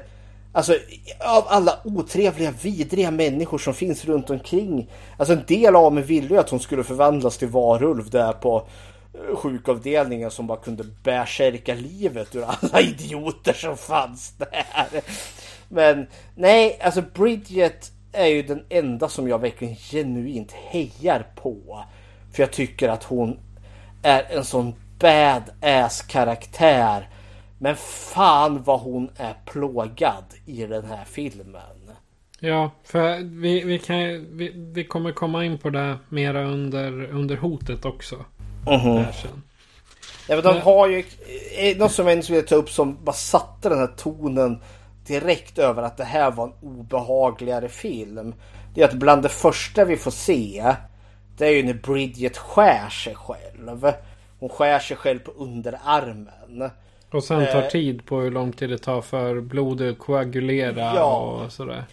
[0.52, 0.72] Alltså
[1.18, 4.90] av alla otrevliga vidriga människor som finns runt omkring.
[5.16, 8.66] Alltså en del av mig ville ju att hon skulle förvandlas till varulv där på
[9.34, 15.02] sjukavdelningen som bara kunde bärsärka livet ur alla idioter som fanns där.
[15.68, 21.84] Men nej, alltså Bridget är ju den enda som jag verkligen genuint hejar på.
[22.32, 23.38] För jag tycker att hon
[24.02, 27.08] är en sån badass karaktär.
[27.58, 31.90] Men fan vad hon är plågad i den här filmen.
[32.40, 37.36] Ja, för vi, vi, kan, vi, vi kommer komma in på det mera under, under
[37.36, 38.24] hotet också.
[38.64, 39.04] -hmm.
[40.28, 41.04] Ja, men de har ju
[41.56, 44.62] eh, något som jag vill ta upp som bara satte den här tonen
[45.06, 48.34] direkt över att det här var en obehagligare film.
[48.74, 50.74] Det är att bland det första vi får se
[51.40, 53.92] det är ju när Bridget skär sig själv.
[54.38, 56.70] Hon skär sig själv på underarmen.
[57.12, 60.92] Och sen tar eh, tid på hur lång tid det tar för blodet att koagulera
[60.94, 61.84] ja, och sådär.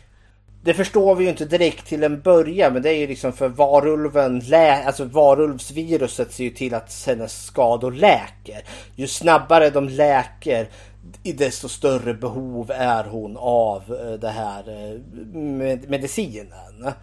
[0.68, 3.47] Det förstår vi ju inte direkt till en början men det är ju liksom för
[3.47, 8.63] varulven, lä alltså varulvsviruset ser ju till att hennes skador läker.
[8.95, 10.68] Ju snabbare de läker
[11.24, 14.99] desto större behov är hon av eh, det här eh,
[15.39, 16.93] med medicinen.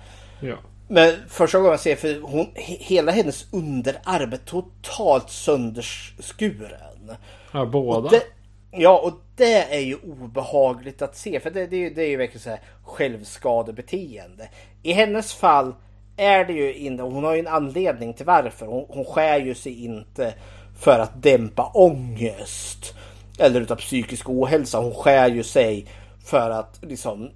[0.40, 0.56] Ja.
[0.88, 7.16] Men första gången jag ser för hon, hela hennes underarm är totalt sönderskuren.
[7.52, 8.08] Ja, båda.
[8.08, 8.22] Det,
[8.70, 11.40] ja, och det är ju obehagligt att se.
[11.40, 14.48] För det, det, det är ju verkligen så här självskadebeteende.
[14.82, 15.74] I hennes fall
[16.16, 18.66] är det ju inte, hon har ju en anledning till varför.
[18.66, 20.34] Hon, hon skär ju sig inte
[20.78, 22.94] för att dämpa ångest
[23.38, 24.78] eller utav psykisk ohälsa.
[24.78, 25.86] Hon skär ju sig
[26.24, 27.30] för att liksom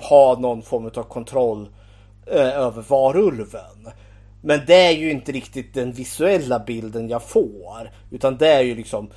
[0.00, 1.68] ha någon form av kontroll
[2.26, 3.88] eh, över varulven.
[4.40, 7.90] Men det är ju inte riktigt den visuella bilden jag får.
[8.10, 9.10] Utan det är ju liksom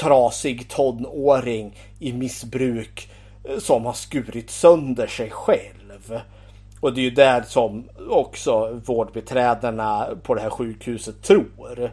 [0.00, 3.10] trasig tonåring i missbruk
[3.44, 6.20] eh, som har skurit sönder sig själv.
[6.80, 11.90] Och det är ju där som också vårdbiträdena på det här sjukhuset tror.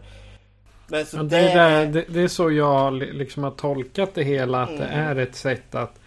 [0.88, 4.64] Men så ja, det, är det, det, är så jag liksom har tolkat det hela.
[4.64, 4.82] Att mm.
[4.82, 6.00] det är ett sätt att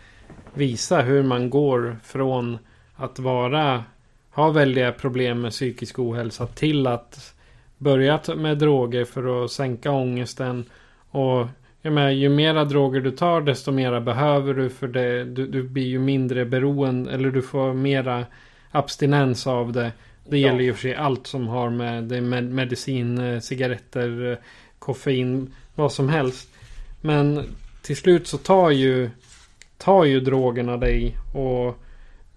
[0.55, 2.59] visa hur man går från
[2.97, 3.85] att vara
[4.31, 7.35] ha väldiga problem med psykisk ohälsa till att
[7.79, 10.65] börja med droger för att sänka ångesten.
[11.11, 11.47] Och
[11.89, 15.25] jag menar, ju mera droger du tar desto mera behöver du för det.
[15.25, 18.27] Du, du blir ju mindre beroende eller du får mera
[18.71, 19.93] abstinens av det.
[20.29, 20.49] Det ja.
[20.49, 24.39] gäller ju för sig allt som har med, det med medicin, eh, cigaretter,
[24.79, 26.49] koffein, vad som helst.
[27.01, 27.43] Men
[27.83, 29.11] till slut så tar ju
[29.79, 31.79] tar ju drogerna dig och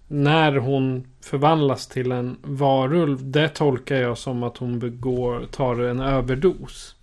[0.07, 3.31] när hon förvandlas till en varulv.
[3.31, 6.95] Det tolkar jag som att hon begår, tar en överdos.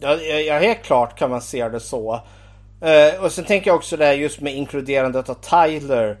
[0.00, 2.20] Ja, ja, helt klart kan man se det så.
[2.84, 6.18] Uh, och sen tänker jag också det här just med inkluderandet av Tyler.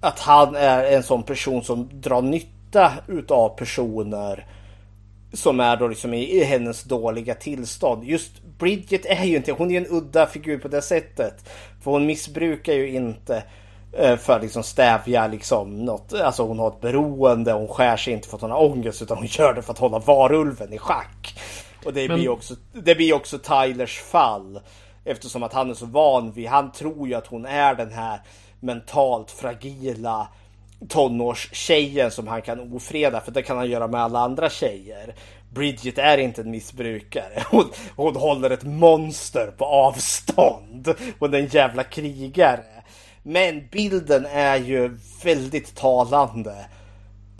[0.00, 4.46] Att han är en sån person som drar nytta utav personer.
[5.32, 8.04] Som är då liksom i, i hennes dåliga tillstånd.
[8.04, 11.48] Just Bridget är ju inte, hon är en udda figur på det sättet.
[11.82, 13.42] För hon missbrukar ju inte
[14.00, 16.12] uh, för att liksom stävja liksom något.
[16.12, 19.16] Alltså hon har ett beroende, hon skär sig inte för att hon har ångest utan
[19.16, 21.34] hon gör det för att hålla varulven i schack.
[21.86, 24.60] Och det Men- blir också, det blir också Tylers fall.
[25.04, 28.20] Eftersom att han är så van vid, han tror ju att hon är den här
[28.60, 30.28] mentalt fragila
[30.88, 35.14] tonårstjejen som han kan ofreda för det kan han göra med alla andra tjejer.
[35.54, 37.42] Bridget är inte en missbrukare.
[37.50, 37.64] Hon,
[37.96, 40.94] hon håller ett monster på avstånd.
[41.18, 42.64] Hon är en jävla krigare.
[43.22, 46.66] Men bilden är ju väldigt talande.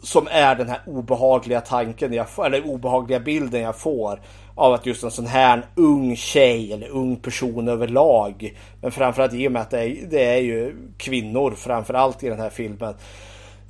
[0.03, 4.21] Som är den här obehagliga tanken jag får, eller obehagliga bilden jag får
[4.55, 8.57] av att just en sån här ung tjej eller ung person överlag.
[8.81, 12.41] Men framförallt i och med att det är, det är ju kvinnor framförallt i den
[12.41, 12.95] här filmen.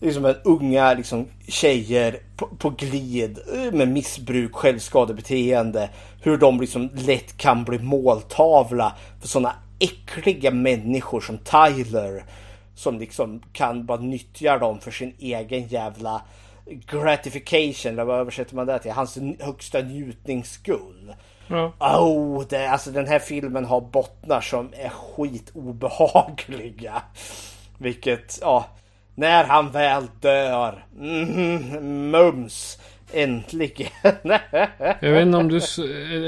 [0.00, 5.90] Liksom en unga liksom, tjejer på, på glid eh, med missbruk, självskadebeteende.
[6.22, 12.24] Hur de liksom lätt kan bli måltavla för såna äckliga människor som Tyler.
[12.76, 16.22] Som liksom kan bara nyttja dem för sin egen jävla
[16.66, 17.92] gratification.
[17.92, 18.92] Eller vad översätter man det till?
[18.92, 21.14] Hans högsta njutningsskull.
[21.48, 21.72] Ja.
[21.80, 27.02] Oh, det, alltså den här filmen har bottnar som är skitobehagliga.
[27.78, 28.66] Vilket, ja.
[29.14, 30.84] När han väl dör.
[31.00, 32.78] Mm, mums.
[33.12, 33.88] Äntligen.
[35.00, 35.60] Jag vet inte om du...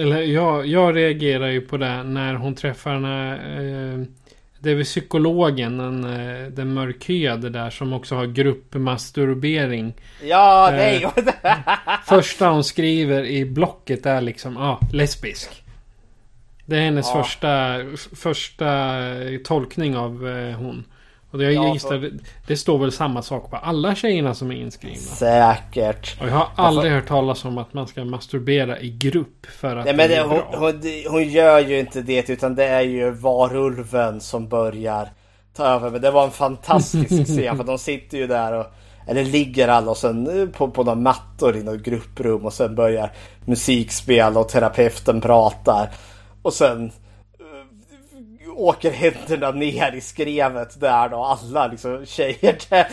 [0.02, 3.60] Eller jag, jag reagerar ju på det när hon träffar den här...
[3.60, 4.04] Eh,
[4.60, 9.94] det är väl psykologen, den, eh, den mörkhyade där som också har gruppmasturbering.
[10.22, 11.12] ja, det är Eh.
[12.06, 15.62] Första hon skriver i blocket är liksom, ja, ah, lesbisk.
[16.66, 17.22] Det är hennes Ja.
[17.22, 17.76] första,
[18.16, 20.84] första eh, tolkning av eh, hon.
[21.30, 22.10] Och jag Ja, gissar, för- det,
[22.46, 24.96] det står väl samma sak på alla tjejerna som är inskrivna.
[24.96, 26.20] Säkert.
[26.20, 29.84] Och jag har aldrig hört talas om att man ska masturbera i grupp för att
[29.84, 30.54] Nej men det är hon, bra.
[30.58, 35.08] hon, hon gör ju inte det utan det är ju varulven som börjar
[35.56, 35.90] ta över.
[35.90, 38.66] Men det var en fantastisk scen för de sitter ju där och
[39.06, 42.74] eller ligger alla och sen eh, på, på några mattor i något grupprum och sen
[42.74, 43.12] börjar
[43.44, 45.90] musik spela och terapeuten pratar.
[46.42, 46.92] Och sen
[48.58, 52.86] åker händerna ner i skrevet där då alla liksom tjejer där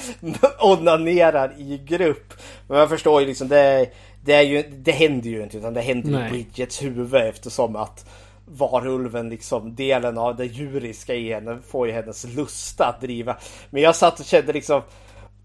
[0.66, 2.34] onanerar i grupp.
[2.68, 3.90] Men jag förstår ju liksom det,
[4.22, 6.28] det, är ju, det händer ju inte utan det händer Nej.
[6.28, 8.06] i Bridgets huvud eftersom att
[8.46, 13.38] varulven liksom delen av det djuriska i henne får ju hennes lust att driva.
[13.70, 14.82] Men jag satt och kände liksom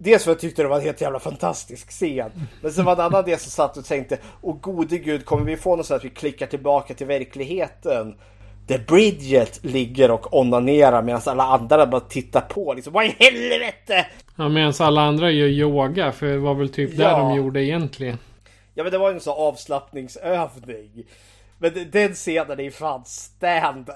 [0.02, 2.30] Dels för att jag tyckte det var en helt jävla fantastisk scen.
[2.62, 5.44] Men sen var det en annan del som satt och tänkte Åh gode gud kommer
[5.44, 8.14] vi få något så att vi klickar tillbaka till verkligheten?
[8.70, 12.74] Där Bridget ligger och onanerar medan alla andra bara tittar på.
[12.74, 14.06] Liksom, vad i helvete!
[14.36, 16.12] Ja, medan alla andra gör yoga.
[16.12, 17.18] För det var väl typ Ja.
[17.18, 18.18] de gjorde egentligen.
[18.74, 21.04] Ja men det var ju en sån avslappningsövning.
[21.58, 23.90] Men den scenen är ju fan stand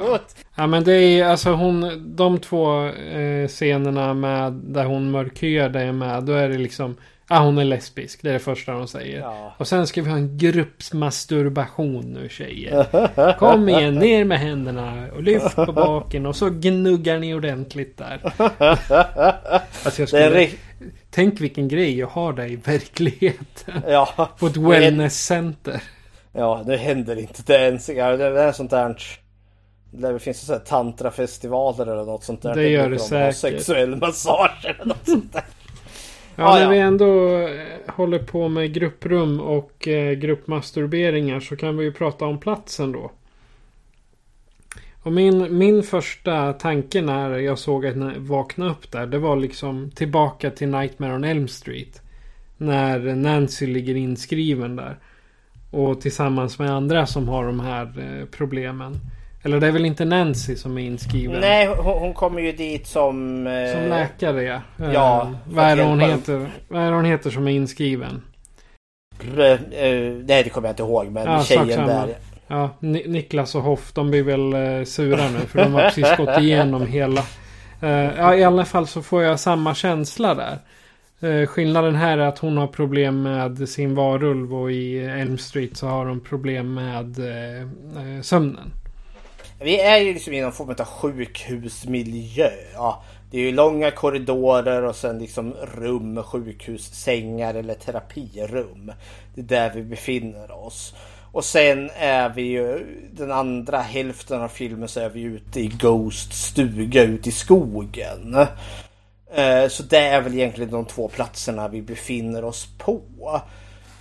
[0.00, 0.36] out.
[0.56, 5.92] Ja men det är alltså hon, de två eh, scenerna med där hon mörkhyade är
[5.92, 6.24] med.
[6.24, 6.96] Då är det liksom,
[7.32, 8.22] ja hon är lesbisk.
[8.22, 9.20] Det är det första de säger.
[9.20, 9.54] Ja.
[9.58, 13.36] Och sen ska vi ha en gruppsmasturbation nu tjejer.
[13.38, 18.20] Kom igen, ner med händerna och lyft på baken och så gnuggar ni ordentligt där.
[19.84, 20.48] Alltså Det skulle,
[21.10, 23.82] tänk vilken grej jag har där i verkligheten.
[23.88, 24.28] Ja.
[24.38, 25.82] På ett wellnesscenter.
[26.32, 27.86] Ja, nu händer inte det ens.
[27.86, 28.96] Det är sånt där.
[29.90, 32.54] Det finns ju tantrafestivaler eller något sånt där.
[32.54, 33.58] Det gör det brukar de ha säkert.
[33.60, 35.44] Sexuell massage eller något sånt där.
[36.36, 36.68] Ja, Ah, när ja.
[36.68, 42.24] vi ändå eh, håller på med grupprum och eh, gruppmasturberingar så kan vi ju prata
[42.24, 43.10] om platsen då.
[45.02, 49.06] Och min, min första tanke när jag såg att jag vaknade upp där.
[49.06, 52.02] Det var liksom tillbaka till Nightmare on Elm Street.
[52.56, 54.98] När Nancy ligger inskriven där.
[55.70, 59.00] Och tillsammans med andra som har de här eh, problemen.
[59.44, 61.40] Eller det är väl inte Nancy som är inskriven?
[61.40, 63.46] Nej, hon, hon kommer ju dit som...
[63.46, 64.60] eh, Som läkare ja.
[64.84, 66.50] Eh, Ja, för vad, är hon heter?
[66.68, 68.22] vad är det hon heter som är inskriven?
[69.36, 71.06] r- eh, nej, det kommer jag inte ihåg.
[71.10, 72.08] Men Ja, tjejen där.
[72.46, 76.08] Ja, Ni- Niklas och Hoff de blir väl eh, sura nu för de har precis
[76.16, 77.20] gått igenom hela.
[77.82, 80.58] Eh, ja, i alla fall så får jag samma känsla där.
[81.20, 85.76] Eh, skillnaden här är att hon har problem med sin varulv och i Elm Street
[85.76, 88.72] så har de problem med eh, eh, sömnen.
[89.64, 92.50] Vi är ju liksom i någon form av sjukhusmiljö.
[92.74, 98.92] Ja, det är ju långa korridorer och sen liksom rum, sjukhussängar eller terapirum.
[99.34, 100.94] Det är där vi befinner oss.
[101.32, 105.66] Och sen är vi ju den andra hälften av filmen så är vi ute i
[105.66, 108.36] Ghost stuga ute i skogen.
[109.34, 113.40] Eh, så det är väl egentligen de två platserna vi befinner oss på.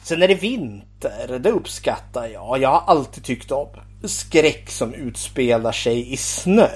[0.03, 2.59] Sen är det vinter, det uppskattar jag.
[2.61, 3.67] Jag har alltid tyckt om
[4.09, 6.69] skräck som utspelar sig i snö.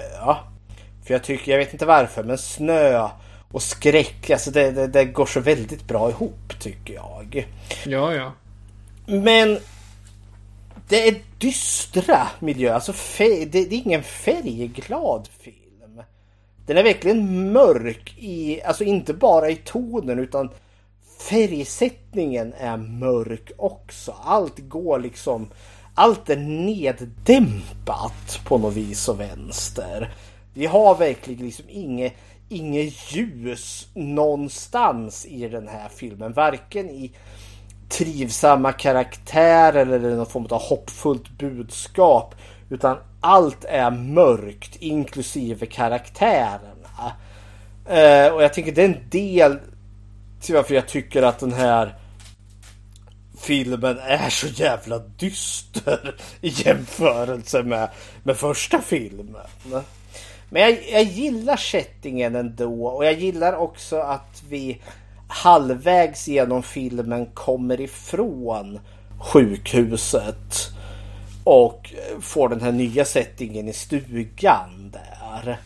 [1.06, 3.10] För jag tycker, jag vet inte varför, men snö
[3.52, 7.48] och skräck, alltså det, det, det går så väldigt bra ihop tycker jag.
[7.86, 8.34] Ja, ja.
[9.06, 9.58] Men
[10.90, 16.02] det är dystra miljöer, alltså det, det är ingen färgglad film.
[16.66, 20.50] Den är verkligen mörk i, alltså inte bara i tonen utan
[21.30, 24.16] färgsättningen är mörk också.
[24.24, 25.48] Allt går liksom,
[25.96, 30.14] allt är neddämpat på något vis och vänster.
[30.54, 32.14] Vi har verkligen liksom inget,
[32.50, 36.34] inget ljus någonstans i den här filmen.
[36.34, 37.12] Varken i
[37.90, 42.36] trivsamma karaktärer eller någon form av hoppfullt budskap.
[42.70, 47.12] Utan allt är mörkt inklusive karaktärerna.
[47.86, 49.60] Eh, och jag tänker det är en del
[50.42, 51.96] till varför jag tycker att den här
[53.46, 57.90] filmen är så jävla dyster i jämförelse med,
[58.24, 59.48] med första filmen.
[60.50, 64.82] Men jag, jag gillar settingen ändå och jag gillar också att vi
[65.28, 68.80] halvvägs genom filmen kommer ifrån
[69.20, 70.72] sjukhuset
[71.44, 75.60] och får den här nya settingen i stugan där.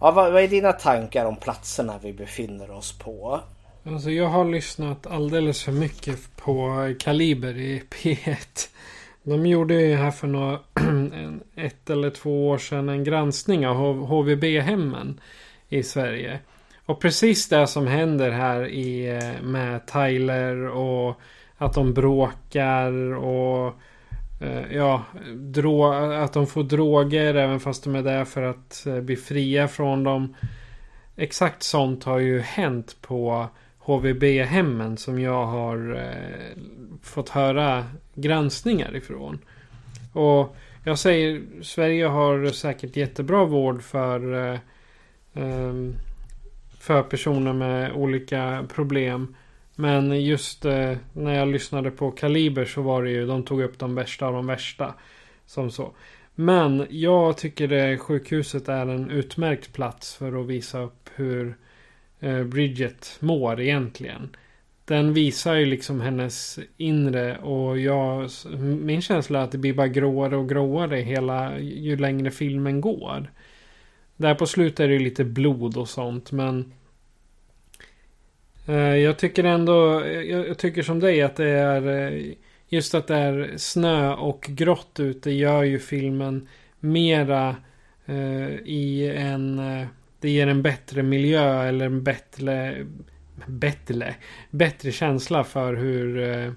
[0.00, 3.40] Ja, vad, vad är dina tankar om platserna vi befinner oss på?
[3.84, 8.68] Alltså jag har lyssnat alldeles för mycket på Kaliber i P1.
[9.22, 10.58] De gjorde ju här för några,
[11.56, 15.20] ett eller två år sedan en granskning av HVB-hemmen
[15.68, 16.38] i Sverige.
[16.86, 21.20] Och precis det som händer här i, eh, med Tyler och
[21.56, 23.74] att de bråkar och
[24.40, 25.02] eh, ja,
[25.34, 29.68] drå, att de får droger även fast de är där för att eh, bli fria
[29.68, 30.36] från dem.
[31.16, 33.48] Exakt sånt har ju hänt på
[33.84, 36.62] HVB-hemmen som jag har eh,
[37.02, 39.38] fått höra granskningar ifrån.
[40.12, 44.58] Och jag säger Sverige har säkert jättebra vård för eh,
[45.34, 45.94] ehm,
[46.78, 49.34] för personer med olika problem.
[49.74, 53.78] Men just eh, när jag lyssnade på Kaliber så var det ju de tog upp
[53.78, 54.94] de värsta av de värsta.
[55.46, 55.92] Som så.
[56.34, 61.54] Men jag tycker det sjukhuset är en utmärkt plats för att visa upp hur eh,
[62.22, 64.36] Eh, Bridget mår egentligen.
[64.84, 69.88] Den visar ju liksom hennes inre och jag, min känsla är att det blir bara
[69.88, 73.30] gråare och gråare hela, ju längre filmen går.
[74.16, 76.72] Där på slutet är det lite blod och sånt men
[78.68, 82.34] eh, jag tycker ändå, eh, jag tycker som dig att det är
[82.68, 86.48] just att det är snö och grått ute gör ju filmen
[86.80, 87.56] mera
[88.06, 89.60] eh, i en
[90.22, 92.86] det ger en bättre miljö eller en bättre
[93.46, 94.14] bättre,
[94.50, 96.52] bättre känsla för hur, eh,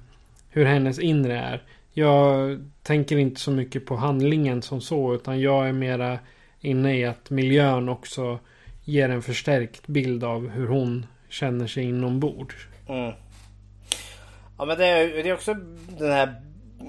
[0.50, 1.64] hur hennes inre är.
[1.94, 6.20] Jag tänker inte så mycket på handlingen som så utan jag är mera
[6.62, 8.40] inne i att miljön också
[8.84, 12.56] ger en förstärkt bild av hur hon känner sig inombords.
[12.90, 13.14] Mm.
[14.58, 15.54] Ja men det är, det är också
[16.00, 16.42] den här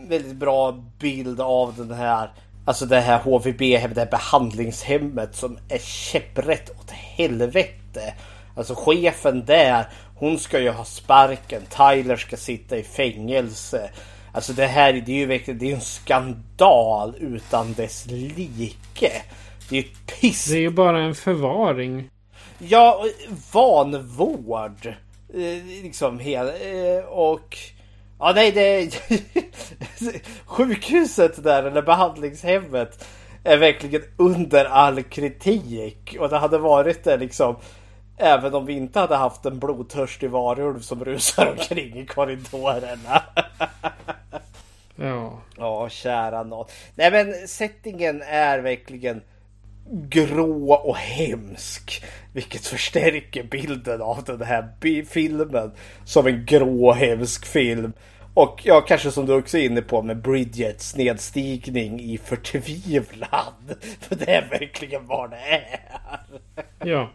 [0.09, 2.31] väldigt bra bild av den här
[2.67, 8.15] Alltså det här HVB, det här behandlingshemmet som är käpprätt åt helvete.
[8.57, 9.87] Alltså chefen där,
[10.17, 11.63] hon ska ju ha sparken.
[11.77, 13.91] Tyler ska sitta i fängelse.
[14.33, 19.13] Alltså det här det är ju verkligen det är en skandal utan dess like.
[19.69, 20.45] Det är ju piss.
[20.45, 22.11] Det är ju bara en förvaring.
[22.59, 23.05] Ja,
[23.53, 24.87] vanvård.
[25.35, 27.59] Eh, liksom hela, eh, och
[28.19, 28.91] Ja nej det...
[30.47, 33.07] Sjukhuset där eller behandlingshemmet
[33.45, 36.17] är verkligen under all kritik.
[36.21, 37.57] Och det hade varit det liksom
[38.19, 43.23] Även om vi inte hade haft en blodtörstig varulv som rusar omkring i korridorerna.
[44.97, 45.41] ja.
[45.57, 46.67] Ja, kära någon.
[46.95, 49.23] Nej men settingen är verkligen
[49.91, 52.05] grå och hemsk.
[52.33, 54.69] Vilket förstärker bilden av den här
[55.05, 55.73] filmen
[56.05, 57.93] som en grå och hemsk film.
[58.35, 63.55] Och ja, kanske som du också är inne på med Bridgets nedstigning i förtvivlan.
[64.01, 65.81] För det är verkligen vad det är.
[66.85, 67.11] Ja.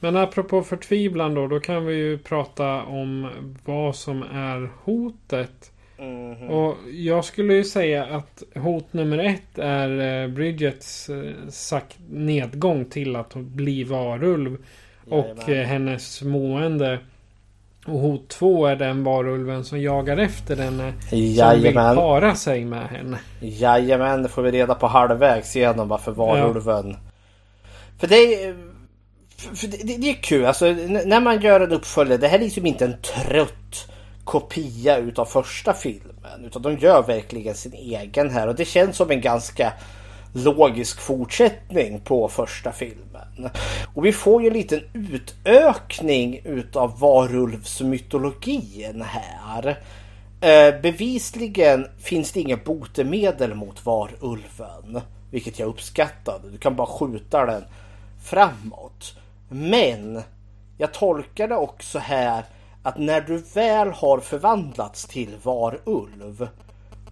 [0.00, 3.30] Men apropå förtvivlan då, då kan vi ju prata om
[3.64, 5.72] vad som är hotet
[6.04, 6.50] Mhm.
[6.50, 12.84] Och jag skulle ju säga att hot nummer ett är eh, Bridgets eh, sak- nedgång
[12.84, 14.56] till att bli varulv.
[15.10, 15.60] Och Jajamän.
[15.60, 16.98] eh, hennes mående.
[17.86, 20.92] Och hot två är den varulven som jagar efter henne.
[21.08, 21.96] Som vill Jajamän.
[21.96, 23.18] para sig med henne.
[23.40, 26.96] Jajamän, det får vi reda på halvvägs igenom varför varulven.
[27.98, 28.56] För det är...
[29.54, 30.66] För det, det är kul, alltså
[31.04, 32.18] när man gör en uppföljare.
[32.18, 33.90] Det här är liksom inte en trött
[34.24, 36.44] kopia utav första filmen.
[36.44, 38.48] Utan de gör verkligen sin egen här.
[38.48, 39.72] Och det känns som en ganska
[40.32, 43.50] logisk fortsättning på första filmen.
[43.94, 49.78] Och vi får ju en liten utökning utav varulvsmytologin här.
[50.40, 55.00] Eh, bevisligen finns det inget botemedel mot varulven.
[55.30, 56.50] Vilket jag uppskattade.
[56.50, 57.64] Du kan bara skjuta den
[58.24, 59.16] framåt.
[59.48, 60.22] Men
[60.78, 62.44] jag tolkar det också här
[62.84, 66.48] att när du väl har förvandlats till varulv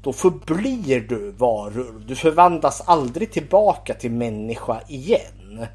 [0.02, 2.06] då förblir du varulv.
[2.06, 5.66] Du förvandlas aldrig tillbaka till människa igen.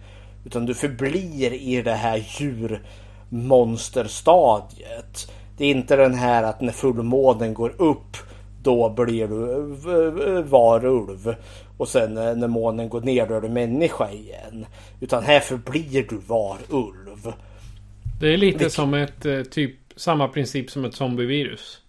[0.46, 5.32] Utan du förblir i det här djurmonsterstadiet.
[5.58, 8.18] Det är inte den här att när fullmånen går upp
[8.64, 9.64] då blir du
[10.42, 11.36] varulv.
[11.78, 14.66] Och sen eh, när månen går ner då är du människa igen.
[15.00, 17.34] Utan här förblir du varulv.
[18.20, 21.82] Det är lite som ett eh, typ samma princip som ett zombievirus.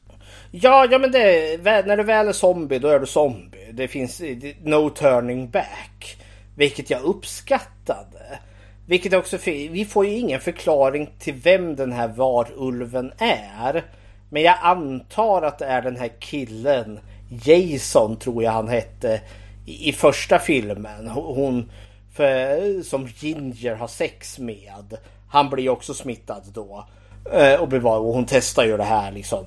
[0.50, 3.72] Ja, ja men det är, när du väl är zombie då är du zombie.
[3.72, 4.22] Det finns
[4.62, 6.16] no turning back.
[6.56, 8.38] Vilket jag uppskattade.
[8.86, 13.84] Vilket också, vi får ju ingen förklaring till vem den här varulven är.
[14.30, 17.00] Men jag antar att det är den här killen
[17.44, 19.20] Jason tror jag han hette
[19.66, 21.08] i, första filmen.
[21.08, 21.70] Hon
[22.12, 24.96] för, som Ginger har sex med.
[25.28, 26.88] Han blir ju också smittad då.
[27.32, 29.44] Eh, och, bevar, och hon testar ju det här liksom.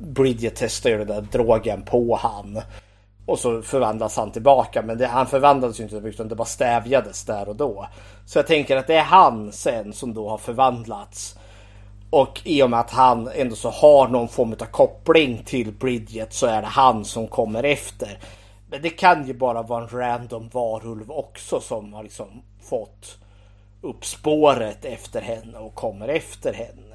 [0.00, 2.60] Bridget testar ju den där drogen på han.
[3.26, 4.82] Och så förvandlas han tillbaka.
[4.82, 7.86] Men det, han förvandlades ju inte utan det bara stävjades där och då.
[8.26, 11.38] Så jag tänker att det är han sen som då har förvandlats.
[12.10, 16.32] Och i och med att han ändå så har någon form av koppling till Bridget
[16.32, 18.18] så är det han som kommer efter.
[18.70, 23.18] Men det kan ju bara vara en random varulv också som har liksom fått
[23.82, 26.89] upp spåret efter henne och kommer efter henne.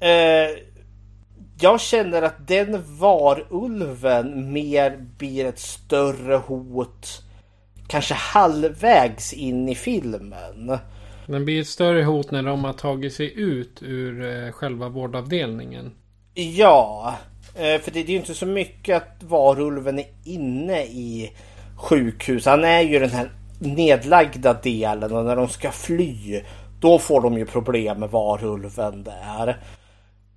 [0.00, 0.58] Eh,
[1.60, 7.22] jag känner att den varulven mer blir ett större hot
[7.88, 10.78] kanske halvvägs in i filmen.
[11.26, 15.92] Den blir ett större hot när de har tagit sig ut ur eh, själva vårdavdelningen.
[16.34, 17.14] Ja,
[17.54, 21.32] eh, för det är ju inte så mycket att varulven är inne i
[21.76, 22.46] sjukhus.
[22.46, 26.42] Han är ju den här nedlagda delen och när de ska fly
[26.80, 29.58] då får de ju problem med varulven där.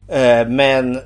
[0.07, 0.99] Eh, Men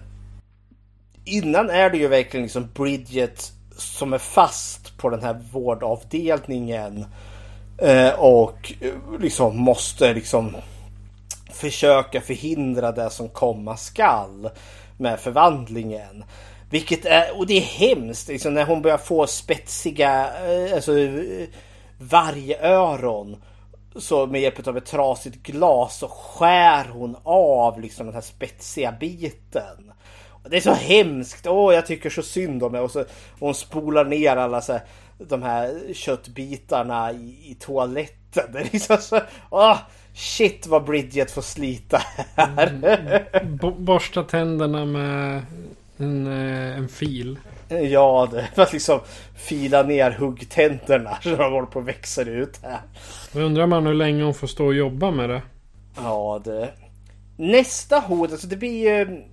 [1.26, 7.06] innan är det ju verkligen liksom Bridget som är fast på den här vårdavdelningen.
[7.78, 10.56] Eh, Och eh, liksom måste liksom
[11.52, 14.50] försöka förhindra det som komma skall
[14.98, 16.24] med förvandlingen.
[16.70, 21.48] Vilket är, och det är hemskt, liksom när hon börjar få spetsiga, eh, alltså eh,
[21.98, 23.38] vargöron.
[23.96, 28.92] Så med hjälp av ett trasigt glas så skär hon av liksom den här spetsiga
[28.92, 29.92] biten.
[30.50, 32.80] Det är så hemskt, åh jag tycker så synd om det.
[32.80, 33.08] Och så och
[33.40, 34.82] hon spolar ner alla så här,
[35.18, 38.52] de här köttbitarna i, i toaletten.
[38.54, 39.20] Det är liksom så,
[39.50, 39.78] åh
[40.14, 42.02] shit vad Bridget får slita
[42.36, 42.68] här.
[42.68, 43.58] Mm, mm, mm.
[43.58, 45.42] Bo- borsta tänderna med
[46.02, 47.40] en, eh, en fil.
[47.70, 49.00] Ja, det för att liksom
[49.36, 52.80] fila ner huggtänderna så de håller på att växa ut här.
[53.32, 55.42] Då undrar man hur länge hon får stå och jobba med det.
[55.96, 56.70] Ja, det.
[57.38, 59.24] Nästa hot, alltså det blir ju...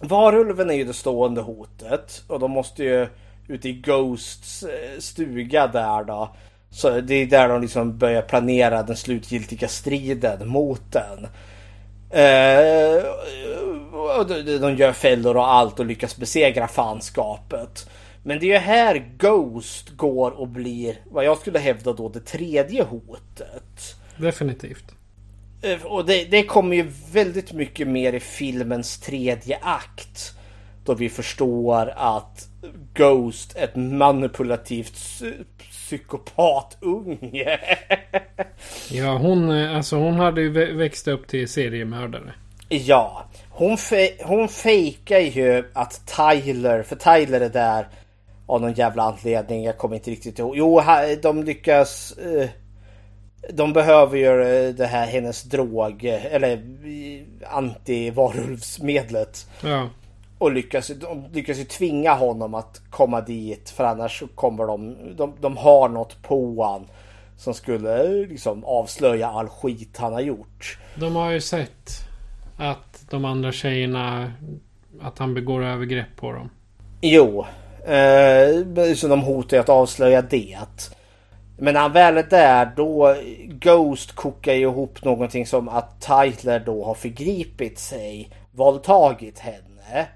[0.00, 2.22] Varulven är ju det stående hotet.
[2.26, 3.08] Och de måste ju
[3.48, 6.36] ut i Ghosts eh, stuga där då.
[6.70, 11.26] Så det är där de liksom börjar planera den slutgiltiga striden mot den.
[12.14, 13.04] Eh,
[14.60, 17.90] de, gör fällor och allt och lyckas besegra fanskapet.
[18.22, 22.20] Men det är ju här Ghost går och blir vad jag skulle hävda då det
[22.20, 23.96] tredje hotet.
[24.16, 24.84] Definitivt.
[25.62, 30.32] Eh, Och det, det kommer ju väldigt mycket mer i filmens tredje akt.
[30.84, 32.48] Då vi förstår att
[32.94, 34.96] Ghost ett manipulativt
[35.84, 37.58] psykopatunge.
[38.90, 42.32] Ja, hon, eh, alltså, hon hade ju vä- växt upp till seriemördare.
[42.68, 47.88] ja, hon, fe- hon fejkar ju att Tyler, för Tyler är där
[48.46, 50.56] av någon jävla anledning, jag kommer inte riktigt ihåg.
[50.56, 50.82] Jo,
[51.22, 52.12] de lyckas...
[52.18, 52.48] Eh,
[53.52, 56.62] de behöver ju eh, det här hennes drog, eller
[57.50, 59.46] antivarulvsmedlet.
[59.62, 59.88] Ja.
[60.44, 65.32] Och lyckas, de lyckas ju tvinga honom att komma dit för annars kommer de, de,
[65.40, 66.86] de har något på han
[67.36, 70.78] som skulle liksom avslöja all skit han har gjort.
[70.94, 71.90] De har ju sett
[72.58, 74.32] att de andra tjejerna,
[75.00, 76.50] att han begår övergrepp på dem.
[77.00, 77.44] Jo,
[77.84, 80.58] eh, så de hotar att avslöja det.
[81.58, 83.16] Men när han väl är där då
[83.48, 90.06] Ghost kokar ju ihop någonting som att Tyler då har förgripit sig, våldtagit henne.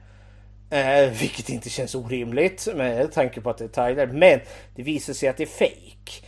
[0.71, 4.07] Eh, vilket inte känns orimligt med tanke på att det är Tyler.
[4.07, 4.41] Men
[4.75, 6.27] det visar sig att det är fake.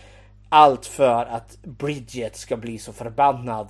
[0.48, 3.68] Allt för att Bridget ska bli så förbannad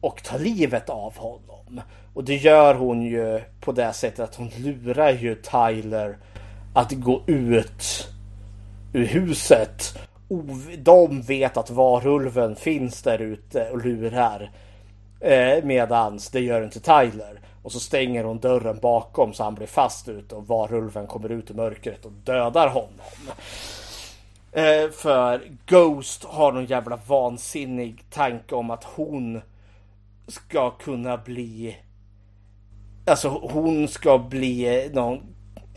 [0.00, 1.80] och ta livet av honom.
[2.14, 6.18] Och det gör hon ju på det sättet att hon lurar ju Tyler
[6.74, 8.08] att gå ut
[8.92, 9.98] ur huset.
[10.78, 14.50] De vet att varulven finns där ute och lurar.
[15.20, 17.40] Eh, medans det gör inte Tyler.
[17.66, 21.50] Och så stänger hon dörren bakom så han blir fast ute och varulven kommer ut
[21.50, 22.90] i mörkret och dödar honom.
[24.52, 29.40] Eh, för Ghost har någon jävla vansinnig tanke om att hon
[30.28, 31.76] ska kunna bli
[33.06, 35.20] Alltså hon ska bli någon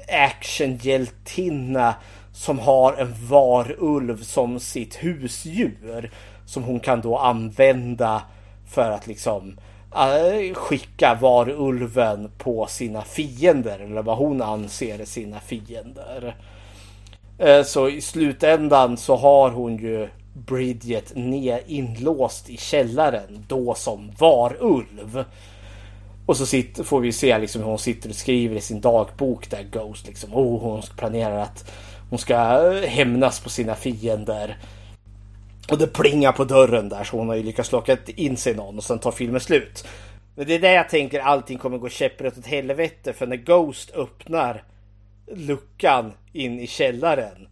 [0.07, 1.95] actionhjältinna
[2.33, 6.11] som har en varulv som sitt husdjur.
[6.45, 8.21] Som hon kan då använda
[8.67, 9.57] för att liksom
[9.95, 13.79] Äh, skicka varulven på sina fiender.
[13.79, 16.35] Eller vad hon anser är sina fiender.
[17.37, 24.11] Äh, så i slutändan så har hon ju Bridget ner inlåst i källaren då som
[24.19, 25.23] varulv.
[26.25, 29.49] Och så sitter, får vi se liksom hur hon sitter och skriver i sin dagbok
[29.49, 30.33] där Ghost liksom.
[30.33, 31.71] Oh, hon planerar att
[32.09, 34.57] hon ska äh, hämnas på sina fiender.
[35.71, 38.77] Och det plingar på dörren där så hon har ju lyckats locka in sig någon
[38.77, 39.87] och sen tar filmen slut.
[40.35, 43.91] Men det är där jag tänker allting kommer gå käpprätt åt helvete för när Ghost
[43.95, 44.63] öppnar
[45.35, 47.47] luckan in i källaren.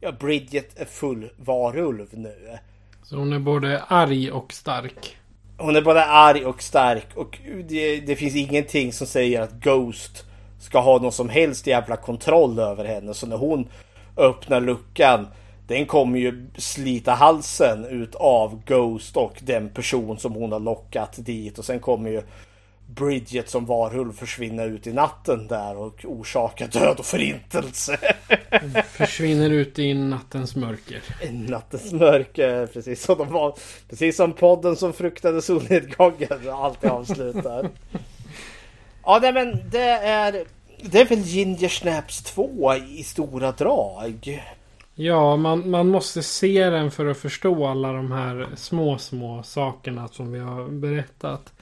[0.00, 2.58] Ja, Bridget är full varulv nu.
[3.02, 5.16] Så hon är både arg och stark.
[5.58, 7.38] Hon är både arg och stark och
[7.68, 10.24] det, det, finns ingenting som säger att Ghost
[10.60, 13.14] ska ha någon som helst jävla kontroll över henne.
[13.14, 13.68] Så när hon
[14.16, 15.26] öppnar luckan
[15.72, 21.14] den kommer ju slita halsen ut av Ghost och den person som hon har lockat
[21.16, 22.22] dit och sen kommer ju
[22.86, 27.98] Bridget som varulv försvinna ut i natten där och orsaka död och förintelse.
[28.86, 31.02] Försvinner ut i nattens mörker.
[31.30, 33.54] Nattens mörker, precis som de var.
[33.88, 37.70] Precis som podden som fruktade solnedgången alltid avslutar.
[39.04, 40.44] ja, nej men det är...
[40.84, 44.42] Det är väl Ginger Snaps 2 i stora drag.
[44.94, 50.08] Ja, man, man måste se den för att förstå alla de här små, små sakerna
[50.08, 51.52] som vi har berättat.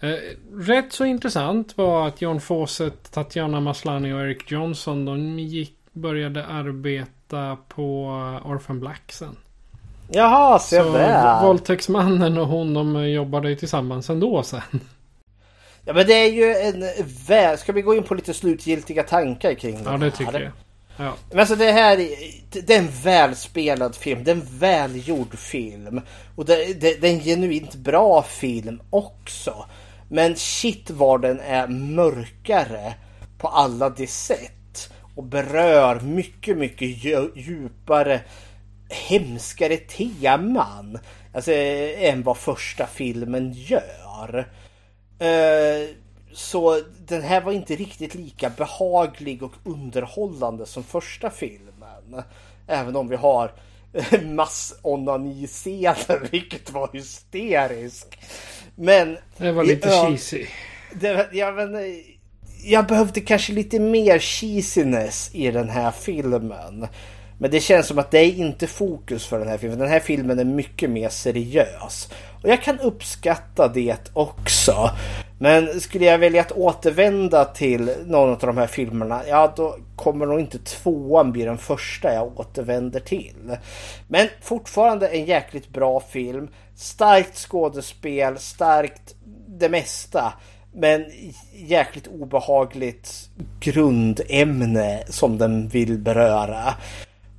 [0.00, 0.14] Eh,
[0.52, 6.46] rätt så intressant var att John Fawcett, Tatjana Maslany och Eric Johnson de gick, började
[6.46, 8.06] arbeta på
[8.44, 9.36] Orphan Black sen.
[10.10, 11.42] Jaha, se så där.
[11.42, 14.80] Våldtäktsmannen och hon de jobbade ju tillsammans ändå sen.
[15.84, 16.84] Ja men det är ju en
[17.28, 17.58] väl...
[17.58, 20.52] Ska vi gå in på lite slutgiltiga tankar kring det Ja det tycker jag.
[21.02, 21.14] Ja.
[21.30, 21.96] Men alltså det här
[22.50, 24.24] det är en välspelad film.
[24.24, 26.00] Det är en välgjord film.
[26.36, 29.64] Och det, det, det är en genuint bra film också.
[30.08, 32.94] Men shit vad den är mörkare
[33.38, 34.92] på alla de sätt.
[35.14, 37.04] Och berör mycket, mycket
[37.36, 38.20] djupare,
[39.08, 40.98] hemskare teman.
[41.34, 44.48] Alltså eh, än vad första filmen gör.
[45.22, 45.88] Uh,
[46.32, 52.22] så den här var inte riktigt lika behaglig och underhållande som första filmen.
[52.66, 53.52] Även om vi har
[54.24, 58.16] massonani-scenen, vilket var hysteriskt.
[58.74, 59.18] Men...
[59.36, 60.46] Det var lite ja, cheesy.
[60.92, 62.02] Det, ja, men,
[62.64, 66.86] jag behövde kanske lite mer cheesiness i den här filmen.
[67.42, 69.78] Men det känns som att det är inte fokus för den här filmen.
[69.78, 72.08] Den här filmen är mycket mer seriös.
[72.42, 74.90] Och jag kan uppskatta det också.
[75.38, 80.26] Men skulle jag välja att återvända till någon av de här filmerna, ja då kommer
[80.26, 83.56] nog inte tvåan bli den första jag återvänder till.
[84.08, 86.48] Men fortfarande en jäkligt bra film.
[86.76, 89.14] Starkt skådespel, starkt
[89.46, 90.32] det mesta.
[90.74, 91.04] Men
[91.52, 96.74] jäkligt obehagligt grundämne som den vill beröra.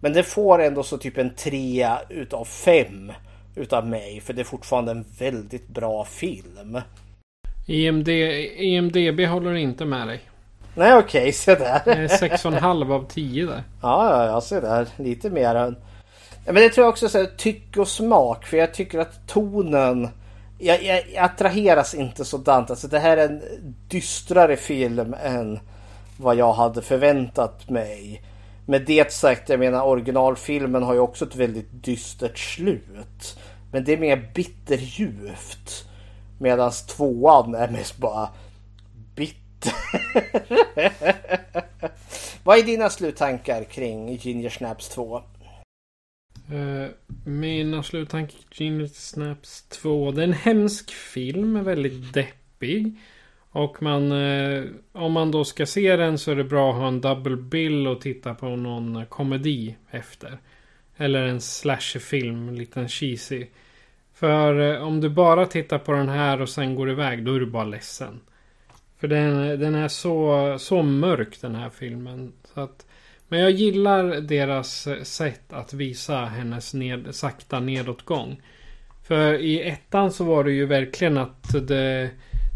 [0.04, 3.12] Men det får ändå så typ en trea utav fem
[3.56, 4.22] utav mig.
[4.22, 6.82] För det är fortfarande en väldigt bra film.
[7.68, 10.22] IMD, IMDB håller inte med dig.
[10.76, 11.82] Nej okej, okay, se där.
[11.86, 13.64] Det är 6,5 av 10 där.
[13.82, 14.88] Ja, ja, jag ser där.
[14.98, 15.76] Lite mer än...
[16.46, 18.46] Ja, men det tror jag också är tycke och smak.
[18.46, 20.10] För jag tycker att tonen...
[20.60, 22.70] Jag, jag, jag attraheras inte sådant.
[22.70, 23.42] Alltså det här är en
[23.88, 25.60] dystrare film än
[26.18, 28.22] vad jag hade förväntat mig.
[28.66, 33.40] Med det sagt, jag menar originalfilmen har ju också ett väldigt dystert slut.
[33.72, 35.88] Men det är mer bitterljuvt.
[36.40, 38.30] Medan tvåan är mest bara
[39.16, 39.74] bitter.
[42.44, 45.22] Vad är dina sluttankar kring Ginger Snaps 2?
[46.52, 46.90] Uh, eh,
[47.26, 50.12] mina sluttankar kring Ginger Snaps 2.
[50.12, 51.64] Det är en hemsk film.
[51.64, 52.98] Väldigt deppig.
[53.56, 56.88] Och man, eh, om man då ska se den så är det bra att ha
[56.88, 60.38] en double bill och titta på någon komedi efter.
[60.98, 63.48] Eller en slasherfilm, liten cheesy.
[64.14, 67.40] För eh, om du bara tittar på den här och sen går iväg, då är
[67.40, 68.20] du bara ledsen.
[69.00, 72.34] För den, den är så, så mörk den här filmen.
[72.54, 72.86] Så att,
[73.28, 78.42] men jag gillar deras eh, sätt att visa hennes ned, sakta nedåtgång.
[79.08, 82.10] För i ettan så var det ju verkligen att det,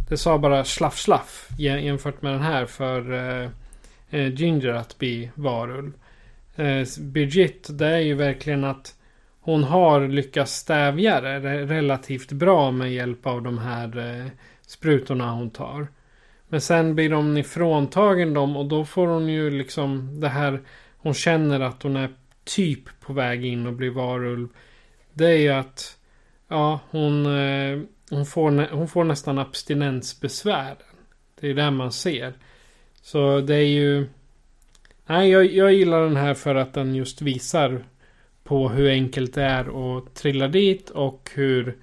[0.07, 3.49] det sa bara slaff slaff jämfört med den här för uh,
[4.33, 5.93] Ginger att bli varulv.
[6.59, 8.95] Uh, Birgit det är ju verkligen att
[9.41, 14.27] hon har lyckats stävja det relativt bra med hjälp av de här uh,
[14.67, 15.87] sprutorna hon tar.
[16.47, 20.61] Men sen blir hon ifråntagen dem och då får hon ju liksom det här.
[20.97, 22.09] Hon känner att hon är
[22.43, 24.47] typ på väg in och blir varulv.
[25.13, 25.97] Det är ju att
[26.47, 27.79] ja, hon, eh,
[28.09, 30.75] hon, får, hon får nästan abstinensbesvär.
[31.39, 32.33] Det är det man ser.
[33.01, 34.07] Så det är ju...
[35.05, 37.83] Nej, jag, jag gillar den här för att den just visar
[38.43, 41.77] på hur enkelt det är att trilla dit och hur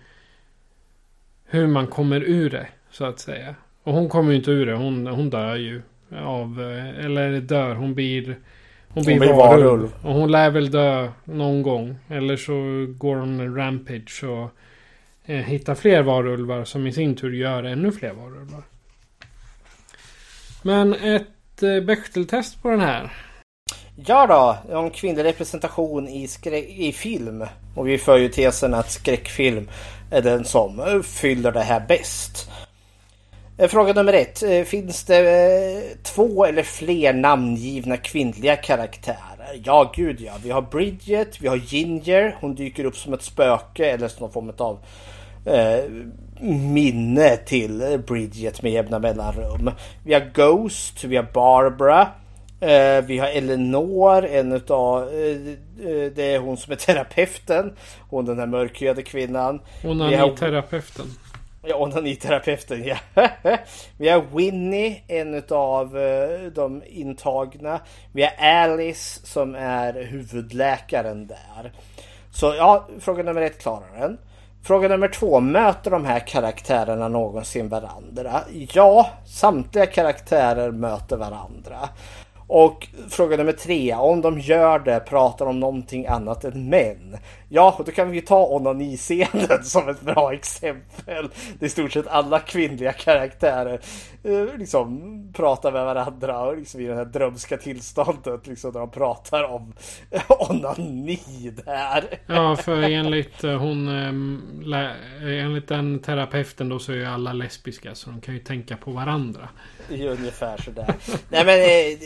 [1.54, 3.54] hur man kommer ur det så att säga.
[3.82, 4.74] Och hon kommer ju inte ur det.
[4.74, 5.82] Hon, hon dör ju.
[6.16, 7.74] Av, eh, eller dör.
[7.74, 8.36] Hon blir...
[8.88, 9.64] Hon blir, hon blir varulv.
[9.64, 9.94] varulv.
[10.02, 11.96] Och hon lär väl dö någon gång.
[12.08, 14.50] Eller så går hon en rampage och
[15.24, 16.64] eh, fler varulvar.
[16.64, 18.62] Som i sin tur gör ännu fler varulvar.
[20.62, 23.12] Men ett eh, Bechteltest på den här.
[23.96, 26.28] Ja då, om kvinnlig representation i,
[26.68, 27.44] i film.
[27.74, 29.68] Och vi för ju tesen att skräckfilm
[30.10, 32.50] är den som fyller det här bäst.
[33.58, 34.42] Eh, fråga nummer ett.
[34.42, 39.60] Eh, finns det eh, två eller fler namngivna kvinnliga karaktärer?
[39.64, 40.32] Ja, gud ja.
[40.42, 42.36] Vi har Bridget, vi har Ginger.
[42.40, 44.78] Hon dyker upp som ett spöke eller som någon form av
[45.44, 45.84] eh,
[46.50, 49.70] minne till Bridget med jämna mellanrum.
[50.04, 52.08] Vi har Ghost, vi har Barbara.
[52.60, 55.36] Eh, vi har Eleanor, en utav, eh,
[56.14, 57.72] det är hon som är terapeuten.
[58.10, 59.60] Hon den här mörkhyade kvinnan.
[59.82, 61.06] Hon är terapeuten.
[61.66, 62.96] Ja, onaniterapeuten ja.
[63.96, 67.80] Vi har Winnie, en av eh, de intagna.
[68.12, 71.72] Vi har Alice som är huvudläkaren där.
[72.30, 74.18] Så ja, fråga nummer ett klarar den.
[74.66, 78.40] Fråga nummer två, möter de här karaktärerna någonsin varandra?
[78.72, 81.88] Ja, samtliga karaktärer möter varandra.
[82.46, 87.16] Och fråga nummer tre, om de gör det, pratar om någonting annat än män.
[87.48, 91.28] Ja, då kan vi ju ta onaniscenen som ett bra exempel.
[91.58, 93.78] Det är i stort sett alla kvinnliga karaktärer eh,
[94.58, 99.42] liksom pratar med varandra och liksom i det här drömska tillståndet liksom när de pratar
[99.42, 99.72] om
[100.28, 101.18] onani
[101.64, 102.04] där.
[102.26, 107.94] Ja, för enligt eh, hon eh, enligt den terapeuten då så är ju alla lesbiska
[107.94, 109.48] så de kan ju tänka på varandra.
[109.90, 110.94] Ungefär sådär.
[111.28, 111.58] Nej men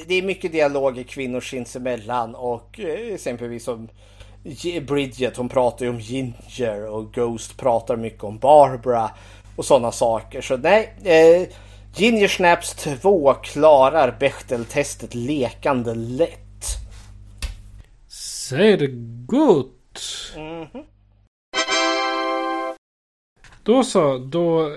[0.07, 2.81] det är mycket dialoger kvinnor sinsemellan och
[3.13, 3.89] exempelvis som
[4.87, 9.11] Bridget hon pratar ju om Ginger och Ghost pratar mycket om Barbara
[9.57, 10.41] och sådana saker.
[10.41, 11.49] Så nej, eh,
[11.99, 16.65] Ginger Snaps 2 klarar Bechteltestet lekande lätt.
[18.09, 18.87] Ser
[19.27, 20.33] gott!
[20.37, 20.85] Mm -hmm.
[23.63, 24.77] Då så, då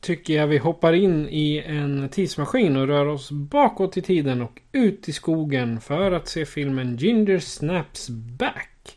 [0.00, 4.60] tycker jag vi hoppar in i en tidsmaskin och rör oss bakåt i tiden och
[4.72, 8.96] ut i skogen för att se filmen Ginger Snaps Back.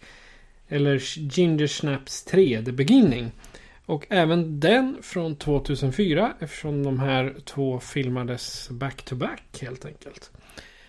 [0.67, 3.31] Eller Ginger Snaps 3 The Beginning.
[3.85, 10.31] Och även den från 2004 eftersom de här två filmades back-to-back -back, helt enkelt.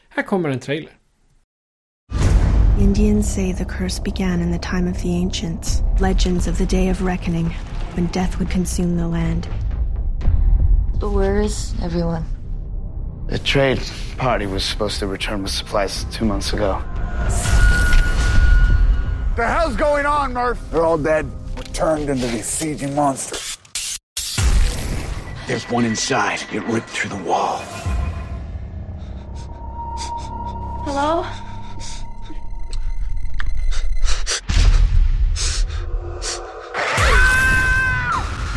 [0.08, 0.92] Här kommer en trailer.
[2.80, 5.82] Indians say the curse began in the time of the ancients.
[6.00, 7.56] Legends of the day of reckoning,
[7.94, 9.48] when death would consume the land.
[11.00, 12.24] But where is everyone?
[13.28, 13.80] The trade
[14.16, 16.82] party was supposed to return with supplies two months ago.
[19.36, 20.58] The hell's going on, Murph?
[20.70, 21.26] They're all dead.
[21.56, 23.58] We're turned into these sieging monsters.
[25.46, 26.40] There's one inside.
[26.52, 27.58] It ripped through the wall.
[30.84, 31.24] Hello?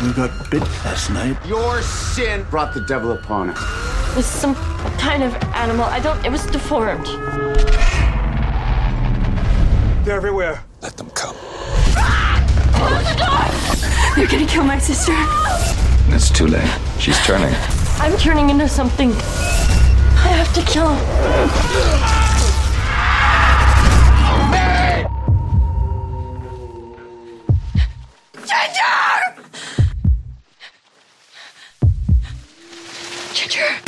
[0.02, 1.36] We got bit last night.
[1.46, 4.10] Your sin brought the devil upon us.
[4.12, 4.54] It was some
[4.96, 5.84] kind of animal.
[5.84, 6.24] I don't.
[6.24, 7.06] It was deformed.
[10.04, 10.64] They're everywhere.
[10.80, 11.36] Let them come.
[11.96, 12.27] Ah!
[12.72, 13.48] Close the door!
[14.16, 15.14] They're gonna kill my sister.
[16.14, 16.68] It's too late.
[16.98, 17.54] She's turning.
[18.00, 19.10] I'm turning into something.
[19.12, 20.98] I have to kill him.
[28.46, 28.98] Ginger!
[33.34, 33.87] Ginger!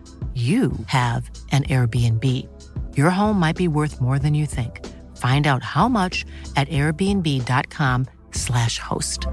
[0.35, 2.47] you have an Airbnb.
[2.95, 4.79] Your home might be worth more than you think.
[5.17, 6.25] Find out how much
[6.55, 9.27] at airbnb.com/slash host.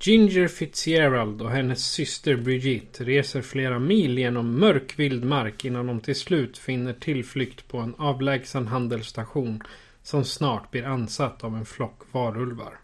[0.00, 6.16] Ginger Fitzgerald och hennes syster Brigitte reser flera mil genom mörk vildmark innan de till
[6.16, 9.62] slut finner tillflykt på en avlägsen handelsstation
[10.02, 12.80] som snart blir ansatt av en flock varulvar.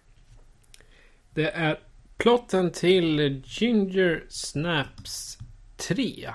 [1.35, 1.79] Det är
[2.21, 5.39] plotten till Ginger Snaps
[5.77, 6.31] 3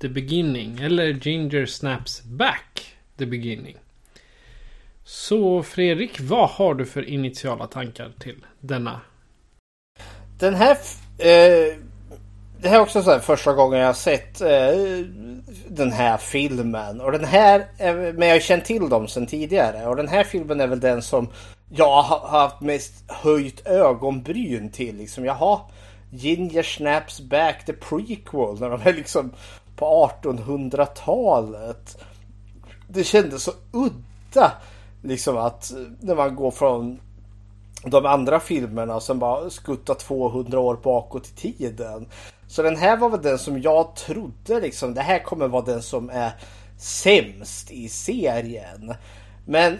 [0.00, 3.76] The Beginning eller Ginger Snaps Back The Beginning.
[5.04, 9.00] Så Fredrik, vad har du för initiala tankar till denna
[10.38, 10.76] Den här...
[11.18, 11.76] Eh,
[12.60, 15.06] det här är också så här första gången jag har sett eh,
[15.68, 17.00] den här filmen.
[17.00, 17.66] Och den här,
[18.12, 19.86] men jag har känt till dem sedan tidigare.
[19.86, 21.28] Och den här filmen är väl den som
[21.72, 24.96] jag har haft mest höjt ögonbryn till.
[24.96, 25.60] Liksom, jaha,
[26.10, 28.60] Ginger Snaps Back the Prequel.
[28.60, 29.32] När de är liksom
[29.76, 32.04] på 1800-talet.
[32.88, 34.52] Det kändes så udda.
[35.02, 37.00] Liksom att eh, när man går från
[37.84, 42.08] de andra filmerna som bara skuttar 200 år bakåt i tiden.
[42.46, 45.82] Så den här var väl den som jag trodde liksom, det här kommer vara den
[45.82, 46.32] som är
[46.78, 48.94] sämst i serien.
[49.46, 49.78] Men eh,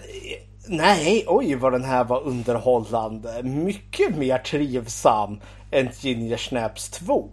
[0.71, 3.43] nej, oj vad den här var underhållande.
[3.43, 5.41] Mycket mer trivsam
[5.71, 7.31] än Ginger Snaps 2.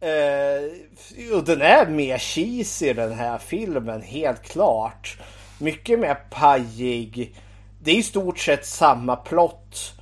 [0.00, 5.18] Eh, och den är mer cheesy den här filmen, helt klart.
[5.58, 7.34] Mycket mer pajig
[7.86, 9.92] det är i stort sett samma plott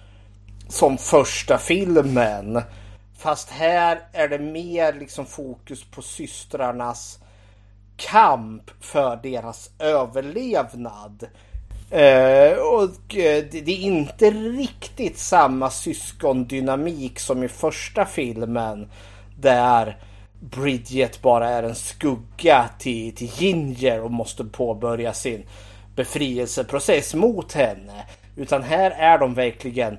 [0.68, 2.62] som första filmen.
[3.18, 7.18] Fast här är det mer liksom fokus på systrarnas
[7.96, 11.26] kamp för deras överlevnad.
[11.94, 18.90] Uh, och uh, det, det, är inte riktigt samma syskondynamik som i första filmen.
[19.40, 19.98] Där
[20.40, 25.42] Bridget bara är en skugga till, till Ginger och måste påbörja sin
[25.96, 28.04] befrielseprocess mot henne.
[28.36, 29.98] Utan här är de verkligen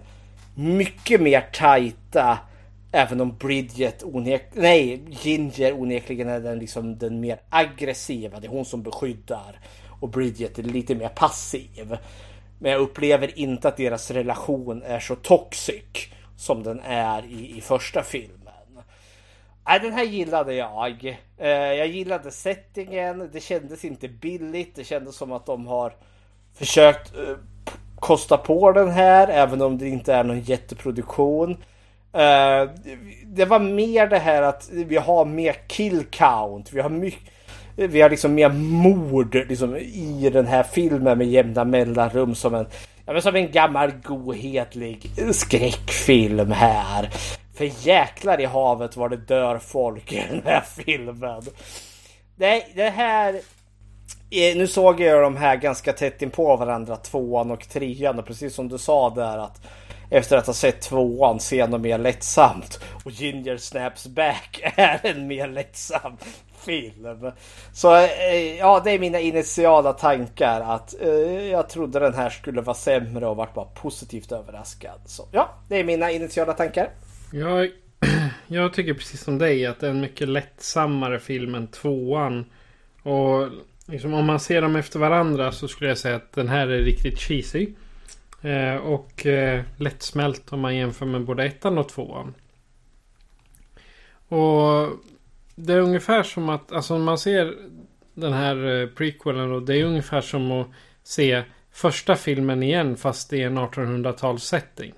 [0.55, 2.37] mycket mer tajta.
[2.91, 8.39] Även om Bridget onek nej, Ginger onekligen är den, liksom, den mer aggressiva.
[8.39, 9.59] Det är hon som beskyddar.
[10.05, 11.97] Och Bridget är lite mer passiv.
[12.59, 16.07] Men jag upplever inte att deras relation är så toxic
[16.37, 18.53] som den är i, i första filmen.
[19.67, 21.17] Nej, den här gillade jag.
[21.37, 23.29] Eh, jag gillade settingen.
[23.33, 24.75] Det kändes inte billigt.
[24.75, 25.95] Det kändes som att de har
[26.53, 27.37] försökt eh,
[27.99, 31.51] kosta på den här, även om det inte är någon jätteproduktion.
[32.13, 32.69] Eh,
[33.25, 36.73] det var mer det här att vi har mer kill count.
[36.73, 37.34] Vi har mycket
[37.75, 42.67] vi har liksom mer mord liksom, i den här filmen med jämna mellanrum som en,
[43.05, 47.09] ja, men som en gammal godhetlig skräckfilm här.
[47.55, 51.41] För jäklar i havet var det dör folk i den här filmen.
[52.35, 53.33] Nej, det här...
[54.31, 58.19] Eh, nu såg jag de här ganska tätt in på varandra, tvåan och trean.
[58.19, 59.61] Och precis som du sa där att
[60.09, 62.79] efter att ha sett tvåan se något mer lättsamt.
[63.03, 66.17] Och Ginger Snaps Back är en mer lättsam
[66.65, 67.31] film.
[67.73, 72.61] Så eh, ja, det är mina initiala tankar att eh, jag trodde den här skulle
[72.61, 74.99] vara sämre och vart bara positivt överraskad.
[75.05, 76.89] Så ja, det är mina initiala tankar.
[77.31, 77.69] Jag,
[78.47, 82.45] jag tycker precis som dig att det är en mycket lättsammare film än tvåan.
[83.03, 83.49] Och
[83.85, 86.81] liksom, om man ser dem efter varandra så skulle jag säga att den här är
[86.81, 87.67] riktigt cheesy.
[88.41, 92.33] Eh, och eh, lättsmält om man jämför med både ettan och tvåan.
[94.27, 94.89] Och
[95.55, 97.55] det är ungefär som att, alltså man ser
[98.13, 99.59] den här eh, prequelen då.
[99.59, 100.67] det är ungefär som att
[101.03, 104.93] se första filmen igen fast i en 1800-talssetting.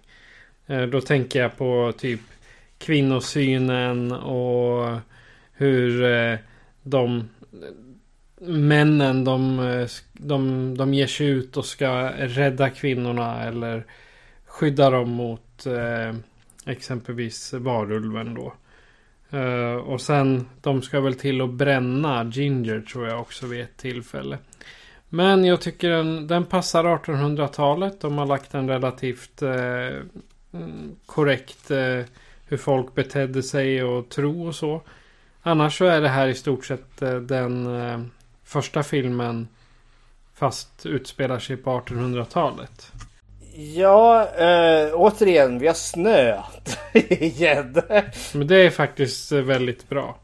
[0.68, 2.22] Eh, då tänker jag på typ
[2.78, 4.98] kvinnosynen och
[5.54, 6.38] hur eh,
[6.84, 7.30] de
[8.42, 13.86] männen de, eh, de, de ger sig ut och ska rädda kvinnorna eller
[14.46, 15.68] skydda dem mot
[16.66, 18.54] exempelvis varulven då.
[19.34, 23.78] Uh, och sen de ska väl till att bränna Ginger tror jag också vid ett
[23.78, 24.38] tillfälle.
[25.10, 28.02] Men jag tycker den, den passar 1800-talet.
[28.02, 30.02] De har lagt en relativt uh,
[31.06, 32.04] korrekt uh,
[32.46, 34.82] hur folk betedde sig och tro och så.
[35.42, 37.68] Annars så är det här i stort sett den
[38.44, 39.48] första filmen
[40.34, 42.92] fast utspelar sig på 1800-talet.
[43.60, 46.42] Ja, äh, återigen, vi har snö
[47.10, 47.82] igen.
[48.34, 50.18] Men det är faktiskt eh, väldigt bra.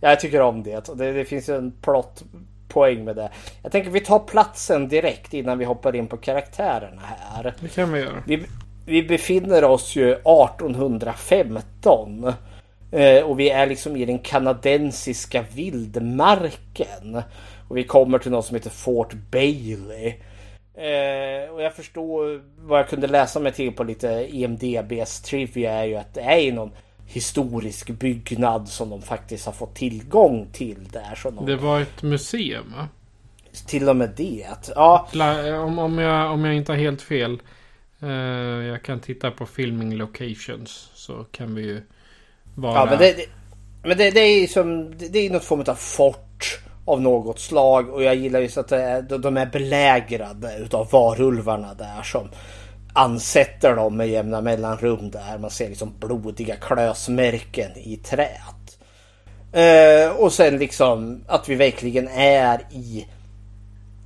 [0.00, 0.88] Ja, jag tycker om det.
[0.94, 1.12] det.
[1.12, 3.30] Det finns en plottpoäng med det.
[3.62, 7.54] Jag tänker vi tar platsen direkt innan vi hoppar in på karaktärerna här.
[7.60, 8.22] Det kan vi göra.
[8.26, 8.46] Vi,
[8.86, 12.32] vi befinner oss ju 1815.
[12.92, 17.22] Eh, och vi är liksom i den kanadensiska vildmarken.
[17.68, 20.14] Och vi kommer till något som heter Fort Bailey.
[20.82, 25.84] Eh, och jag förstår vad jag kunde läsa mig till på lite EMDBs trivia är
[25.84, 26.70] ju att det är någon
[27.06, 31.14] historisk byggnad som de faktiskt har fått tillgång till där.
[31.14, 31.46] Så de...
[31.46, 32.88] Det var ett museum va?
[33.66, 34.46] Till och med det.
[34.74, 35.08] Ja.
[35.64, 37.42] Om, om, jag, om jag inte har helt fel.
[38.00, 38.10] Eh,
[38.66, 40.90] jag kan titta på filming locations.
[40.94, 41.82] Så kan vi ju
[42.54, 42.74] vara...
[42.74, 43.26] Ja men det, det
[43.82, 48.02] men det, det, är som det är något form av fort av något slag och
[48.02, 52.28] jag gillar ju att de är belägrade utav varulvarna där som
[52.92, 58.78] ansätter dem med jämna mellanrum där man ser liksom blodiga klösmärken i träet.
[59.52, 63.06] Eh, och sen liksom att vi verkligen är i,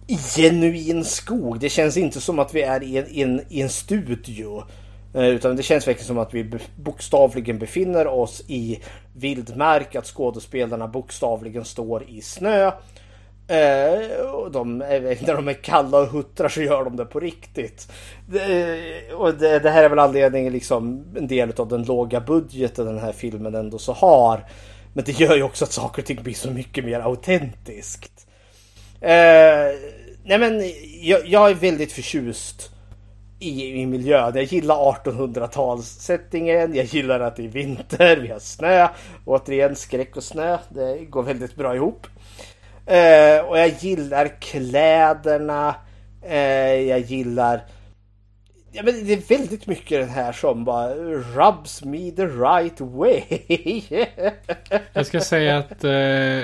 [0.07, 1.61] i genuin skog.
[1.61, 4.63] Det känns inte som att vi är i en, i en, i en studio.
[5.17, 8.81] Eh, utan det känns verkligen som att vi bokstavligen befinner oss i
[9.13, 9.95] vildmark.
[9.95, 12.73] Att skådespelarna bokstavligen står i snö.
[13.49, 17.21] Eh, och de, eh, när de är kalla och huttrar så gör de det på
[17.21, 17.93] riktigt.
[19.17, 22.99] Och det, det, här är väl anledningen, liksom en del av den låga budgeten den
[22.99, 24.45] här filmen ändå så har.
[24.93, 28.27] Men det gör ju också att saker och ting blir så mycket mer autentiskt.
[29.01, 29.77] Eh,
[30.25, 30.63] nej men
[31.01, 32.76] jag, jag är väldigt förtjust
[33.39, 34.33] i, i miljön.
[34.35, 36.75] Jag gillar 1800-talssettingen.
[36.75, 38.17] Jag gillar att det är vinter.
[38.17, 38.89] Vi har snö.
[39.25, 40.59] Återigen skräck och snö.
[40.69, 42.07] Det går väldigt bra ihop.
[42.87, 45.75] Eh, och jag gillar kläderna.
[46.23, 47.61] Eh, jag gillar...
[48.73, 53.23] Ja, men det är väldigt mycket den här som bara rubs me the right way.
[54.93, 56.43] jag ska säga att eh,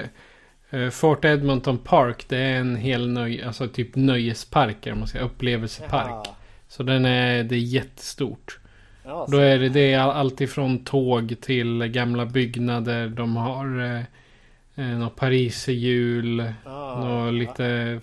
[0.80, 4.88] eh, Fort Edmonton Park det är en hel nöj, alltså typ nöjespark.
[4.94, 6.26] Man säga, upplevelsepark.
[6.26, 6.36] Ja.
[6.76, 8.58] Så den är, det är jättestort.
[9.04, 13.08] Ja, Då är det, det är alltifrån tåg till gamla byggnader.
[13.08, 14.00] De har eh,
[14.74, 16.52] eh något pariserhjul.
[16.64, 18.00] Ah, lite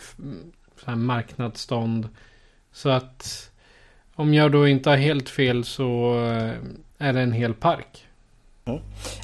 [0.83, 2.09] så här marknadsstånd.
[2.71, 3.51] Så att
[4.15, 6.53] om jag då inte har helt fel så eh,
[6.97, 8.05] är det en hel park.
[8.65, 8.79] Mm.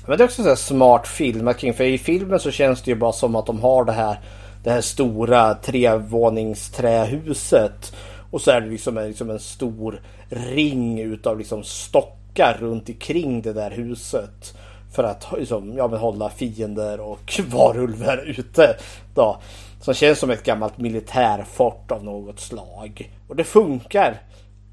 [0.08, 1.74] Men det är också en smart film kring.
[1.74, 4.20] För i filmen så känns det ju bara som att de har det här,
[4.64, 7.94] det här stora trevåningsträhuset.
[8.32, 13.42] Och så är det liksom en, liksom en stor ring utav liksom stockar runt omkring
[13.42, 14.58] det där huset.
[14.96, 18.76] För att liksom, ja, men hålla fiender och varulvar ute.
[19.16, 19.42] Då.
[19.82, 23.12] Som känns som ett gammalt militärfort av något slag.
[23.28, 24.22] Och det funkar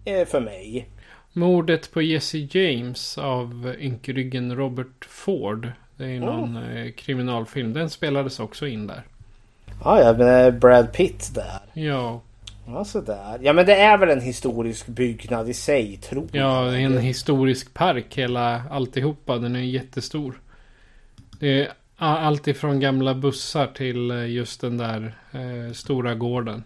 [0.04, 0.88] eh, för mig.
[1.32, 5.72] Mordet på Jesse James av ynkryggen Robert Ford.
[5.96, 6.92] Det är någon mm.
[6.92, 7.72] kriminalfilm.
[7.72, 9.02] Den spelades också in där.
[9.84, 11.82] Ja, ja, med Brad Pitt där.
[11.82, 12.20] Ja,
[12.66, 13.39] Ja, sådär.
[13.43, 16.43] Ja, men det är väl en historisk byggnad i sig, tror jag.
[16.43, 19.39] Ja, det är en historisk park hela alltihopa.
[19.39, 20.40] Den är jättestor.
[21.40, 26.64] Det är allt ifrån gamla bussar till eh, just den där eh, stora gården.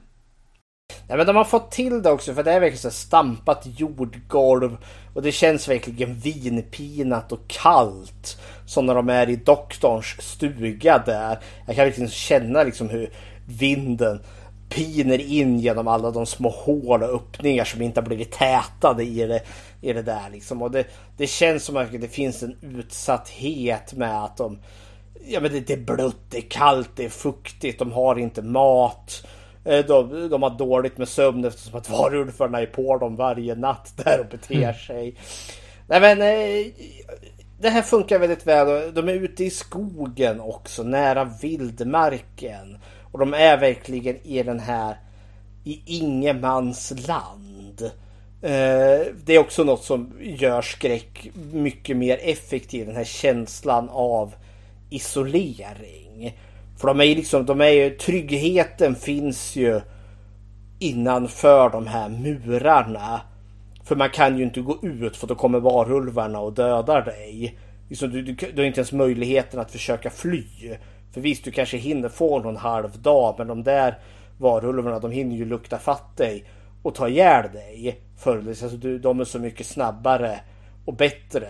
[1.08, 4.76] Nej men de har fått till det också för det är verkligen så stampat jordgolv
[5.14, 8.40] och det känns verkligen vinpinat och kallt.
[8.66, 11.38] Som när de är i doktorns stuga där.
[11.66, 13.10] Jag kan verkligen känna liksom hur
[13.46, 14.20] vinden
[14.68, 19.26] piner in genom alla de små hål och öppningar som inte har blivit tätade i
[19.26, 19.42] det,
[19.80, 20.62] i det där liksom.
[20.62, 20.84] Och det,
[21.16, 24.58] det känns som att det finns en utsatthet med att de
[25.28, 28.42] Ja men det, det är blött, det är kallt, det är fuktigt, de har inte
[28.42, 29.26] mat.
[29.64, 33.92] Eh, de, de har dåligt med sömn eftersom att varulvarna är på dem varje natt
[34.04, 34.74] där och beter mm.
[34.74, 35.16] sig.
[35.86, 36.66] Nej men eh,
[37.60, 38.94] det här funkar väldigt väl.
[38.94, 42.78] De är ute i skogen också, nära vildmarken.
[43.16, 44.96] Och de är verkligen i den här
[45.64, 47.08] i ingenmansland.
[47.08, 47.90] land.
[48.42, 52.86] Eh, det är också något som gör skräck mycket mer effektiv.
[52.86, 54.34] Den här känslan av
[54.90, 56.38] isolering.
[56.78, 59.80] För de är ju liksom, de är ju, tryggheten finns ju
[60.78, 63.20] innanför de här murarna.
[63.84, 67.58] För man kan ju inte gå ut för då kommer varulvarna och dödar dig.
[67.88, 70.76] Liksom, du, du, du har inte ens möjligheten att försöka fly.
[71.16, 73.98] För visst, du kanske hinner få någon halv dag, men de där
[74.38, 76.44] varulvarna de hinner ju lukta fatt dig
[76.82, 78.00] och ta ihjäl dig.
[78.18, 80.40] För alltså, du, de är så mycket snabbare
[80.84, 81.48] och bättre.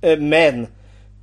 [0.00, 0.66] Eh, men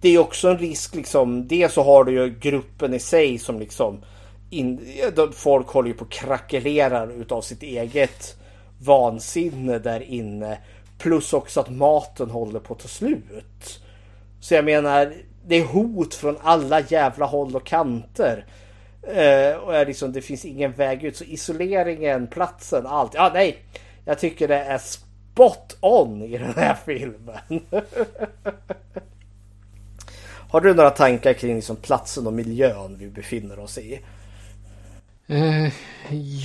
[0.01, 1.47] det är också en risk liksom.
[1.47, 4.01] Dels så har du ju gruppen i sig som liksom
[4.49, 8.37] in, eh, folk håller ju på att krackelerar utav sitt eget
[8.79, 10.57] vansinne där inne.
[10.97, 13.81] Plus också att maten håller på att ta slut.
[14.39, 15.13] Så jag menar,
[15.47, 18.45] det är hot från alla jävla håll och kanter.
[19.01, 21.17] Eh, och är liksom, det finns ingen väg ut.
[21.17, 23.13] Så isoleringen, platsen, allt.
[23.13, 23.57] Ja, nej.
[24.05, 27.65] Jag tycker det är spot on i den här filmen.
[30.49, 33.99] Har du några tankar kring liksom platsen och miljön vi befinner oss i?
[35.27, 35.73] Eh,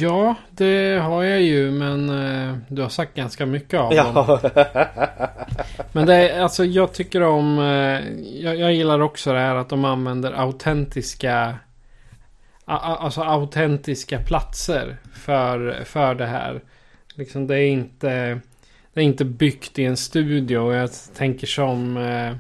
[0.01, 4.13] ja, det har jag ju, men eh, du har sagt ganska mycket av ja.
[4.13, 4.39] dem.
[5.93, 8.11] men det är, alltså jag tycker om, eh,
[8.43, 11.55] jag, jag, gillar också det här att de använder autentiska,
[12.65, 16.61] a, alltså autentiska platser för, för det här.
[17.15, 18.41] Liksom det är inte,
[18.95, 20.75] det är inte byggt i en studio.
[20.75, 22.33] Jag tänker som eh,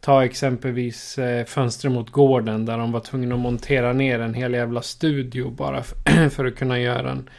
[0.00, 4.52] Ta exempelvis eh, Fönster mot gården där de var tvungna att montera ner en hel
[4.52, 5.82] jävla studio bara
[6.30, 7.30] för att kunna göra den.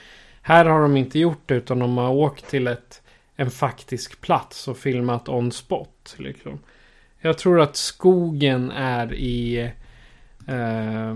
[0.42, 3.02] Här har de inte gjort det utan de har åkt till ett,
[3.36, 6.16] en faktisk plats och filmat on spot.
[6.18, 6.60] Liksom.
[7.22, 9.72] Jag tror att skogen är i...
[10.48, 11.16] Eh,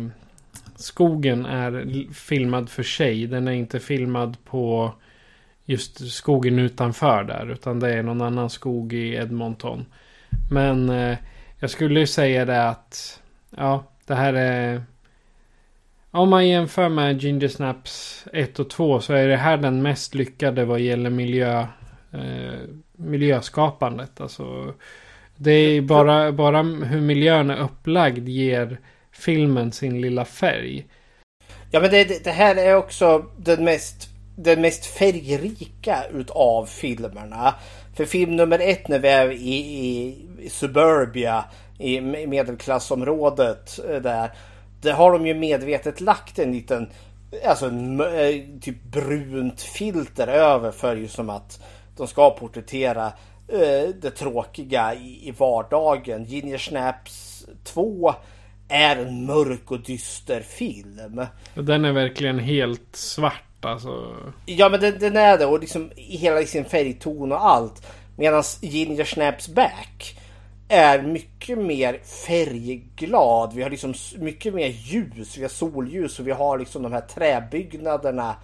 [0.75, 3.27] skogen är filmad för sig.
[3.27, 4.93] Den är inte filmad på
[5.65, 7.51] just skogen utanför där.
[7.51, 9.85] Utan det är någon annan skog i Edmonton.
[10.51, 11.17] Men eh,
[11.59, 13.21] jag skulle ju säga det att
[13.57, 14.83] ja, det här är...
[16.11, 20.15] Om man jämför med Ginger Snaps 1 och 2 så är det här den mest
[20.15, 21.59] lyckade vad gäller miljö,
[22.13, 22.59] eh,
[22.91, 24.21] miljöskapandet.
[24.21, 24.73] Alltså,
[25.35, 28.79] det är bara, bara hur miljön är upplagd ger
[29.11, 30.85] filmen sin lilla färg.
[31.71, 37.55] Ja men det, det här är också den mest, den mest färgrika utav filmerna.
[37.95, 41.45] För film nummer ett när vi är i, i Suburbia
[41.79, 44.31] i medelklassområdet eh, där.
[44.81, 46.89] Där har de ju medvetet lagt en liten
[47.45, 51.63] alltså en, eh, typ brunt filter över för just som att
[51.97, 53.05] de ska porträttera
[53.47, 56.23] eh, det tråkiga i, i vardagen.
[56.23, 58.13] Ginger Snaps 2
[58.67, 61.25] är en mörk och dyster film.
[61.53, 64.15] Den är verkligen helt svart alltså.
[64.45, 67.87] Ja men den, den är det och liksom hela sin färgton och allt.
[68.17, 70.17] Medan Ginger Snaps Back
[70.67, 73.53] är mycket mer färgglad.
[73.53, 75.37] Vi har liksom mycket mer ljus.
[75.37, 78.35] Vi har solljus och vi har liksom de här träbyggnaderna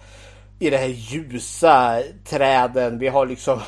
[0.58, 2.98] i det här ljusa träden.
[2.98, 3.60] Vi har liksom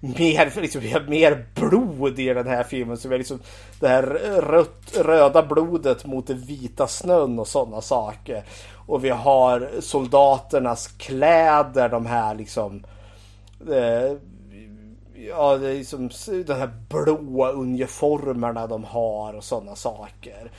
[0.00, 2.96] mer, liksom, vi har mer blod i den här filmen.
[2.96, 3.40] Så vi har liksom
[3.80, 4.02] det här
[4.40, 8.44] rött, röda blodet mot den vita snön och sådana saker.
[8.86, 12.84] Och vi har soldaternas kläder, de här liksom
[13.70, 14.16] eh,
[15.28, 16.10] ja, det är liksom
[16.46, 20.50] de här blåa uniformerna de har och sådana saker.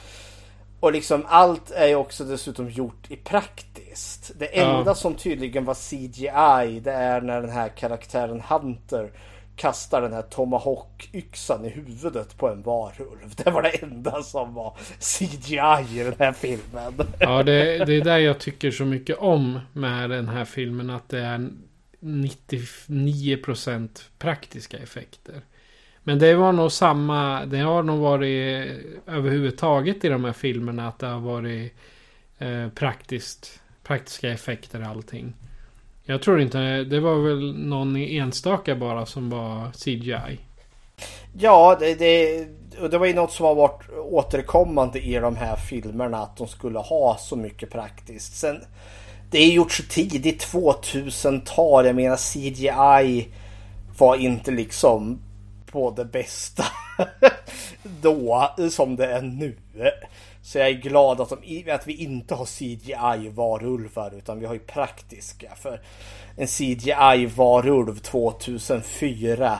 [0.86, 4.32] Och liksom allt är ju också dessutom gjort i praktiskt.
[4.40, 4.96] Det enda ja.
[4.96, 9.12] som tydligen var CGI det är när den här karaktären Hunter
[9.56, 13.36] kastar den här Tomahawk-yxan i huvudet på en varulv.
[13.36, 16.94] Det var det enda som var CGI i den här filmen.
[17.20, 20.90] Ja, det, det är där jag tycker så mycket om med den här filmen.
[20.90, 21.50] Att det är
[22.00, 25.42] 99% praktiska effekter.
[26.08, 28.72] Men det var nog samma, det har nog varit
[29.08, 31.74] överhuvudtaget i de här filmerna att det har varit
[32.38, 35.34] eh, praktiskt, praktiska effekter och allting.
[36.04, 40.40] Jag tror inte, det var väl någon enstaka bara som var CGI.
[41.38, 42.48] Ja, det, det,
[42.92, 46.80] det var ju något som har varit återkommande i de här filmerna att de skulle
[46.80, 48.36] ha så mycket praktiskt.
[48.36, 48.62] Sen,
[49.32, 51.86] det är gjort så tidigt 2000-tal.
[51.86, 53.28] Jag menar CGI
[53.98, 55.20] var inte liksom
[55.76, 56.64] på det bästa
[58.02, 59.56] då som det är nu.
[60.42, 64.60] Så jag är glad att, de, att vi inte har CGI-varulvar utan vi har ju
[64.60, 65.56] praktiska.
[65.56, 65.82] För
[66.38, 69.60] en CGI-varulv 2004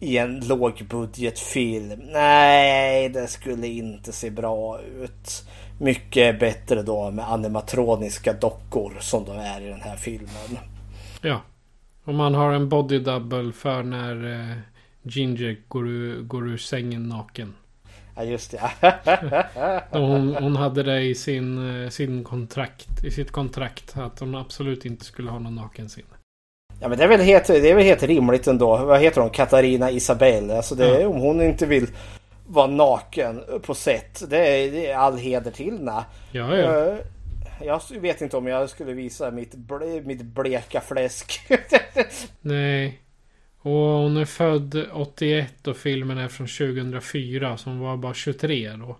[0.00, 2.00] i en lågbudgetfilm.
[2.12, 5.44] Nej, det skulle inte se bra ut.
[5.80, 10.58] Mycket bättre då med animatroniska dockor som de är i den här filmen.
[11.22, 11.40] Ja.
[12.04, 14.56] Om man har en body double för när eh,
[15.08, 17.54] Ginger går ur, går ur sängen naken.
[18.16, 18.70] Ja just det.
[19.98, 24.84] hon, hon hade det i sin, eh, sin kontrakt, i sitt kontrakt att hon absolut
[24.84, 26.08] inte skulle ha någon nakensinne.
[26.80, 28.76] Ja men det är väl helt, det är väl helt rimligt ändå.
[28.76, 29.30] Vad heter hon?
[29.30, 30.56] Katarina Isabelle.
[30.56, 31.86] Alltså det är, om hon inte vill
[32.46, 34.22] vara naken på sätt.
[34.30, 36.04] Det är, det är all heder till henne.
[36.32, 36.88] Ja, ja.
[36.88, 36.98] Eh,
[37.60, 41.40] jag vet inte om jag skulle visa mitt, ble, mitt bleka fläsk.
[42.40, 42.98] Nej.
[43.60, 47.56] Och hon är född 81 och filmen är från 2004.
[47.56, 48.96] Så hon var bara 23 då.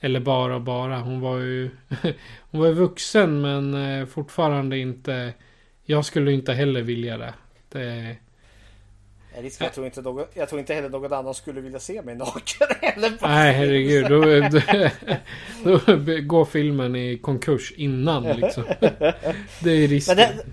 [0.00, 0.98] Eller bara bara.
[0.98, 1.70] Hon var ju...
[2.50, 5.32] hon var vuxen men eh, fortfarande inte...
[5.84, 7.34] Jag skulle inte heller vilja det.
[7.68, 8.16] det
[9.60, 12.68] jag, tror inte någon, jag tror inte heller någon annan skulle vilja se mig naken
[12.80, 13.12] heller.
[13.22, 14.08] Nej herregud.
[14.08, 14.20] Då,
[15.64, 18.64] då, då, går filmen i konkurs innan liksom.
[19.60, 20.16] Det är risken.
[20.16, 20.44] Men, det,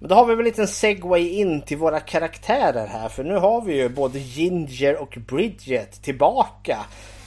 [0.00, 3.08] men då har vi väl en liten segway in till våra karaktärer här.
[3.08, 6.78] För nu har vi ju både Ginger och Bridget tillbaka.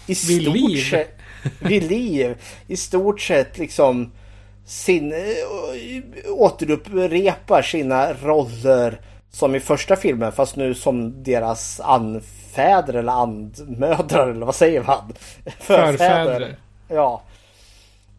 [0.07, 0.83] I stort vid liv.
[0.89, 1.17] Sett,
[1.59, 2.35] vid liv.
[2.67, 4.11] I stort sett liksom
[4.65, 5.13] sin,
[6.29, 9.01] återupprepar sina roller
[9.31, 15.13] som i första filmen fast nu som deras anfäder eller andmödrar eller vad säger man?
[15.59, 16.57] Förfäder.
[16.87, 17.21] Ja.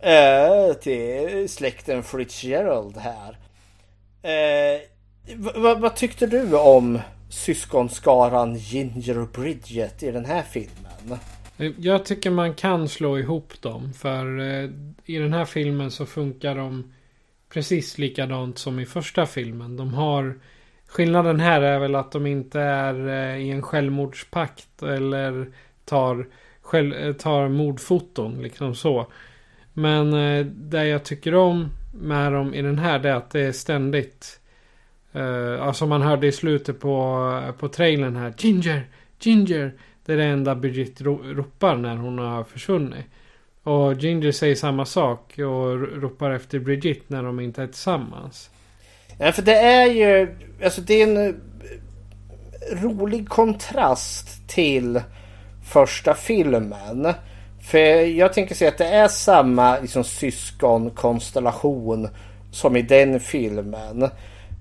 [0.00, 3.38] Eh, till släkten Fitzgerald här.
[4.24, 4.80] Eh,
[5.36, 11.18] vad, vad tyckte du om syskonskaran Ginger och Bridget i den här filmen?
[11.58, 13.92] Eh, jag tycker man kan slå ihop dem.
[13.92, 14.70] För eh,
[15.04, 16.92] i den här filmen så funkar de
[17.48, 19.76] precis likadant som i första filmen.
[19.76, 20.38] De har
[20.86, 25.46] Skillnaden här är väl att de inte är eh, i en självmordspakt eller
[25.84, 26.26] tar,
[26.62, 29.06] själv, eh, tar mordfoton liksom så.
[29.72, 33.40] Men eh, det jag tycker om med dem i den här det är att det
[33.40, 34.40] är ständigt
[35.16, 38.86] uh, Alltså man hörde i slutet på, på trailern här Ginger!
[39.20, 39.72] Ginger!
[40.06, 43.06] Det är det enda Bridget ropar när hon har försvunnit.
[43.62, 48.50] Och Ginger säger samma sak och ropar efter Bridget när de inte är tillsammans.
[49.18, 50.36] Ja, för det är ju...
[50.64, 51.34] Alltså det är en eh,
[52.82, 55.00] rolig kontrast till
[55.72, 57.14] första filmen.
[57.64, 62.08] För jag tänker säga att det är samma liksom, syskonkonstellation
[62.50, 64.10] som i den filmen.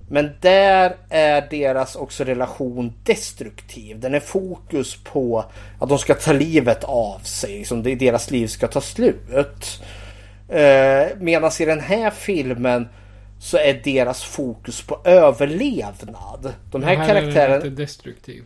[0.08, 4.00] Men där är deras också relation destruktiv.
[4.00, 5.44] Den är fokus på
[5.80, 7.58] att de ska ta livet av sig.
[7.58, 9.82] Liksom deras liv ska ta slut.
[10.48, 12.88] Eh, Medan i den här filmen
[13.40, 16.52] så är deras fokus på överlevnad.
[16.70, 17.54] De här, här karaktärerna...
[17.54, 18.44] är inte destruktiv.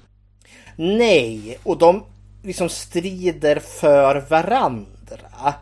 [0.77, 2.05] Nej, och de
[2.49, 5.55] liksom strider för varandra.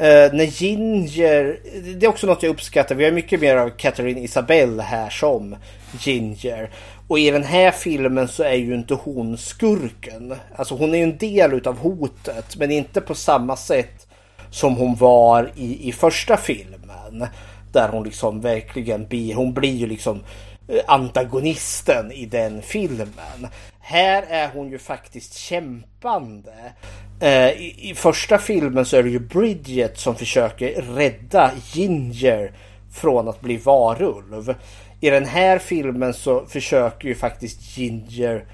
[0.00, 1.58] Uh, när Ginger,
[1.98, 2.94] det är också något jag uppskattar.
[2.94, 5.56] Vi har mycket mer av Catherine Isabelle här som
[6.00, 6.70] Ginger.
[7.08, 10.34] Och i den här filmen så är ju inte hon skurken.
[10.56, 14.06] Alltså hon är ju en del utav hotet men inte på samma sätt
[14.50, 17.26] som hon var i, i första filmen.
[17.72, 20.20] Där hon liksom verkligen blir, hon blir ju liksom
[20.68, 23.48] Eh, antagonisten i den filmen.
[23.80, 26.72] Här är hon ju faktiskt kämpande.
[27.20, 32.52] Eh, I, I första filmen så är det ju Bridget som försöker rädda Ginger
[32.92, 34.54] från att bli varulv.
[35.00, 38.44] I den här filmen så försöker ju faktiskt Ginger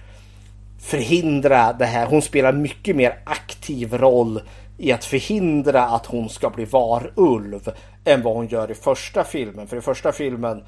[0.80, 2.06] förhindra det här.
[2.06, 4.42] Hon spelar mycket mer aktiv roll
[4.78, 7.70] i att förhindra att hon ska bli varulv
[8.04, 9.66] än vad hon gör i första filmen.
[9.66, 10.64] För i första filmen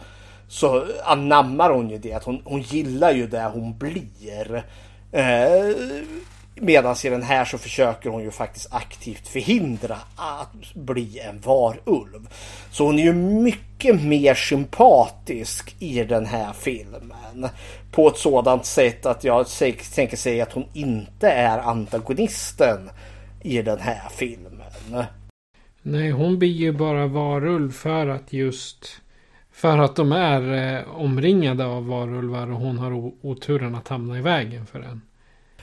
[0.50, 2.12] så anammar hon ju det.
[2.12, 4.64] Att hon, hon gillar ju det hon blir.
[5.12, 5.76] Eh,
[6.62, 12.28] Medan i den här så försöker hon ju faktiskt aktivt förhindra att bli en varulv.
[12.70, 17.48] Så hon är ju mycket mer sympatisk i den här filmen.
[17.92, 19.46] På ett sådant sätt att jag
[19.94, 22.90] tänker säga att hon inte är antagonisten
[23.42, 25.04] i den här filmen.
[25.82, 29.00] Nej, hon blir ju bara varulv för att just
[29.60, 32.92] för att de är eh, omringade av varulvar och hon har
[33.22, 35.02] oturen att hamna i vägen för en.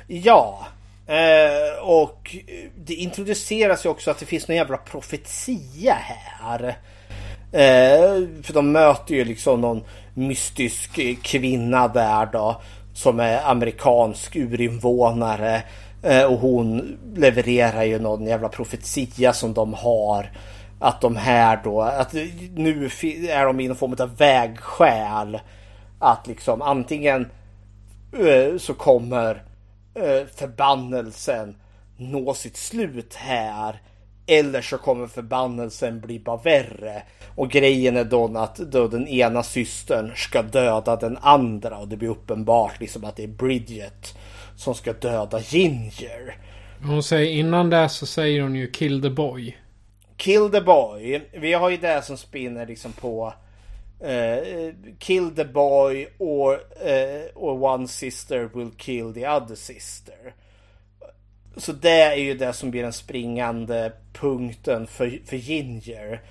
[0.07, 0.68] Ja.
[1.07, 2.36] Eh, och
[2.76, 6.64] det introduceras ju också att det finns någon jävla profetia här.
[7.52, 9.84] Eh, för de möter ju liksom någon
[10.14, 12.61] mystisk kvinna där då.
[12.94, 15.64] Som är amerikansk urinvånare.
[16.03, 20.32] Eh, och hon levererar ju någon jävla profetia som de har.
[20.79, 22.13] Att de här då, att
[22.53, 22.85] nu
[23.29, 25.39] är de i någon form av vägskäl.
[25.99, 27.27] Att liksom antingen
[28.13, 29.43] eh, så kommer
[29.95, 31.55] eh, förbannelsen
[31.97, 33.81] nå sitt slut här.
[34.27, 37.03] Eller så kommer förbannelsen bli bara värre.
[37.35, 41.77] Och grejen är då att då den ena systern ska döda den andra.
[41.77, 44.17] Och det blir uppenbart liksom att det är Bridget
[44.55, 46.37] som ska döda Ginger.
[46.81, 49.57] Hon säger innan det så säger hon ju kill the boy.
[50.18, 51.22] Kill the boy.
[51.34, 53.34] Vi har ju det som spinner liksom på
[54.03, 56.53] uh, Kill the boy or,
[56.85, 60.34] uh, or one sister will kill the other sister.
[61.57, 66.22] Så det är ju det som blir den springande punkten för, för Ginger.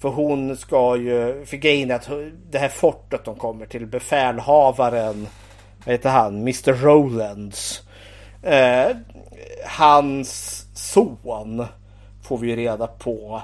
[0.00, 2.10] För hon ska ju, för grejen är att
[2.50, 5.28] det här fortet de kommer till, befälhavaren,
[5.84, 7.82] vad heter han, Mr Rowlands.
[8.42, 8.96] Eh,
[9.64, 11.66] hans son
[12.26, 13.42] får vi ju reda på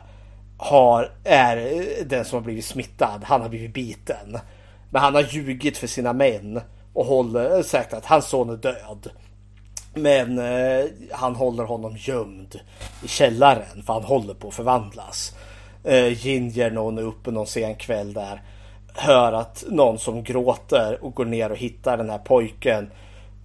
[0.57, 3.25] har, är den som har blivit smittad.
[3.25, 4.39] Han har blivit biten.
[4.91, 6.61] Men han har ljugit för sina män
[6.93, 9.11] och håller, eh, sagt att hans son är död.
[9.95, 12.61] Men eh, han håller honom gömd
[13.05, 15.37] i källaren för han håller på att förvandlas.
[15.85, 18.43] Eh, Ginger när hon är uppe någon sen kväll där
[18.95, 22.91] hör att någon som gråter och går ner och hittar den här pojken.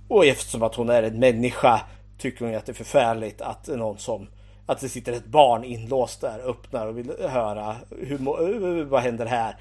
[0.08, 1.82] Och eftersom att hon är en människa
[2.18, 4.28] tycker hon att det är förfärligt att någon som
[4.68, 9.26] att det sitter ett barn inlåst där, öppnar och vill höra hur, eh, vad händer
[9.26, 9.56] här?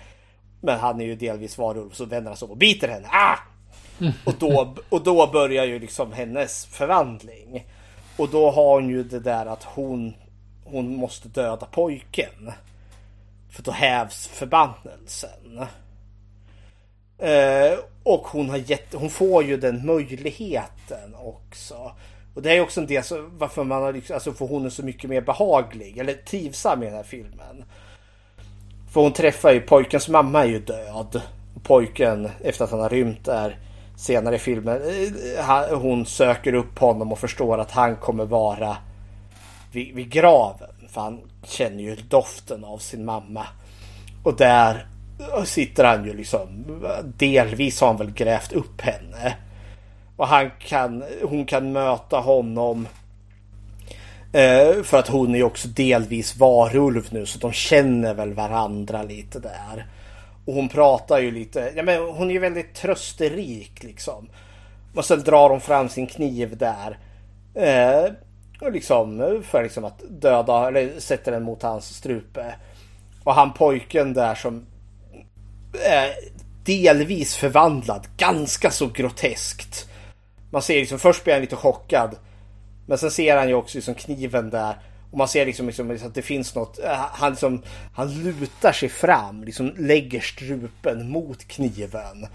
[0.61, 3.09] Men han är ju delvis varulv så vänder han sig om och biter henne.
[3.11, 3.39] Ah!
[4.25, 7.67] Och, då, och då börjar ju liksom hennes förvandling.
[8.17, 10.15] Och då har hon ju det där att hon,
[10.65, 12.53] hon måste döda pojken.
[13.51, 15.67] För då hävs förbannelsen.
[17.19, 21.93] Eh, och hon, har gett, hon får ju den möjligheten också.
[22.37, 24.71] Och det är också en del så, varför man har liksom, alltså för hon är
[24.71, 27.65] så mycket mer behaglig eller trivsam i den här filmen.
[28.93, 31.21] För hon träffar ju pojkens mamma är ju död.
[31.55, 33.59] Och pojken efter att han har rymt där
[33.97, 34.81] senare i filmen.
[35.39, 38.77] Eh, hon söker upp honom och förstår att han kommer vara
[39.73, 40.89] vid, vid graven.
[40.89, 43.47] För han känner ju doften av sin mamma.
[44.23, 44.87] Och där
[45.19, 46.49] eh, sitter han ju liksom.
[47.05, 49.37] Delvis har han väl grävt upp henne.
[50.17, 52.89] Och han kan, hon kan möta honom.
[54.33, 59.39] Eh, för att hon är också delvis varulv nu så de känner väl varandra lite
[59.41, 59.87] där.
[60.45, 64.29] Och hon pratar ju lite, ja men hon är ju väldigt trösterik liksom.
[64.95, 66.99] Och sen drar hon fram sin kniv där.
[67.55, 68.13] Eh,
[68.61, 72.55] och liksom för liksom att döda, eller sätter den mot hans strupe.
[73.25, 74.67] Och han pojken där som
[75.85, 76.11] är
[76.65, 79.89] delvis förvandlad, ganska så groteskt.
[80.57, 82.17] Man ser liksom, först blir han lite chockad.
[82.87, 84.77] Men sen ser han ju också liksom kniven där.
[85.11, 86.79] Och man ser liksom, liksom att det finns något.
[86.79, 87.63] Eh, han, liksom,
[87.95, 92.27] han lutar sig fram, liksom lägger strupen mot kniven.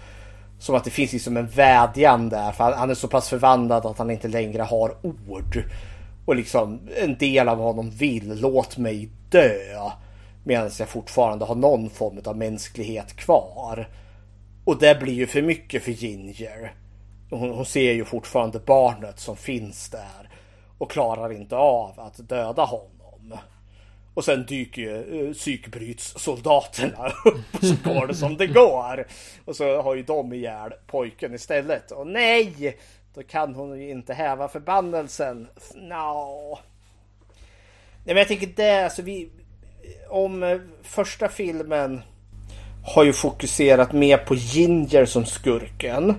[0.58, 2.52] Som att det finns liksom en vädjan där.
[2.52, 5.64] För han är så pass förvandlad att han inte längre har ord.
[6.26, 9.90] Och liksom en del av honom vill, låt mig dö.
[10.44, 13.88] Medan jag fortfarande har någon form av mänsklighet kvar.
[14.64, 16.81] Och det blir ju för mycket för Ginger.
[17.38, 20.30] Hon, hon, ser ju fortfarande barnet som finns där
[20.78, 23.38] och klarar inte av att döda honom.
[24.14, 29.06] Och sen dyker ju eh, psykbrytssoldaterna upp och så går det som det går.
[29.44, 31.90] Och så har ju de ihjäl pojken istället.
[31.90, 32.76] Och nej!
[33.14, 35.48] Då kan hon ju inte häva förbannelsen.
[35.74, 36.58] No.
[38.04, 39.30] Nej men jag tänker det, alltså vi...
[40.08, 42.02] Om eh, första filmen
[42.84, 46.14] har ju fokuserat mer på Ginger som skurken.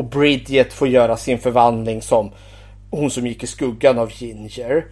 [0.00, 2.30] Och Bridget får göra sin förvandling som
[2.90, 4.86] hon som gick i skuggan av Ginger.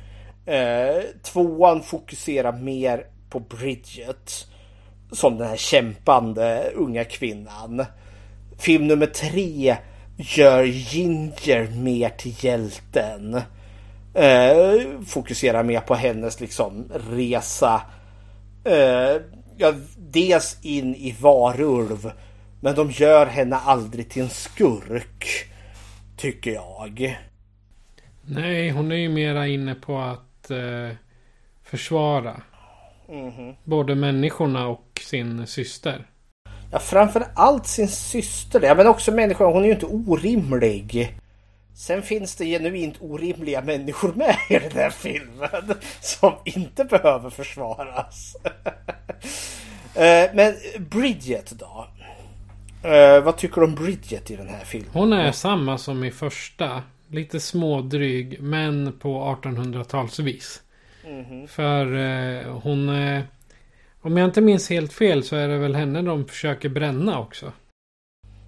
[0.46, 4.46] Eh, tvåan fokuserar mer på Bridget.
[5.12, 7.84] Som den här kämpande unga kvinnan.
[8.58, 9.76] Film nummer tre
[10.16, 13.40] gör Ginger mer till hjälten.
[14.14, 14.74] Eh,
[15.06, 17.82] fokuserar mer på hennes liksom resa.
[18.64, 19.22] Eh,
[19.56, 22.12] ja, dels in i varulv
[22.60, 25.48] men de gör henne aldrig till en skurk.
[26.16, 27.18] Tycker jag.
[28.22, 30.96] Nej, hon är ju mera inne på att eh,
[31.62, 32.42] försvara.
[33.08, 33.54] Mm -hmm.
[33.64, 36.06] Både människorna och sin syster.
[36.72, 38.60] Ja, framför allt sin syster.
[38.62, 39.52] Ja, men också människan.
[39.52, 41.18] Hon är ju inte orimlig.
[41.74, 45.74] Sen finns det genuint orimliga människor med i den här filmen.
[46.00, 48.36] Som inte behöver försvaras.
[49.94, 51.86] Eh, men Bridget då?
[52.82, 54.90] Eh, vad tycker du om Bridget i den här filmen?
[54.92, 56.82] Hon är samma som i första.
[57.10, 60.60] Lite smådryg men på 1800-talsvis.
[61.04, 61.46] Mm -hmm.
[61.46, 62.88] För eh, hon...
[62.88, 63.22] Eh,
[64.00, 67.52] om jag inte minns helt fel så är det väl henne de försöker bränna också.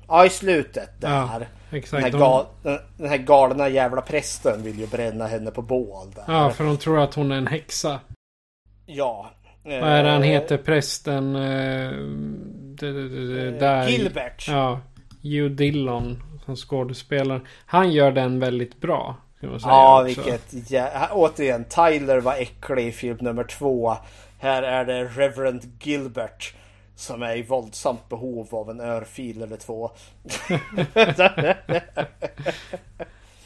[0.08, 1.10] Ja, i slutet där.
[1.10, 1.40] Ja,
[1.70, 2.04] exakt.
[2.04, 6.10] Den här, gal, den, den här galna jävla prästen vill ju bränna henne på bål.
[6.14, 6.24] Där.
[6.26, 8.00] Ja, för de tror att hon är en häxa.
[8.86, 9.30] Ja.
[9.62, 10.56] Vad är det han heter?
[10.56, 11.36] Prästen...
[11.36, 11.90] Eh,
[12.80, 13.88] det, där.
[13.88, 14.48] Gilbert.
[14.48, 14.80] Ja.
[15.22, 17.40] Hugh Dillon som skådespelare.
[17.66, 19.16] Han gör den väldigt bra.
[19.62, 20.70] ja, vilket...
[20.70, 23.96] Ja, återigen, Tyler var äcklig i film nummer två.
[24.38, 26.54] Här är det Reverend Gilbert
[27.00, 29.90] som är i våldsamt behov av en örfil eller två.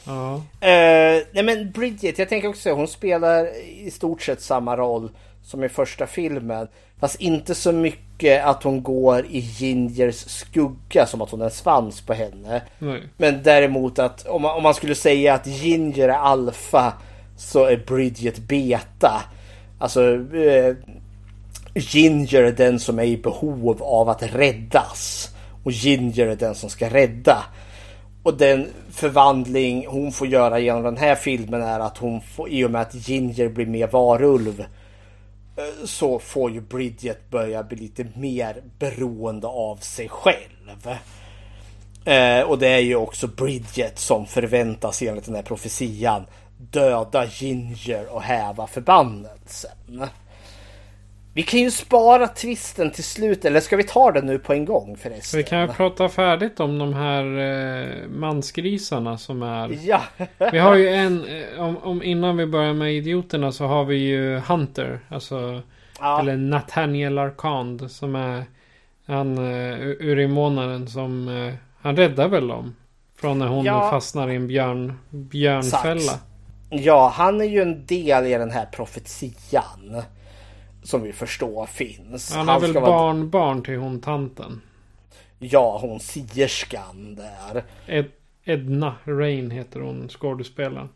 [0.04, 0.34] ja.
[0.34, 5.10] Uh, nej men Bridget, jag tänker också hon spelar i stort sett samma roll
[5.44, 6.68] som i första filmen.
[7.00, 11.50] Fast inte så mycket att hon går i Gingers skugga som att hon är en
[11.50, 12.62] svans på henne.
[12.78, 13.02] Nej.
[13.16, 16.92] Men däremot att om man, om man skulle säga att Ginger är alfa
[17.36, 19.22] så är Bridget beta.
[19.78, 20.76] Alltså eh,
[21.74, 25.30] Ginger är den som är i behov av att räddas.
[25.64, 27.44] Och Ginger är den som ska rädda.
[28.22, 32.64] Och den förvandling hon får göra genom den här filmen är att hon får, i
[32.64, 34.64] och med att Ginger blir mer varulv
[35.56, 40.98] Eh, så får ju Bridget börja bli lite mer beroende av sig själv.
[42.04, 46.26] Eh, och det är ju också Bridget som förväntas enligt den här profetian
[46.58, 50.06] döda Ginger och häva förbannelsen.
[51.34, 54.64] Vi kan ju spara twisten till slut, eller ska vi ta den nu på en
[54.64, 55.38] gång förresten?
[55.38, 59.78] Vi kan ju prata färdigt om de här eh, mansgrisarna som är...
[59.82, 60.02] Ja!
[60.52, 63.96] vi har ju en, eh, om, om, innan vi börjar med idioterna så har vi
[63.96, 65.62] ju Hunter, alltså...
[66.00, 66.20] Ja.
[66.20, 68.44] Eller Nathaniel Arkand som är
[69.06, 71.28] han uh, urinvånaren som...
[71.28, 72.76] Uh, han räddar väl dem?
[73.16, 73.90] Från när hon ja.
[73.90, 76.00] fastnar i en björn, björnfälla.
[76.00, 76.22] Sax.
[76.70, 80.02] Ja, han är ju en del i den här profetian.
[80.84, 82.34] Som vi förstår finns.
[82.34, 84.60] Han han väl barnbarn barn till hon tanten?
[85.38, 87.64] Ja, hon sierskan där.
[87.86, 88.10] Ed
[88.44, 90.88] Edna Rain heter hon, skådespelaren.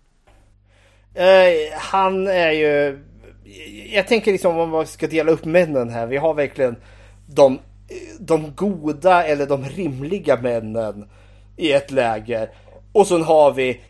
[1.17, 3.05] Uh, han är ju...
[3.93, 6.07] Jag tänker liksom om man ska dela upp männen här.
[6.07, 6.77] Vi har verkligen
[7.27, 7.59] de,
[8.21, 11.09] de goda eller de rimliga männen
[11.57, 12.51] i ett läger.
[12.93, 13.81] Och sen har vi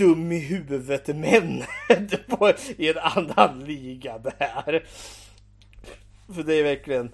[0.00, 1.62] dum i huvudet män
[2.76, 4.84] i en annan liga där.
[6.34, 7.10] För det är verkligen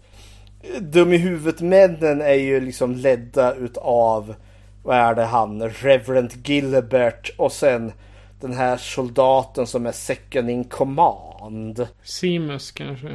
[0.81, 4.35] dum i huvudet männen är ju liksom ledda utav
[4.83, 7.93] vad är det han, Reverend Gilbert och sen
[8.41, 11.89] den här soldaten som är second in command.
[12.03, 13.09] Simus kanske?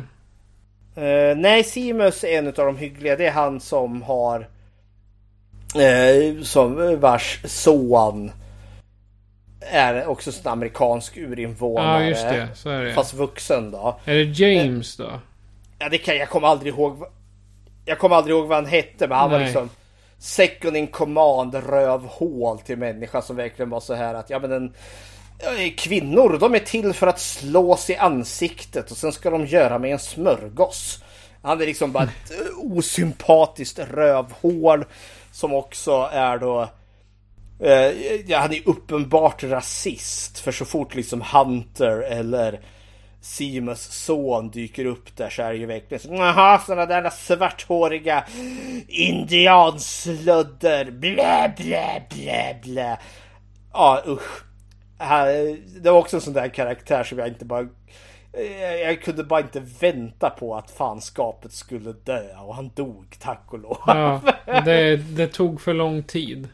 [0.98, 3.16] Uh, nej, Simus är en av de hyggliga.
[3.16, 4.48] Det är han som har
[5.76, 8.32] uh, som vars son
[9.62, 12.04] är också en amerikansk urinvånare.
[12.04, 12.48] Ja, just det.
[12.56, 12.94] Så är det.
[12.94, 14.00] Fast vuxen då.
[14.06, 15.20] Är det James då?
[15.80, 17.06] Ja, det kan jag kommer aldrig ihåg.
[17.86, 19.40] Jag kommer aldrig ihåg vad han hette, men han Nej.
[19.40, 19.70] var liksom
[20.18, 24.74] second in command rövhål till människa som verkligen var så här att ja men en
[25.78, 29.92] Kvinnor, de är till för att slås i ansiktet och sen ska de göra med
[29.92, 31.04] en smörgås.
[31.42, 34.86] Han är liksom bara ett osympatiskt rövhål
[35.32, 36.70] som också är då
[37.62, 37.92] Eh,
[38.26, 40.40] ja, han är uppenbart rasist.
[40.40, 42.60] För så fort liksom Hunter eller
[43.22, 48.24] Simus son dyker upp där så är det ju verkligen så Jaha, sådana där svarthåriga
[48.88, 50.92] indianslödder.
[50.92, 52.98] Blä, blä, blä, blä.
[53.74, 54.44] Ja, usch.
[55.82, 57.68] Det var också en sån där karaktär som jag inte bara...
[58.34, 63.44] Eh, jag kunde bara inte vänta på att fanskapet skulle dö och han dog tack
[63.48, 63.78] och lov.
[63.88, 64.22] Ja,
[64.66, 66.50] det, det tog för lång tid.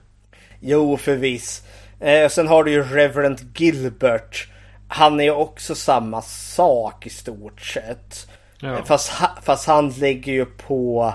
[0.59, 1.63] Jo, förvis.
[1.99, 4.47] Eh, sen har du ju Reverend Gilbert.
[4.87, 8.27] Han är ju också samma sak i stort sett.
[8.59, 8.83] Ja.
[8.85, 9.11] Fast,
[9.43, 11.13] fast han lägger ju på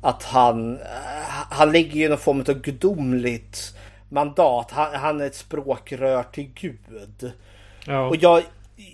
[0.00, 0.74] att han...
[0.74, 0.82] Eh,
[1.50, 3.74] han lägger ju någon form av gudomligt
[4.08, 4.70] mandat.
[4.70, 7.32] Han, han är ett språkrör till Gud.
[7.86, 8.08] Ja.
[8.08, 8.42] Och jag,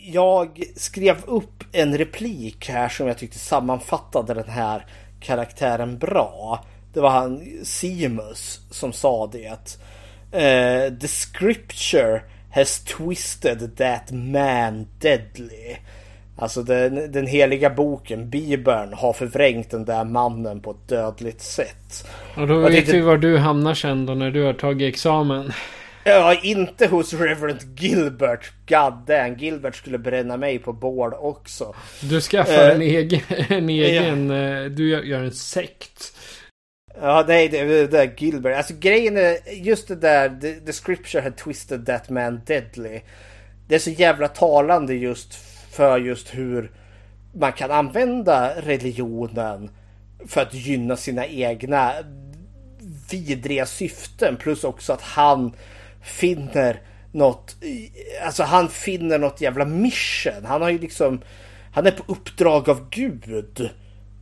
[0.04, 4.86] jag skrev upp en replik här som jag tyckte sammanfattade den här
[5.20, 6.64] karaktären bra.
[6.92, 9.78] Det var han Simus som sa det.
[10.34, 15.76] Uh, the scripture has twisted that man deadly.
[16.40, 22.06] Alltså den, den heliga boken, Bibeln, har förvrängt den där mannen på ett dödligt sätt.
[22.36, 25.52] Och då vet det- vi var du hamnar sen då när du har tagit examen.
[26.04, 28.52] Ja, inte hos Reverend Gilbert.
[28.68, 31.74] God damn, Gilbert skulle bränna mig på bål också.
[32.00, 36.12] Du skaffar Eh, en egen, en egen eh, du gör en sekt.
[37.00, 38.56] Ja, nej, det, det där Gilbert.
[38.56, 43.00] Alltså grejen är, just det där, the, the scripture had twisted that man deadly.
[43.68, 45.34] Det är så jävla talande just
[45.70, 46.72] för just hur
[47.32, 49.70] man kan använda religionen
[50.26, 51.92] för att gynna sina egna
[53.10, 54.36] vidriga syften.
[54.36, 55.52] Plus också att han
[56.02, 56.80] finner
[57.12, 57.56] något,
[58.24, 60.44] alltså han finner något jävla mission.
[60.44, 61.20] Han har ju liksom,
[61.72, 63.70] han är på uppdrag av Gud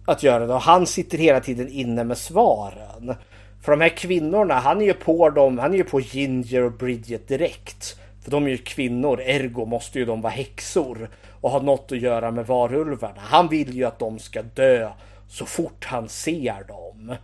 [0.06, 3.14] att göra det och han sitter hela tiden inne med svaren.
[3.62, 6.72] För de här kvinnorna, han är ju på dem, han är ju på Ginger och
[6.72, 7.96] Bridget direkt.
[8.22, 11.08] För de är ju kvinnor, ergo måste ju de vara häxor
[11.40, 13.20] och ha något att göra med varulvarna.
[13.20, 14.90] Han vill ju att de ska dö
[15.28, 17.14] så fort han ser dem.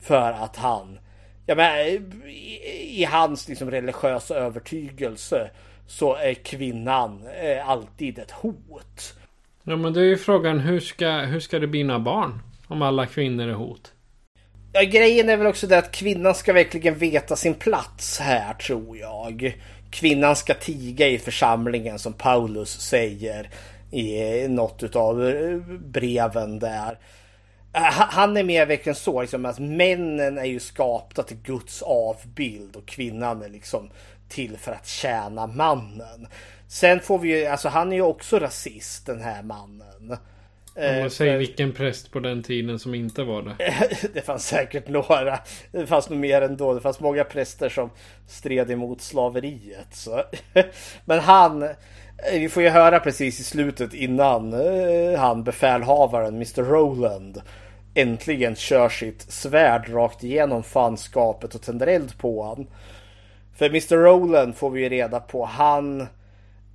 [0.00, 0.98] För att han,
[1.46, 1.86] ja men
[2.28, 5.50] i, i hans liksom religiösa övertygelse
[5.86, 9.14] så är kvinnan eh, alltid ett hot.
[9.64, 12.42] Ja men då är ju frågan hur ska, hur ska det bli några barn?
[12.66, 13.92] Om alla kvinnor är hot.
[14.72, 18.96] Ja, grejen är väl också det att kvinnan ska verkligen veta sin plats här tror
[18.96, 19.60] jag.
[19.90, 23.50] Kvinnan ska tiga i församlingen som Paulus säger
[23.90, 26.98] i något av eh, breven där.
[27.72, 32.76] Eh, han är mer verkligen så liksom att männen är ju skapta till Guds avbild
[32.76, 33.90] och kvinnan är liksom
[34.28, 36.26] till för att tjäna mannen.
[36.70, 40.16] Sen får vi ju, alltså han är ju också rasist den här mannen.
[40.76, 43.56] Eh, Om man säger för- vilken präst på den tiden som inte var det.
[44.14, 45.38] det fanns säkert några.
[45.72, 46.74] Det fanns nog mer ändå.
[46.74, 47.90] Det fanns många präster som
[48.26, 49.86] stred emot slaveriet.
[49.92, 50.22] Så.
[51.04, 51.68] Men han, eh,
[52.32, 57.42] vi får ju höra precis i slutet innan eh, han befälhavaren Mr Roland
[57.94, 62.66] äntligen kör sitt svärd rakt igenom fanskapet och tänder eld på han.
[63.56, 66.06] För Mr Roland får vi ju reda på, han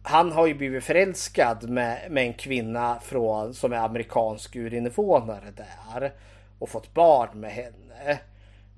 [0.08, 6.14] han har ju blivit förälskad med, med en kvinna från, som är amerikansk urinvånare där.
[6.60, 8.20] Och fått barn med henne.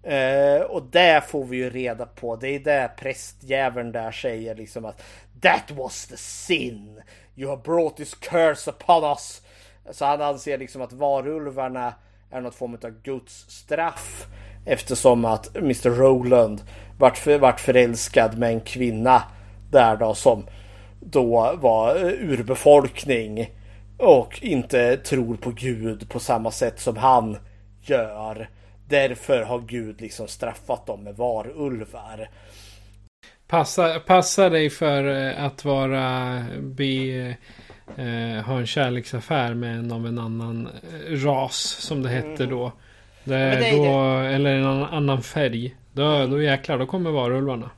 [0.04, 4.86] Eh, och det får vi ju reda på, det är det prästjäveln där säger liksom
[4.86, 5.04] att
[5.42, 7.02] That was the sin!
[7.36, 9.42] You have brought this curse upon us!
[9.92, 11.94] Så han anser liksom att varulvarna
[12.32, 14.28] är något form av Guds straff.
[14.66, 16.62] Eftersom att Mr Rowland
[16.98, 19.24] vart, för, vart förälskad med en kvinna
[19.72, 20.46] där då som
[21.12, 23.50] då var eh, urbefolkning
[23.98, 27.38] och inte tror på Gud på samma sätt som han
[27.82, 28.50] gör.
[28.90, 32.30] Därför har Gud liksom straffat dem med varulvar.
[33.48, 37.36] Passa, passa dig för eh, att vara be,
[37.98, 42.72] eh, ha en kärleksaffär med en av en annan eh, ras som det hette då.
[43.24, 43.50] Det, Mm.
[43.50, 45.76] men det är då eller en annan, annan färg.
[45.94, 47.70] Då, då jäklar, då kommer varulvarna.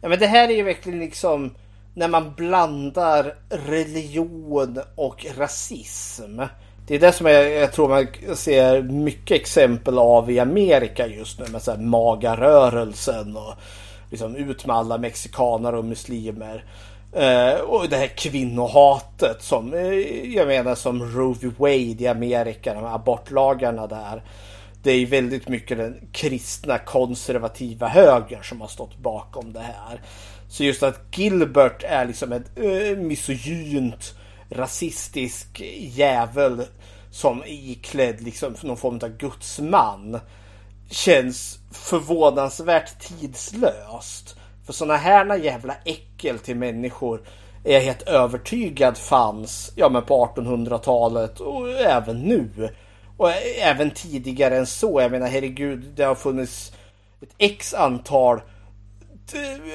[0.00, 1.54] Ja men det här är ju verkligen liksom
[1.94, 6.40] när man blandar religion och rasism.
[6.86, 11.40] Det är det som jag, jag tror man ser mycket exempel av i Amerika just
[11.40, 13.54] nu med så här magarörelsen och
[14.10, 16.64] liksom ut med alla mexikaner och muslimer.
[17.12, 21.50] Eh, och det här kvinnohatet som eh, jag menar som Roe v.
[21.58, 24.22] Wade i Amerika, de här abortlagarna där.
[24.82, 30.00] Det är väldigt mycket den kristna konservativa högern som har stått bakom det här.
[30.50, 34.14] Så just att Gilbert är liksom ett uh, misogynt,
[34.48, 36.62] rasistisk jävel
[37.10, 40.20] som är iklädd liksom någon form av gudsman.
[40.90, 44.36] Känns förvånansvärt tidslöst.
[44.66, 47.20] För sådana här jävla äckel till människor
[47.64, 52.68] är jag helt övertygad fanns ja, men på 1800-talet och även nu.
[53.16, 55.00] Och även tidigare än så.
[55.00, 56.72] Jag menar herregud, det har funnits
[57.22, 58.40] ett x antal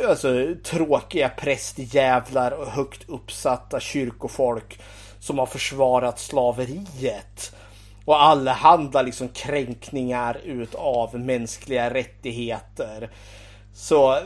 [0.08, 4.80] alltså, tråkiga prästjävlar och högt uppsatta kyrkofolk
[5.20, 7.56] som har försvarat slaveriet.
[8.06, 13.10] Och allehanda liksom kränkningar utav mänskliga rättigheter.
[13.74, 14.20] Så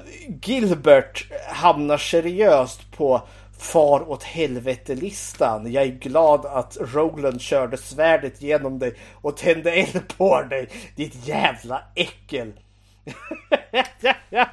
[0.44, 3.22] Gilbert hamnar seriöst på
[3.60, 5.72] far åt helvete-listan.
[5.72, 10.70] Jag är glad att Roland körde svärdet genom dig och tände eld på dig.
[10.96, 12.54] Ditt jävla äckel.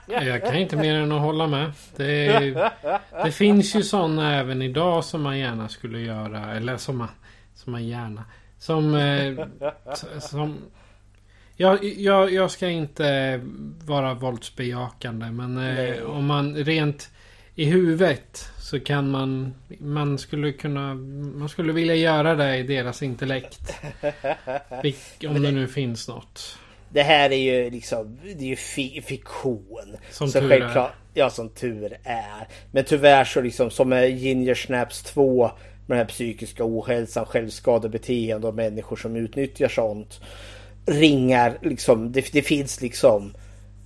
[0.07, 1.73] Jag kan inte mer än att hålla med.
[1.97, 2.70] Det,
[3.24, 6.57] det finns ju sådana även idag som man gärna skulle göra.
[6.57, 7.09] Eller som man,
[7.55, 8.24] som man gärna.
[8.59, 8.95] Som...
[8.95, 9.47] eh,
[10.20, 10.59] som
[11.57, 13.41] jag, jag, jag ska inte
[13.85, 17.11] vara våldsbejakande men eh, om man rent
[17.55, 19.55] i huvudet så kan man...
[19.78, 20.95] Man skulle kunna...
[21.35, 23.74] Man skulle vilja göra det i deras intellekt.
[25.28, 26.59] Om det nu finns något.
[26.89, 29.97] Det här är ju liksom, det är ju fi fiktion.
[30.11, 31.21] Som så tur självklart, är.
[31.21, 32.49] Ja, som tur är.
[32.71, 35.51] Men tyvärr så liksom som med Ginger Snaps 2
[35.87, 40.21] med den här psykiska ohälsan, självskadebeteende och människor som utnyttjar sånt.
[40.87, 43.35] Ringar liksom, det, det finns liksom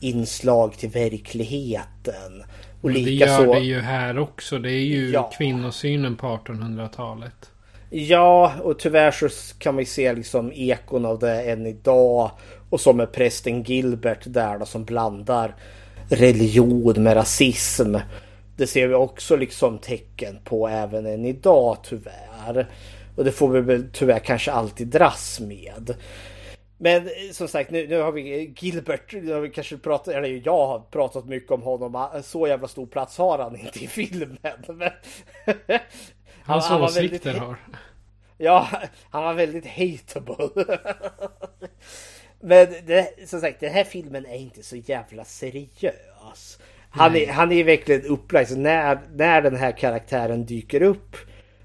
[0.01, 2.45] inslag till verkligheten.
[2.81, 4.59] Och det gör så, det ju här också.
[4.59, 5.31] Det är ju ja.
[5.39, 7.51] kvinnosynen på 1800-talet.
[7.91, 9.29] Ja, och tyvärr så
[9.59, 12.31] kan man ju se liksom ekon av det än idag.
[12.71, 15.55] Och som med prästen Gilbert där då som blandar
[16.11, 17.97] religion med rasism.
[18.57, 22.67] Det ser vi också liksom tecken på även än idag tyvärr.
[23.17, 25.95] Och det får vi väl tyvärr kanske alltid dras med.
[26.79, 30.67] Men som sagt, nu, nu har vi Gilbert, nu har vi kanske pratat, eller jag
[30.67, 32.23] har pratat mycket om honom.
[32.25, 34.39] Så jävla stor plats har han inte i filmen.
[34.69, 34.91] Men,
[36.43, 37.57] Hans han, han åsikter väldigt, har.
[38.39, 38.69] Ja,
[39.11, 40.67] han var väldigt hateable.
[42.41, 46.59] Men det, som sagt, den här filmen är inte så jävla seriös.
[46.91, 48.49] Han är, han är verkligen upplagd.
[48.49, 51.17] Så när, när den här karaktären dyker upp.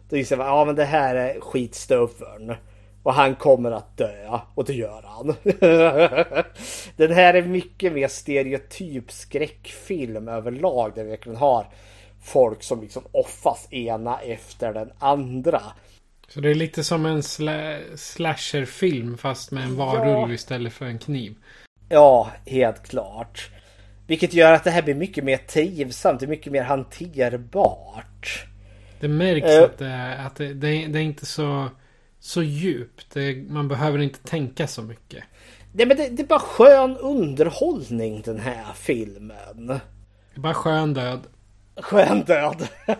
[0.09, 2.55] Då gissar man, ja men det här är skitstöveln.
[3.03, 4.39] Och han kommer att dö.
[4.55, 5.35] Och det gör han.
[6.95, 10.91] den här är mycket mer stereotyp skräckfilm överlag.
[10.95, 11.65] Där vi verkligen har
[12.21, 15.61] folk som liksom offas ena efter den andra.
[16.27, 20.33] Så det är lite som en sla slasherfilm fast med en varulv ja.
[20.33, 21.35] istället för en kniv.
[21.89, 23.49] Ja, helt klart.
[24.07, 28.45] Vilket gör att det här blir mycket mer trivsamt, det är mycket mer hanterbart.
[28.99, 31.69] Det märks uh, att, det är, att det, det, är, det är inte så,
[32.19, 33.13] så djupt.
[33.13, 35.23] Det, man behöver inte tänka så mycket.
[35.73, 39.67] Nej men det, det är bara skön underhållning den här filmen.
[39.67, 41.27] Det är bara skön död.
[41.77, 42.67] Skön död.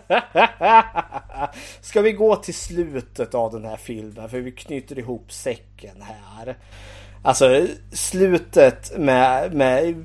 [1.82, 4.30] Ska vi gå till slutet av den här filmen?
[4.30, 6.58] För vi knyter ihop säcken här.
[7.24, 9.96] Alltså slutet med, med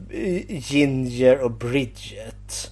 [0.49, 2.71] Ginger och Bridget.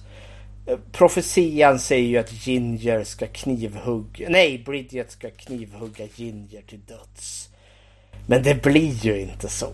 [0.91, 4.29] Profetian säger ju att Ginger ska knivhugga...
[4.29, 7.49] Nej, Bridget ska knivhugga Ginger till döds.
[8.27, 9.73] Men det blir ju inte så.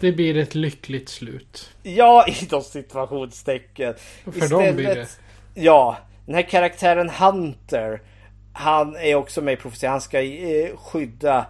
[0.00, 1.70] Det blir ett lyckligt slut.
[1.82, 3.94] Ja, i de situationstecken.
[4.24, 5.08] För Istället, dem blir det.
[5.54, 8.02] Ja, den här karaktären Hunter.
[8.52, 9.90] Han är också med i profetian.
[9.90, 11.46] Han ska eh, skydda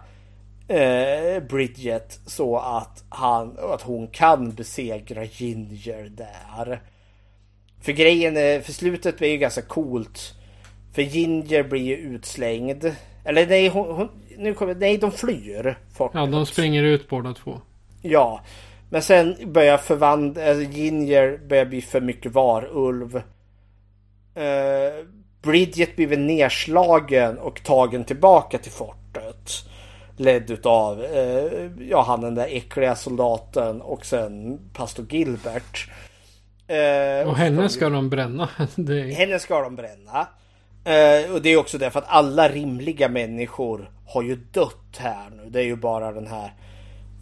[0.67, 6.81] eh, Bridget så att, han, att hon kan besegra Ginger där.
[7.81, 10.33] För grejen är, för slutet blir ju ganska coolt.
[10.93, 12.95] För Ginger blir ju utslängd.
[13.25, 15.77] Eller nej, hon, hon, nu kommer, nej de flyr.
[15.97, 17.61] Ja, de springer ut båda två.
[18.01, 18.41] Ja.
[18.89, 23.21] Men sen börjar förvandla, alltså Ginger börjar bli för mycket varulv.
[24.37, 25.05] Uh,
[25.45, 29.51] Bridget blir väl nedslagen och tagen tillbaka till fortet.
[30.17, 35.89] Ledd utav uh, ja, han den där äckliga soldaten och sen pastor Gilbert.
[36.71, 38.49] Uh, och henne ska de bränna.
[38.77, 39.13] är...
[39.15, 40.27] Henne ska de bränna.
[40.87, 45.49] Uh, och det är också därför att alla rimliga människor har ju dött här nu.
[45.49, 46.53] Det är ju bara den här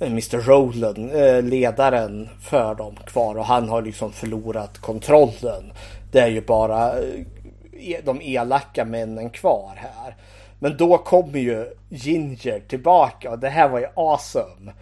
[0.02, 1.12] Mr Rowland,
[1.50, 5.74] ledaren för dem kvar och han har liksom förlorat kontrollen.
[6.14, 10.16] Det är ju bara eh, de elaka männen kvar här.
[10.60, 14.74] Men då kommer ju Ginger tillbaka och det här var ju awesome.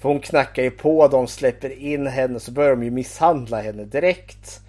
[0.00, 3.84] För hon knackar ju på dem, släpper in henne så börjar de ju misshandla henne
[3.84, 4.60] direkt.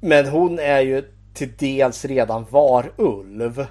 [0.00, 1.04] Men hon är ju
[1.34, 3.66] till dels redan varulv.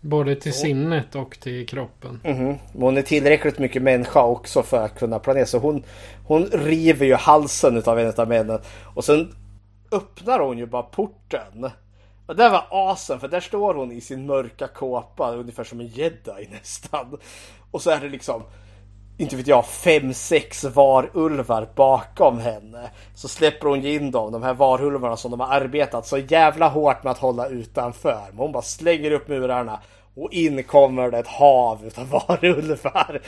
[0.00, 2.20] Både till sinnet och till kroppen.
[2.24, 2.58] Mm -hmm.
[2.72, 5.46] Hon är tillräckligt mycket människa också för att kunna planera.
[5.46, 5.82] Så hon,
[6.24, 8.60] hon river ju halsen av en av männen.
[8.94, 9.32] Och sen
[9.92, 11.70] öppnar hon ju bara porten.
[12.26, 15.86] Och det var asen för där står hon i sin mörka kåpa ungefär som en
[15.86, 17.18] jedi nästan.
[17.70, 18.42] Och så är det liksom
[19.18, 22.90] inte vet jag, fem, sex varulvar bakom henne.
[23.14, 27.04] Så släpper hon in dem, de här varulvarna som de har arbetat så jävla hårt
[27.04, 28.26] med att hålla utanför.
[28.28, 29.80] Men hon bara slänger upp murarna
[30.16, 33.20] och in kommer det ett hav utav varulvar.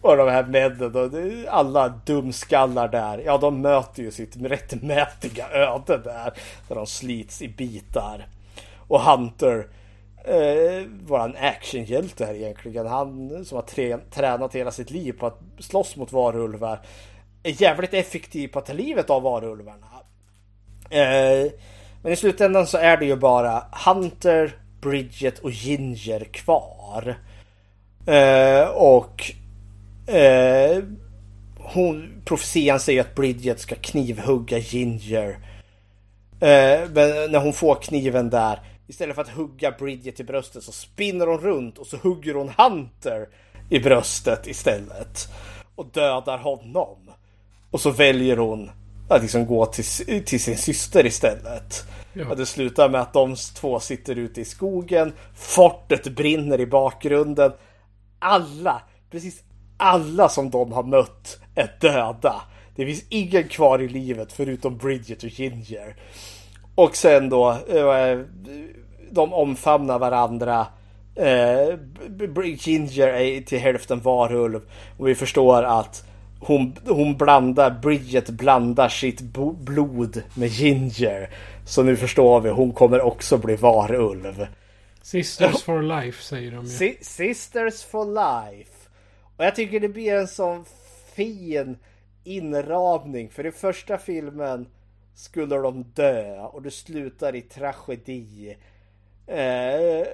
[0.00, 5.98] Och de här männen, och alla dumskallar där, ja de möter ju sitt rättmätiga öde
[5.98, 6.32] där.
[6.68, 8.26] Där de slits i bitar.
[8.88, 9.66] Och Hunter,
[10.24, 12.86] eh, våran actionhjälte här egentligen.
[12.86, 16.80] Han som har tränat hela sitt liv på att slåss mot varulvar.
[17.42, 19.86] Är jävligt effektiv på att ta livet av varulvarna.
[20.90, 21.52] Eh,
[22.02, 27.16] men i slutändan så är det ju bara Hunter Bridget och Ginger kvar.
[28.06, 29.32] Eh, och
[30.14, 30.82] eh,
[31.58, 35.38] hon, profetian säger att Bridget ska knivhugga Ginger
[36.40, 40.72] Eh, men när hon får kniven där, istället för att hugga Bridget i bröstet så
[40.72, 43.28] spinner hon runt och så hugger hon Hunter
[43.70, 45.28] i bröstet istället.
[45.74, 47.10] Och dödar honom.
[47.70, 48.70] Och så väljer hon
[49.08, 51.84] att liksom gå till, till sin syster istället.
[52.12, 52.28] Ja.
[52.30, 55.12] Och det slutar med att de två sitter ute i skogen.
[55.34, 57.52] Fortet brinner i bakgrunden.
[58.18, 59.42] Alla, precis
[59.76, 62.42] alla som de har mött är döda.
[62.76, 65.96] Det finns ingen kvar i livet förutom Bridget och Ginger.
[66.74, 68.20] Och sen då, eh,
[69.10, 70.66] de omfamnar varandra.
[71.14, 71.78] Eh,
[72.58, 74.60] Ginger är till hälften varulv.
[74.98, 76.04] Och vi förstår att
[76.40, 81.30] hon, hon blandar, Bridget blandar sitt blod med Ginger.
[81.66, 84.46] Så nu förstår vi, hon kommer också bli varulv.
[85.02, 86.96] Sisters for life säger de ju.
[87.00, 88.88] Sisters for life.
[89.36, 90.64] Och jag tycker det blir en sån
[91.14, 91.76] fin
[92.24, 93.30] inramning.
[93.30, 94.66] För i första filmen
[95.14, 98.56] skulle de dö och det slutar i tragedi.
[99.26, 100.06] Eh,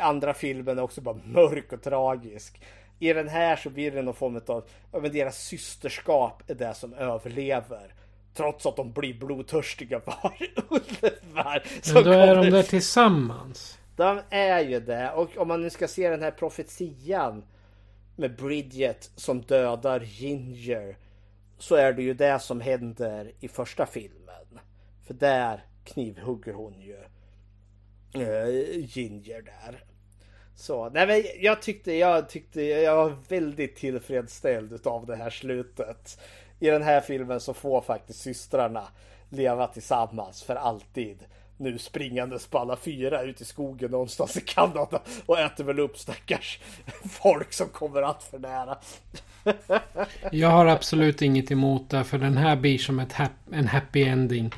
[0.00, 2.60] andra filmen är också bara mörk och tragisk.
[3.02, 6.94] I den här så blir det någon form av, men deras systerskap är det som
[6.94, 7.94] överlever.
[8.34, 11.62] Trots att de blir blodtörstiga varulvar.
[11.94, 13.78] Men då är de där tillsammans.
[13.96, 15.10] De är ju det.
[15.10, 17.44] Och om man nu ska se den här profetian
[18.16, 20.96] med Bridget som dödar Ginger.
[21.58, 24.60] Så är det ju det som händer i första filmen.
[25.06, 26.96] För där knivhugger hon ju
[28.12, 29.84] äh, Ginger där.
[30.60, 36.20] Så, nej men jag tyckte, jag tyckte, jag var väldigt tillfredsställd av det här slutet.
[36.58, 38.82] I den här filmen så får faktiskt systrarna
[39.28, 41.18] leva tillsammans för alltid.
[41.56, 45.98] Nu springandes på alla fyra ut i skogen någonstans i Kanada och äter väl upp
[45.98, 46.60] stackars
[47.10, 48.78] folk som kommer allt för nära.
[50.32, 54.04] jag har absolut inget emot det för den här blir som ett hap en happy
[54.04, 54.50] ending.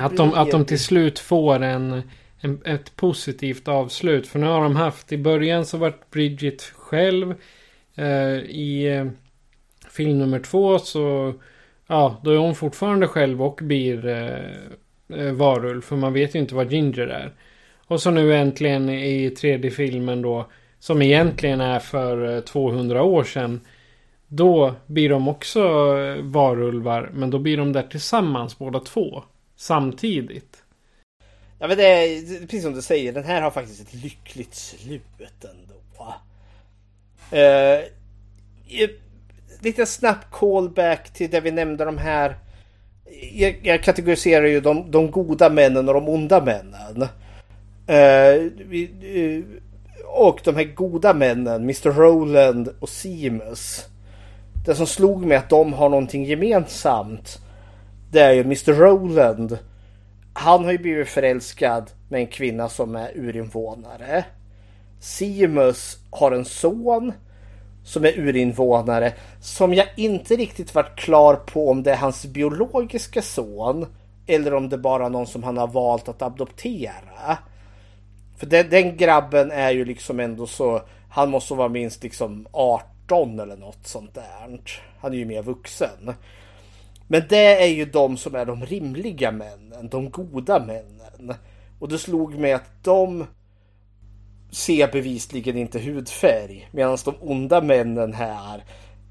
[0.00, 2.02] Att de, att de till slut får en
[2.44, 4.26] en, ett positivt avslut.
[4.26, 7.34] För nu har de haft i början så vart Bridget själv.
[7.94, 9.06] Eh, I eh,
[9.90, 11.34] film nummer två så
[11.86, 15.80] ja, då är hon fortfarande själv och blir eh, eh varulv.
[15.80, 17.32] För man vet ju inte vad Ginger är.
[17.86, 20.46] Och så nu äntligen i tredje filmen då.
[20.78, 23.60] Som egentligen är för eh, 200 år sedan.
[24.28, 25.60] Då blir de också
[25.98, 27.10] eh, varulvar.
[27.14, 29.22] Men då blir de där tillsammans båda två.
[29.56, 30.63] Samtidigt.
[31.58, 35.44] Ja men det är precis som du säger, den här har faktiskt ett lyckligt slut
[35.44, 35.74] ändå.
[37.32, 37.84] Uh,
[39.60, 42.36] lite snabb callback till det vi nämnde de här.
[43.32, 47.02] Jag, jag kategoriserar ju de, de, goda männen och de onda männen.
[47.88, 49.44] Uh, vi, uh,
[50.06, 53.86] och de här goda männen, Mr Roland och Seamus.
[54.66, 57.38] Det som slog mig att de har någonting gemensamt.
[58.10, 59.58] Det är ju Mr Roland
[60.34, 64.24] han har ju blivit förälskad med en kvinna som är urinvånare.
[65.00, 67.12] Simus har en son
[67.84, 73.22] som är urinvånare som jag inte riktigt varit klar på om det är hans biologiska
[73.22, 73.86] son
[74.26, 77.38] eller om det bara är någon som han har valt att adoptera.
[78.36, 83.40] För den, den grabben är ju liksom ändå så, han måste vara minst liksom 18
[83.40, 84.60] eller något sånt där.
[85.00, 86.14] Han är ju mer vuxen.
[87.08, 91.34] Men det är ju de som är de rimliga männen, de goda männen.
[91.78, 93.26] Och det slog mig att de
[94.50, 96.68] ser bevisligen inte hudfärg.
[96.70, 98.64] Medan de onda männen här,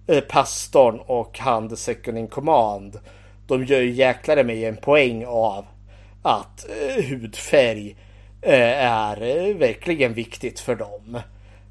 [0.08, 3.00] eh, pastorn och han the second in command.
[3.48, 5.66] De gör ju jäklare mig en poäng av
[6.22, 7.96] att eh, hudfärg
[8.42, 11.20] eh, är verkligen viktigt för dem.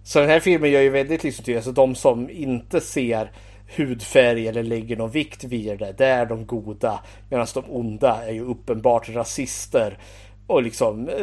[0.05, 3.31] Så den här filmen gör ju väldigt liksom till, alltså de som inte ser
[3.77, 5.95] hudfärg eller lägger någon vikt vid det.
[5.99, 7.01] Det är de goda.
[7.31, 9.99] Medan de onda är ju uppenbart rasister.
[10.47, 11.15] Och liksom eh,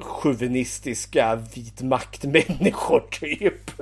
[0.00, 3.70] chauvinistiska vitmaktmänniskor typ.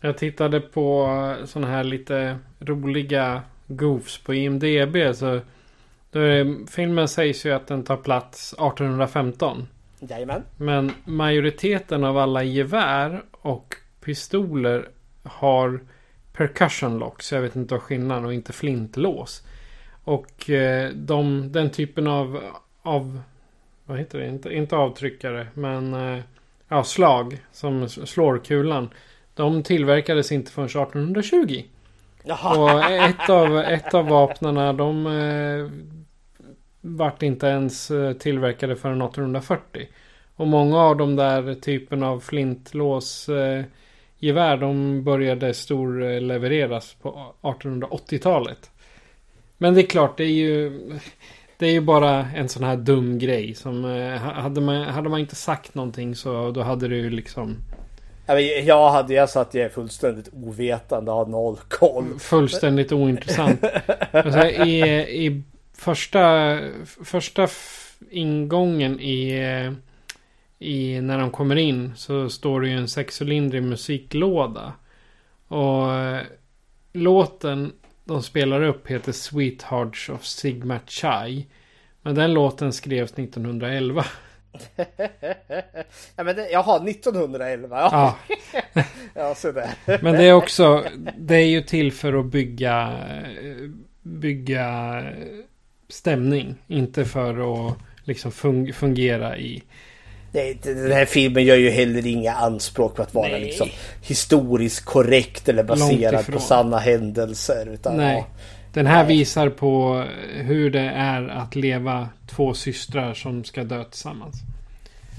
[0.00, 1.08] Jag tittade på
[1.44, 4.96] sådana här lite roliga goofs på IMDB.
[5.14, 5.40] Så
[6.10, 9.68] det, filmen sägs ju att den tar plats 1815.
[10.00, 10.42] Jajamän.
[10.56, 14.88] Men majoriteten av alla gevär och pistoler
[15.22, 15.80] har
[16.32, 17.32] percussion locks.
[17.32, 19.42] Jag vet inte vad skillnaden och inte flintlås.
[20.04, 22.40] Och eh, de, den typen av,
[22.82, 23.20] av
[23.84, 24.28] vad heter det?
[24.28, 26.22] Inte, inte avtryckare men eh,
[26.68, 28.90] ja, slag som slår kulan.
[29.34, 31.62] De tillverkades inte förrän 1820.
[32.56, 35.70] Och ett av, ett av vapnena de eh,
[36.80, 39.88] vart inte ens eh, tillverkade förrän 1840.
[40.36, 43.64] Och många av de där typen av flintlås eh,
[44.20, 48.70] gevär de började storlevereras på 1880-talet.
[49.58, 50.80] Men det är klart, det är ju...
[51.58, 53.84] Det är ju bara en sån här dum grej som...
[53.84, 57.56] eh, Hade man, hade man inte sagt någonting så då hade det ju liksom...
[58.64, 62.18] Jag hade jag sagt att jag är fullständigt ovetande, har noll koll.
[62.18, 63.64] Fullständigt ointressant.
[64.12, 64.80] Men så här, i,
[65.26, 65.42] I
[65.78, 66.58] första,
[67.04, 67.48] första
[68.10, 69.72] ingången i, eh,
[70.60, 71.00] i...
[71.00, 74.72] När de kommer in så står det ju en sexcylindrig musiklåda.
[75.48, 76.22] Och eh,
[76.92, 77.72] låten
[78.04, 81.46] de spelar upp heter Sweethearts of Sigma Chai.
[82.02, 84.04] Men den låten skrevs 1911.
[86.16, 87.88] ja, men det, jaha, 1911.
[87.92, 88.18] Ja.
[88.72, 88.82] Ja,
[89.14, 89.70] ja så där.
[90.02, 90.84] Men det är också,
[91.18, 92.98] det är ju till för att bygga,
[94.02, 95.04] bygga
[95.88, 96.54] stämning.
[96.66, 99.62] Inte för att liksom fung- fungera i...
[100.32, 103.40] Nej, den här filmen gör ju heller inga anspråk på att vara Nej.
[103.40, 103.68] liksom
[104.02, 107.68] historiskt korrekt eller baserad på sanna händelser.
[107.72, 108.16] Utan, Nej.
[108.16, 108.26] Ja,
[108.72, 110.04] Den här visar på
[110.36, 114.36] hur det är att leva två systrar som ska dö tillsammans.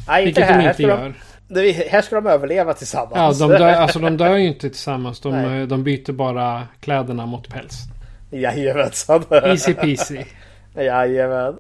[0.07, 0.61] Nej, inte Vilket här.
[0.61, 1.13] de inte ska de- gör.
[1.47, 3.39] Det- Här ska de överleva Ja, tillsammans.
[3.39, 5.19] de dör, alltså de dör ju inte tillsammans.
[5.19, 5.67] De, Nej.
[5.67, 7.73] de byter bara kläderna mot päls.
[8.31, 9.23] Jajamensan.
[9.31, 10.17] Easy peasy.
[10.75, 11.53] Jajamän.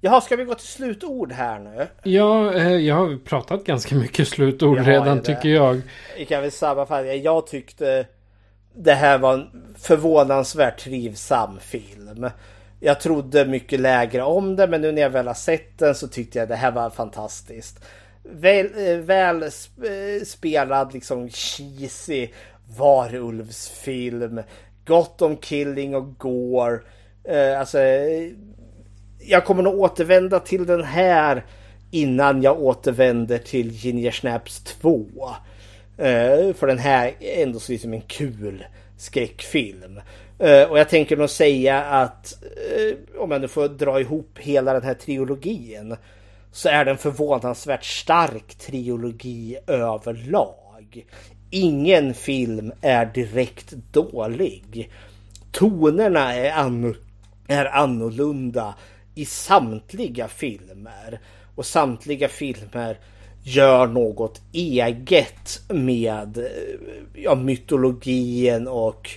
[0.00, 1.86] Jaha, ska vi gå till slutord här nu?
[2.02, 5.80] Ja, eh, jag har pratat ganska mycket slutord Jag redan tycker jag.
[6.18, 7.14] Vi kan väl sammanfatta.
[7.14, 8.06] Jag tyckte
[8.74, 12.30] det här var en förvånansvärt trivsam film.
[12.80, 16.08] Jag trodde mycket lägre om det men nu när jag väl har sett den så
[16.08, 17.84] tyckte jag det här var fantastiskt.
[18.22, 22.28] Väl, eh, väl eh, spelad liksom cheesy
[22.78, 24.42] varulvsfilm.
[24.84, 26.80] Gott om killing och gore.
[27.58, 27.78] Alltså
[29.28, 31.44] jag kommer nog återvända till den här
[31.90, 35.06] innan jag återvänder till Ginger Snaps 2.
[35.96, 38.64] Eh, för den här är ändå så liksom en kul
[38.96, 40.00] skräckfilm.
[40.38, 44.72] Eh, och jag tänker nog säga att eh, om jag nu får dra ihop hela
[44.72, 45.96] den här trilogin
[46.52, 51.06] så är den förvånansvärt stark trilogi överlag.
[51.50, 54.90] Ingen film är direkt dålig.
[55.52, 56.94] Tonerna är, an
[57.48, 58.74] är annorlunda
[59.18, 61.20] i samtliga filmer.
[61.54, 62.98] Och samtliga filmer
[63.42, 66.44] gör något eget med eh,
[67.14, 69.10] ja, mytologin och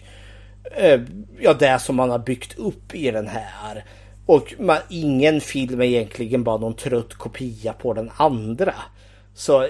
[0.75, 1.01] eh,
[1.39, 3.85] ja, det som man har byggt upp i den här.
[4.25, 8.73] Och man, ingen film är egentligen bara någon trött kopia på den andra.
[9.33, 9.69] Så eh,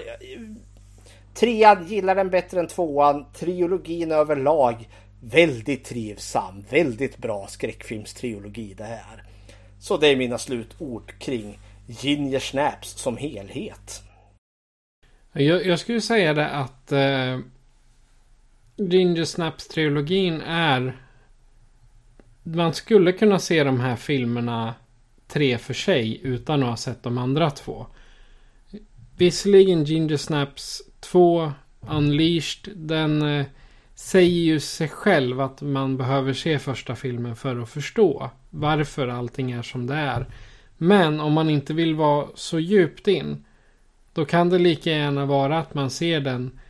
[1.34, 3.24] trean gillar den bättre än tvåan.
[3.34, 4.88] Triologin överlag
[5.20, 6.64] väldigt trivsam.
[6.70, 9.31] Väldigt bra skräckfilmstriologi det här.
[9.82, 14.02] Så det är mina slutord kring Ginger Snaps som helhet.
[15.32, 17.38] Jag, jag skulle säga det att eh,
[18.76, 20.96] Ginger Snaps-trilogin är...
[22.42, 24.74] Man skulle kunna se de här filmerna
[25.28, 27.86] tre för sig utan att ha sett de andra två.
[29.16, 33.46] Visserligen Ginger Snaps 2 Unleashed, den eh,
[33.94, 39.50] säger ju sig själv att man behöver se första filmen för att förstå varför allting
[39.50, 40.26] är som det är.
[40.78, 43.44] Men om man inte vill vara så djupt in
[44.12, 46.60] då kan det lika gärna vara att man ser den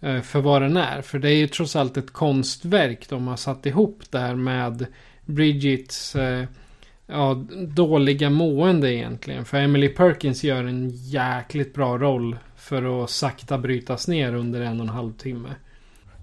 [0.00, 1.02] eh, för vad den är.
[1.02, 4.86] För det är ju trots allt ett konstverk de har satt ihop där med
[5.24, 6.44] Bridgets eh,
[7.06, 9.44] ja, dåliga mående egentligen.
[9.44, 14.80] För Emily Perkins gör en jäkligt bra roll för att sakta brytas ner under en
[14.80, 15.54] och en halv timme.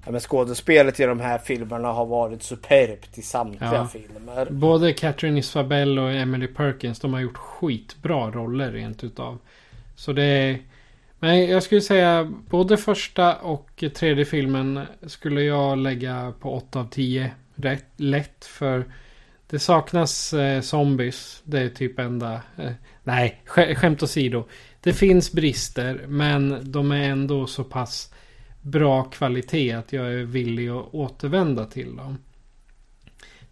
[0.07, 3.87] Ja, men skådespelet i de här filmerna har varit superbt i samtliga Ja.
[3.87, 4.47] filmer.
[4.51, 9.37] Både Catherine Isabelle och Emily Perkins de har gjort skitbra roller rent utav.
[9.95, 10.59] Så det är...
[11.19, 16.89] Men jag skulle säga både första och tredje filmen skulle jag lägga på 8 av
[16.89, 18.85] 10 rätt, lätt för
[19.49, 21.41] det saknas eh, zombies.
[21.43, 22.33] Det är typ enda...
[22.57, 22.71] Eh,
[23.03, 24.43] nej, sk- skämt åsido.
[24.81, 28.13] Det finns brister men de är ändå så pass
[28.67, 32.17] bra kvalitet att jag är villig att återvända till dem.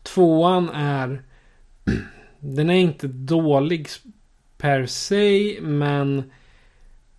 [0.03, 1.21] Tvåan är...
[2.39, 3.87] Den är inte dålig
[4.57, 6.31] per se men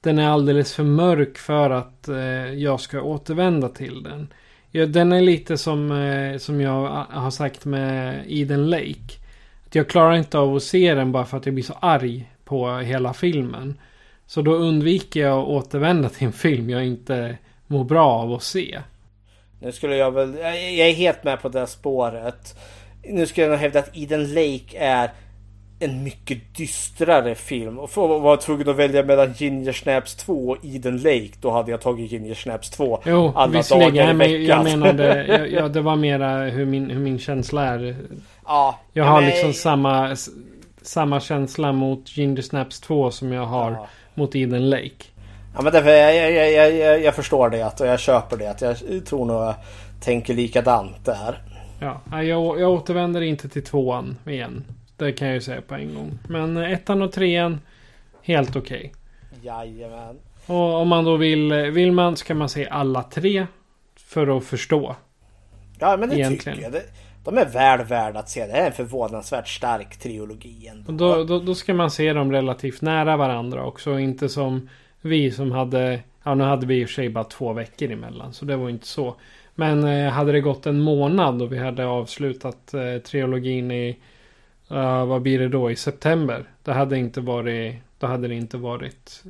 [0.01, 4.33] den är alldeles för mörk för att eh, jag ska återvända till den.
[4.71, 9.19] Ja, den är lite som, eh, som jag har sagt med Eden Lake.
[9.67, 12.31] Att jag klarar inte av att se den bara för att jag blir så arg
[12.45, 13.79] på hela filmen.
[14.27, 18.43] Så då undviker jag att återvända till en film jag inte mår bra av att
[18.43, 18.81] se.
[19.61, 20.35] Nu skulle jag väl...
[20.79, 22.59] Jag är helt med på det spåret.
[23.05, 25.11] Nu skulle jag nog hävda att Eden Lake är
[25.79, 27.79] en mycket dystrare film.
[27.79, 31.31] Och för att vara tvungen att välja mellan Ginger Snaps 2 och Eden Lake.
[31.41, 34.45] Då hade jag tagit Ginger Snaps 2 Jo, alla dagar i veckan.
[34.45, 37.97] jag menade, jag, jag, det var mera hur min, hur min känsla är.
[38.47, 40.17] Ja, Jag ja, har men- liksom samma,
[40.83, 43.87] samma känsla mot Ginger Snaps 2 som jag har Ja.
[44.15, 45.05] mot Eden Lake.
[45.57, 48.61] Ja men därför, jag, jag, jag, jag, jag, förstår det och jag köper det.
[48.61, 49.55] Jag tror nog jag
[50.01, 51.43] tänker likadant där.
[51.81, 54.65] Ja, jag, jag återvänder inte till tvåan igen.
[54.97, 56.19] Det kan jag ju säga på en gång.
[56.29, 57.61] Men ettan och trean,
[58.23, 58.93] helt okej.
[59.43, 60.19] Jajamän.
[60.47, 63.47] Och om man då vill, vill man ska man se alla tre.
[63.97, 64.97] För att förstå.
[65.79, 66.59] Ja men det Egentligen.
[66.59, 66.83] tycker jag.
[67.25, 68.47] De är väl värda att se.
[68.47, 70.89] Det är en förvånansvärt stark trilogi ändå.
[70.89, 73.99] Och då, då, då ska man se dem relativt nära varandra också.
[73.99, 74.69] Inte som
[75.01, 76.01] vi som hade...
[76.23, 78.33] Ja nu hade vi i och för sig bara två veckor emellan.
[78.33, 79.17] Så det var inte så.
[79.55, 83.97] Men eh, hade det gått en månad och vi hade avslutat eh, trilogin i...
[84.71, 85.71] eh, vad blir det då?
[85.71, 86.45] I september.
[86.63, 87.75] Det hade inte varit...
[87.99, 89.23] Då hade det inte varit...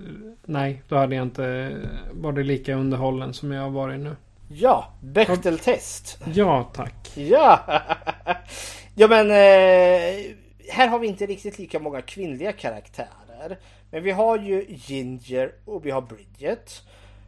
[0.45, 1.77] nej, då hade jag inte
[2.13, 4.17] varit lika underhållen som jag har varit nu.
[4.49, 6.19] Ja, Bechteltest.
[6.35, 7.13] Ja, tack.
[7.15, 7.61] Ja!
[8.95, 10.37] ja men eh,
[10.71, 13.59] här har vi inte riktigt lika många kvinnliga karaktärer.
[13.91, 16.83] Men vi har ju Ginger och vi har Bridget.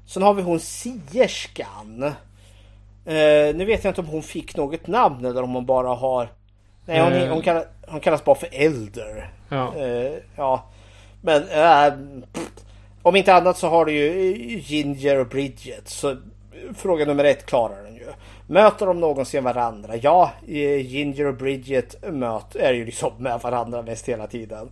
[0.07, 2.03] Sen har vi hon sierskan.
[3.05, 6.29] Eh, nu vet jag inte om hon fick något namn eller om hon bara har...
[6.87, 7.33] Nej, hon, Eh.
[7.33, 9.31] hon, kallas, hon kallas bara för Elder.
[9.49, 9.75] Ja.
[9.77, 10.65] Eh, ja.
[11.23, 11.95] Men eh,
[13.03, 15.89] om inte annat så har du ju Ginger och Bridget.
[15.89, 16.17] Så
[16.77, 18.07] fråga nummer ett klarar den ju.
[18.47, 19.97] Möter de någonsin varandra?
[19.97, 24.71] Ja, eh, Ginger och Bridget möt, är ju liksom med varandra mest hela tiden.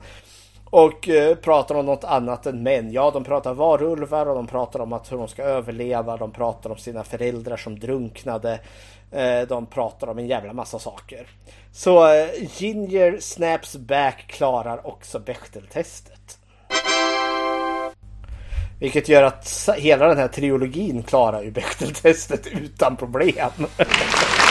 [0.70, 2.92] Och eh, pratar om något annat än män.
[2.92, 6.16] Ja, de pratar varulvar och de pratar om att hur de ska överleva.
[6.16, 8.60] De pratar om sina föräldrar som drunknade.
[9.10, 11.26] Eh, de pratar om en jävla massa saker.
[11.72, 16.38] Så eh, Ginger Snaps Back klarar också Bechteltestet.
[18.80, 23.50] Vilket gör att hela den här trilogin klarar ju Bechteltestet utan problem.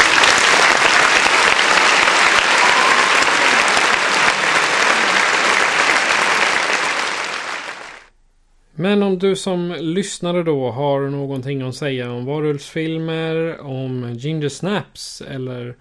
[8.77, 15.21] Men om du som lyssnare då har någonting att säga om varulvsfilmer, om Ginger Snaps
[15.21, 15.75] eller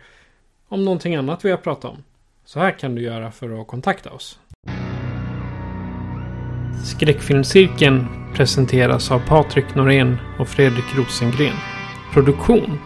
[0.68, 2.02] om någonting annat vi har pratat om.
[2.44, 4.38] Så här kan du göra för att kontakta oss.
[6.84, 11.56] Skräckfilmscirkeln presenteras av Patrik Norén och Fredrik Rosengren.
[12.12, 12.78] Produktion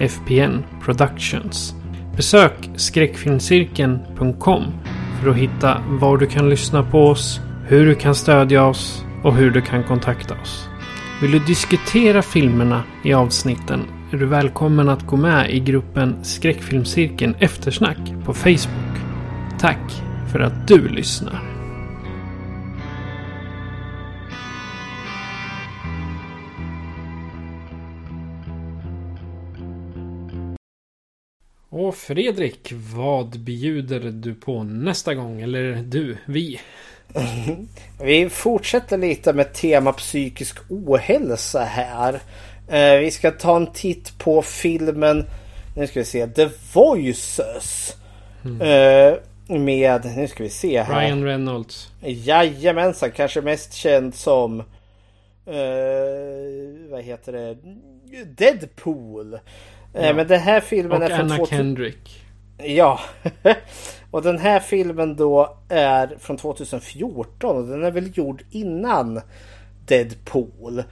[0.00, 1.74] FPN Productions.
[2.16, 4.62] Besök skräckfilmscirkeln.com
[5.20, 9.34] för att hitta var du kan lyssna på oss, hur du kan stödja oss och
[9.34, 10.68] hur du kan kontakta oss.
[11.22, 13.80] Vill du diskutera filmerna i avsnitten
[14.12, 18.96] är du välkommen att gå med i gruppen Skräckfilmscirkeln Eftersnack på Facebook.
[19.60, 19.92] Tack
[20.32, 21.40] för att du lyssnar.
[31.68, 35.40] Och Fredrik, vad bjuder du på nästa gång?
[35.40, 36.60] Eller du, vi?
[38.02, 42.20] Vi fortsätter lite med tema psykisk ohälsa här.
[42.68, 45.24] Eh, vi ska ta en titt på filmen,
[45.76, 47.96] nu ska vi se, The Voices.
[48.60, 49.14] Eh,
[49.48, 51.00] med, nu ska vi se här.
[51.00, 51.90] Ryan Reynolds.
[52.00, 54.60] Jajamensan, kanske mest känd som
[55.46, 55.56] eh,
[56.90, 57.56] vad heter det?
[58.24, 59.38] Deadpool.
[59.92, 60.12] Ja.
[60.12, 62.24] Men den här filmen Och är från Anna 2000 Kendrick.
[62.58, 63.00] Ja.
[64.16, 69.20] och den här filmen då är från 2014 och den är väl gjord innan
[69.86, 70.82] Deadpool.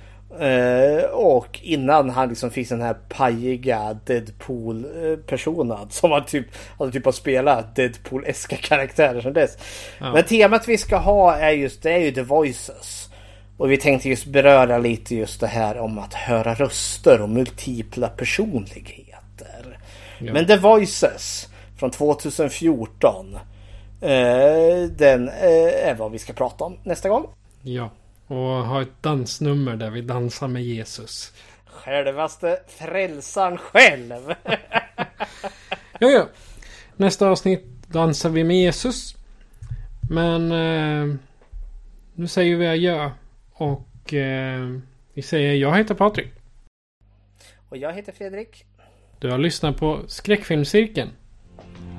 [0.40, 6.46] Eh, och innan han liksom fick den här pajiga Deadpool-personen som han typ,
[6.78, 9.58] hade typ har spelat Deadpool-eska karaktärer sedan dess.
[9.98, 10.12] Ja.
[10.12, 13.10] Men temat vi ska ha är just det är ju The Voices.
[13.56, 18.08] Och vi tänkte just beröra lite just det här om att höra röster och multipla
[18.08, 19.78] personligheter.
[20.18, 20.32] Ja.
[20.32, 21.48] Men The Voices
[21.78, 23.34] från 2014.
[24.00, 24.10] Eh,
[24.90, 27.26] den eh, är vad vi ska prata om nästa gång.
[27.62, 27.90] Ja.
[28.26, 31.32] Och ha ett dansnummer där vi dansar med Jesus.
[31.66, 34.34] Självaste frälsaren själv.
[35.98, 36.28] Ja, ja.
[36.96, 39.16] Nästa avsnitt dansar vi med Jesus.
[40.10, 41.16] Men eh,
[42.14, 43.10] nu säger vi adjö.
[43.52, 44.78] Och eh,
[45.14, 46.32] vi säger jag heter Patrik.
[47.68, 48.64] och jag heter Fredrik.
[49.18, 51.10] Du har lyssnat på Skräckfilmscirkeln.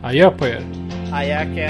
[0.03, 0.61] Adjö på er.
[1.13, 1.69] Ajaken.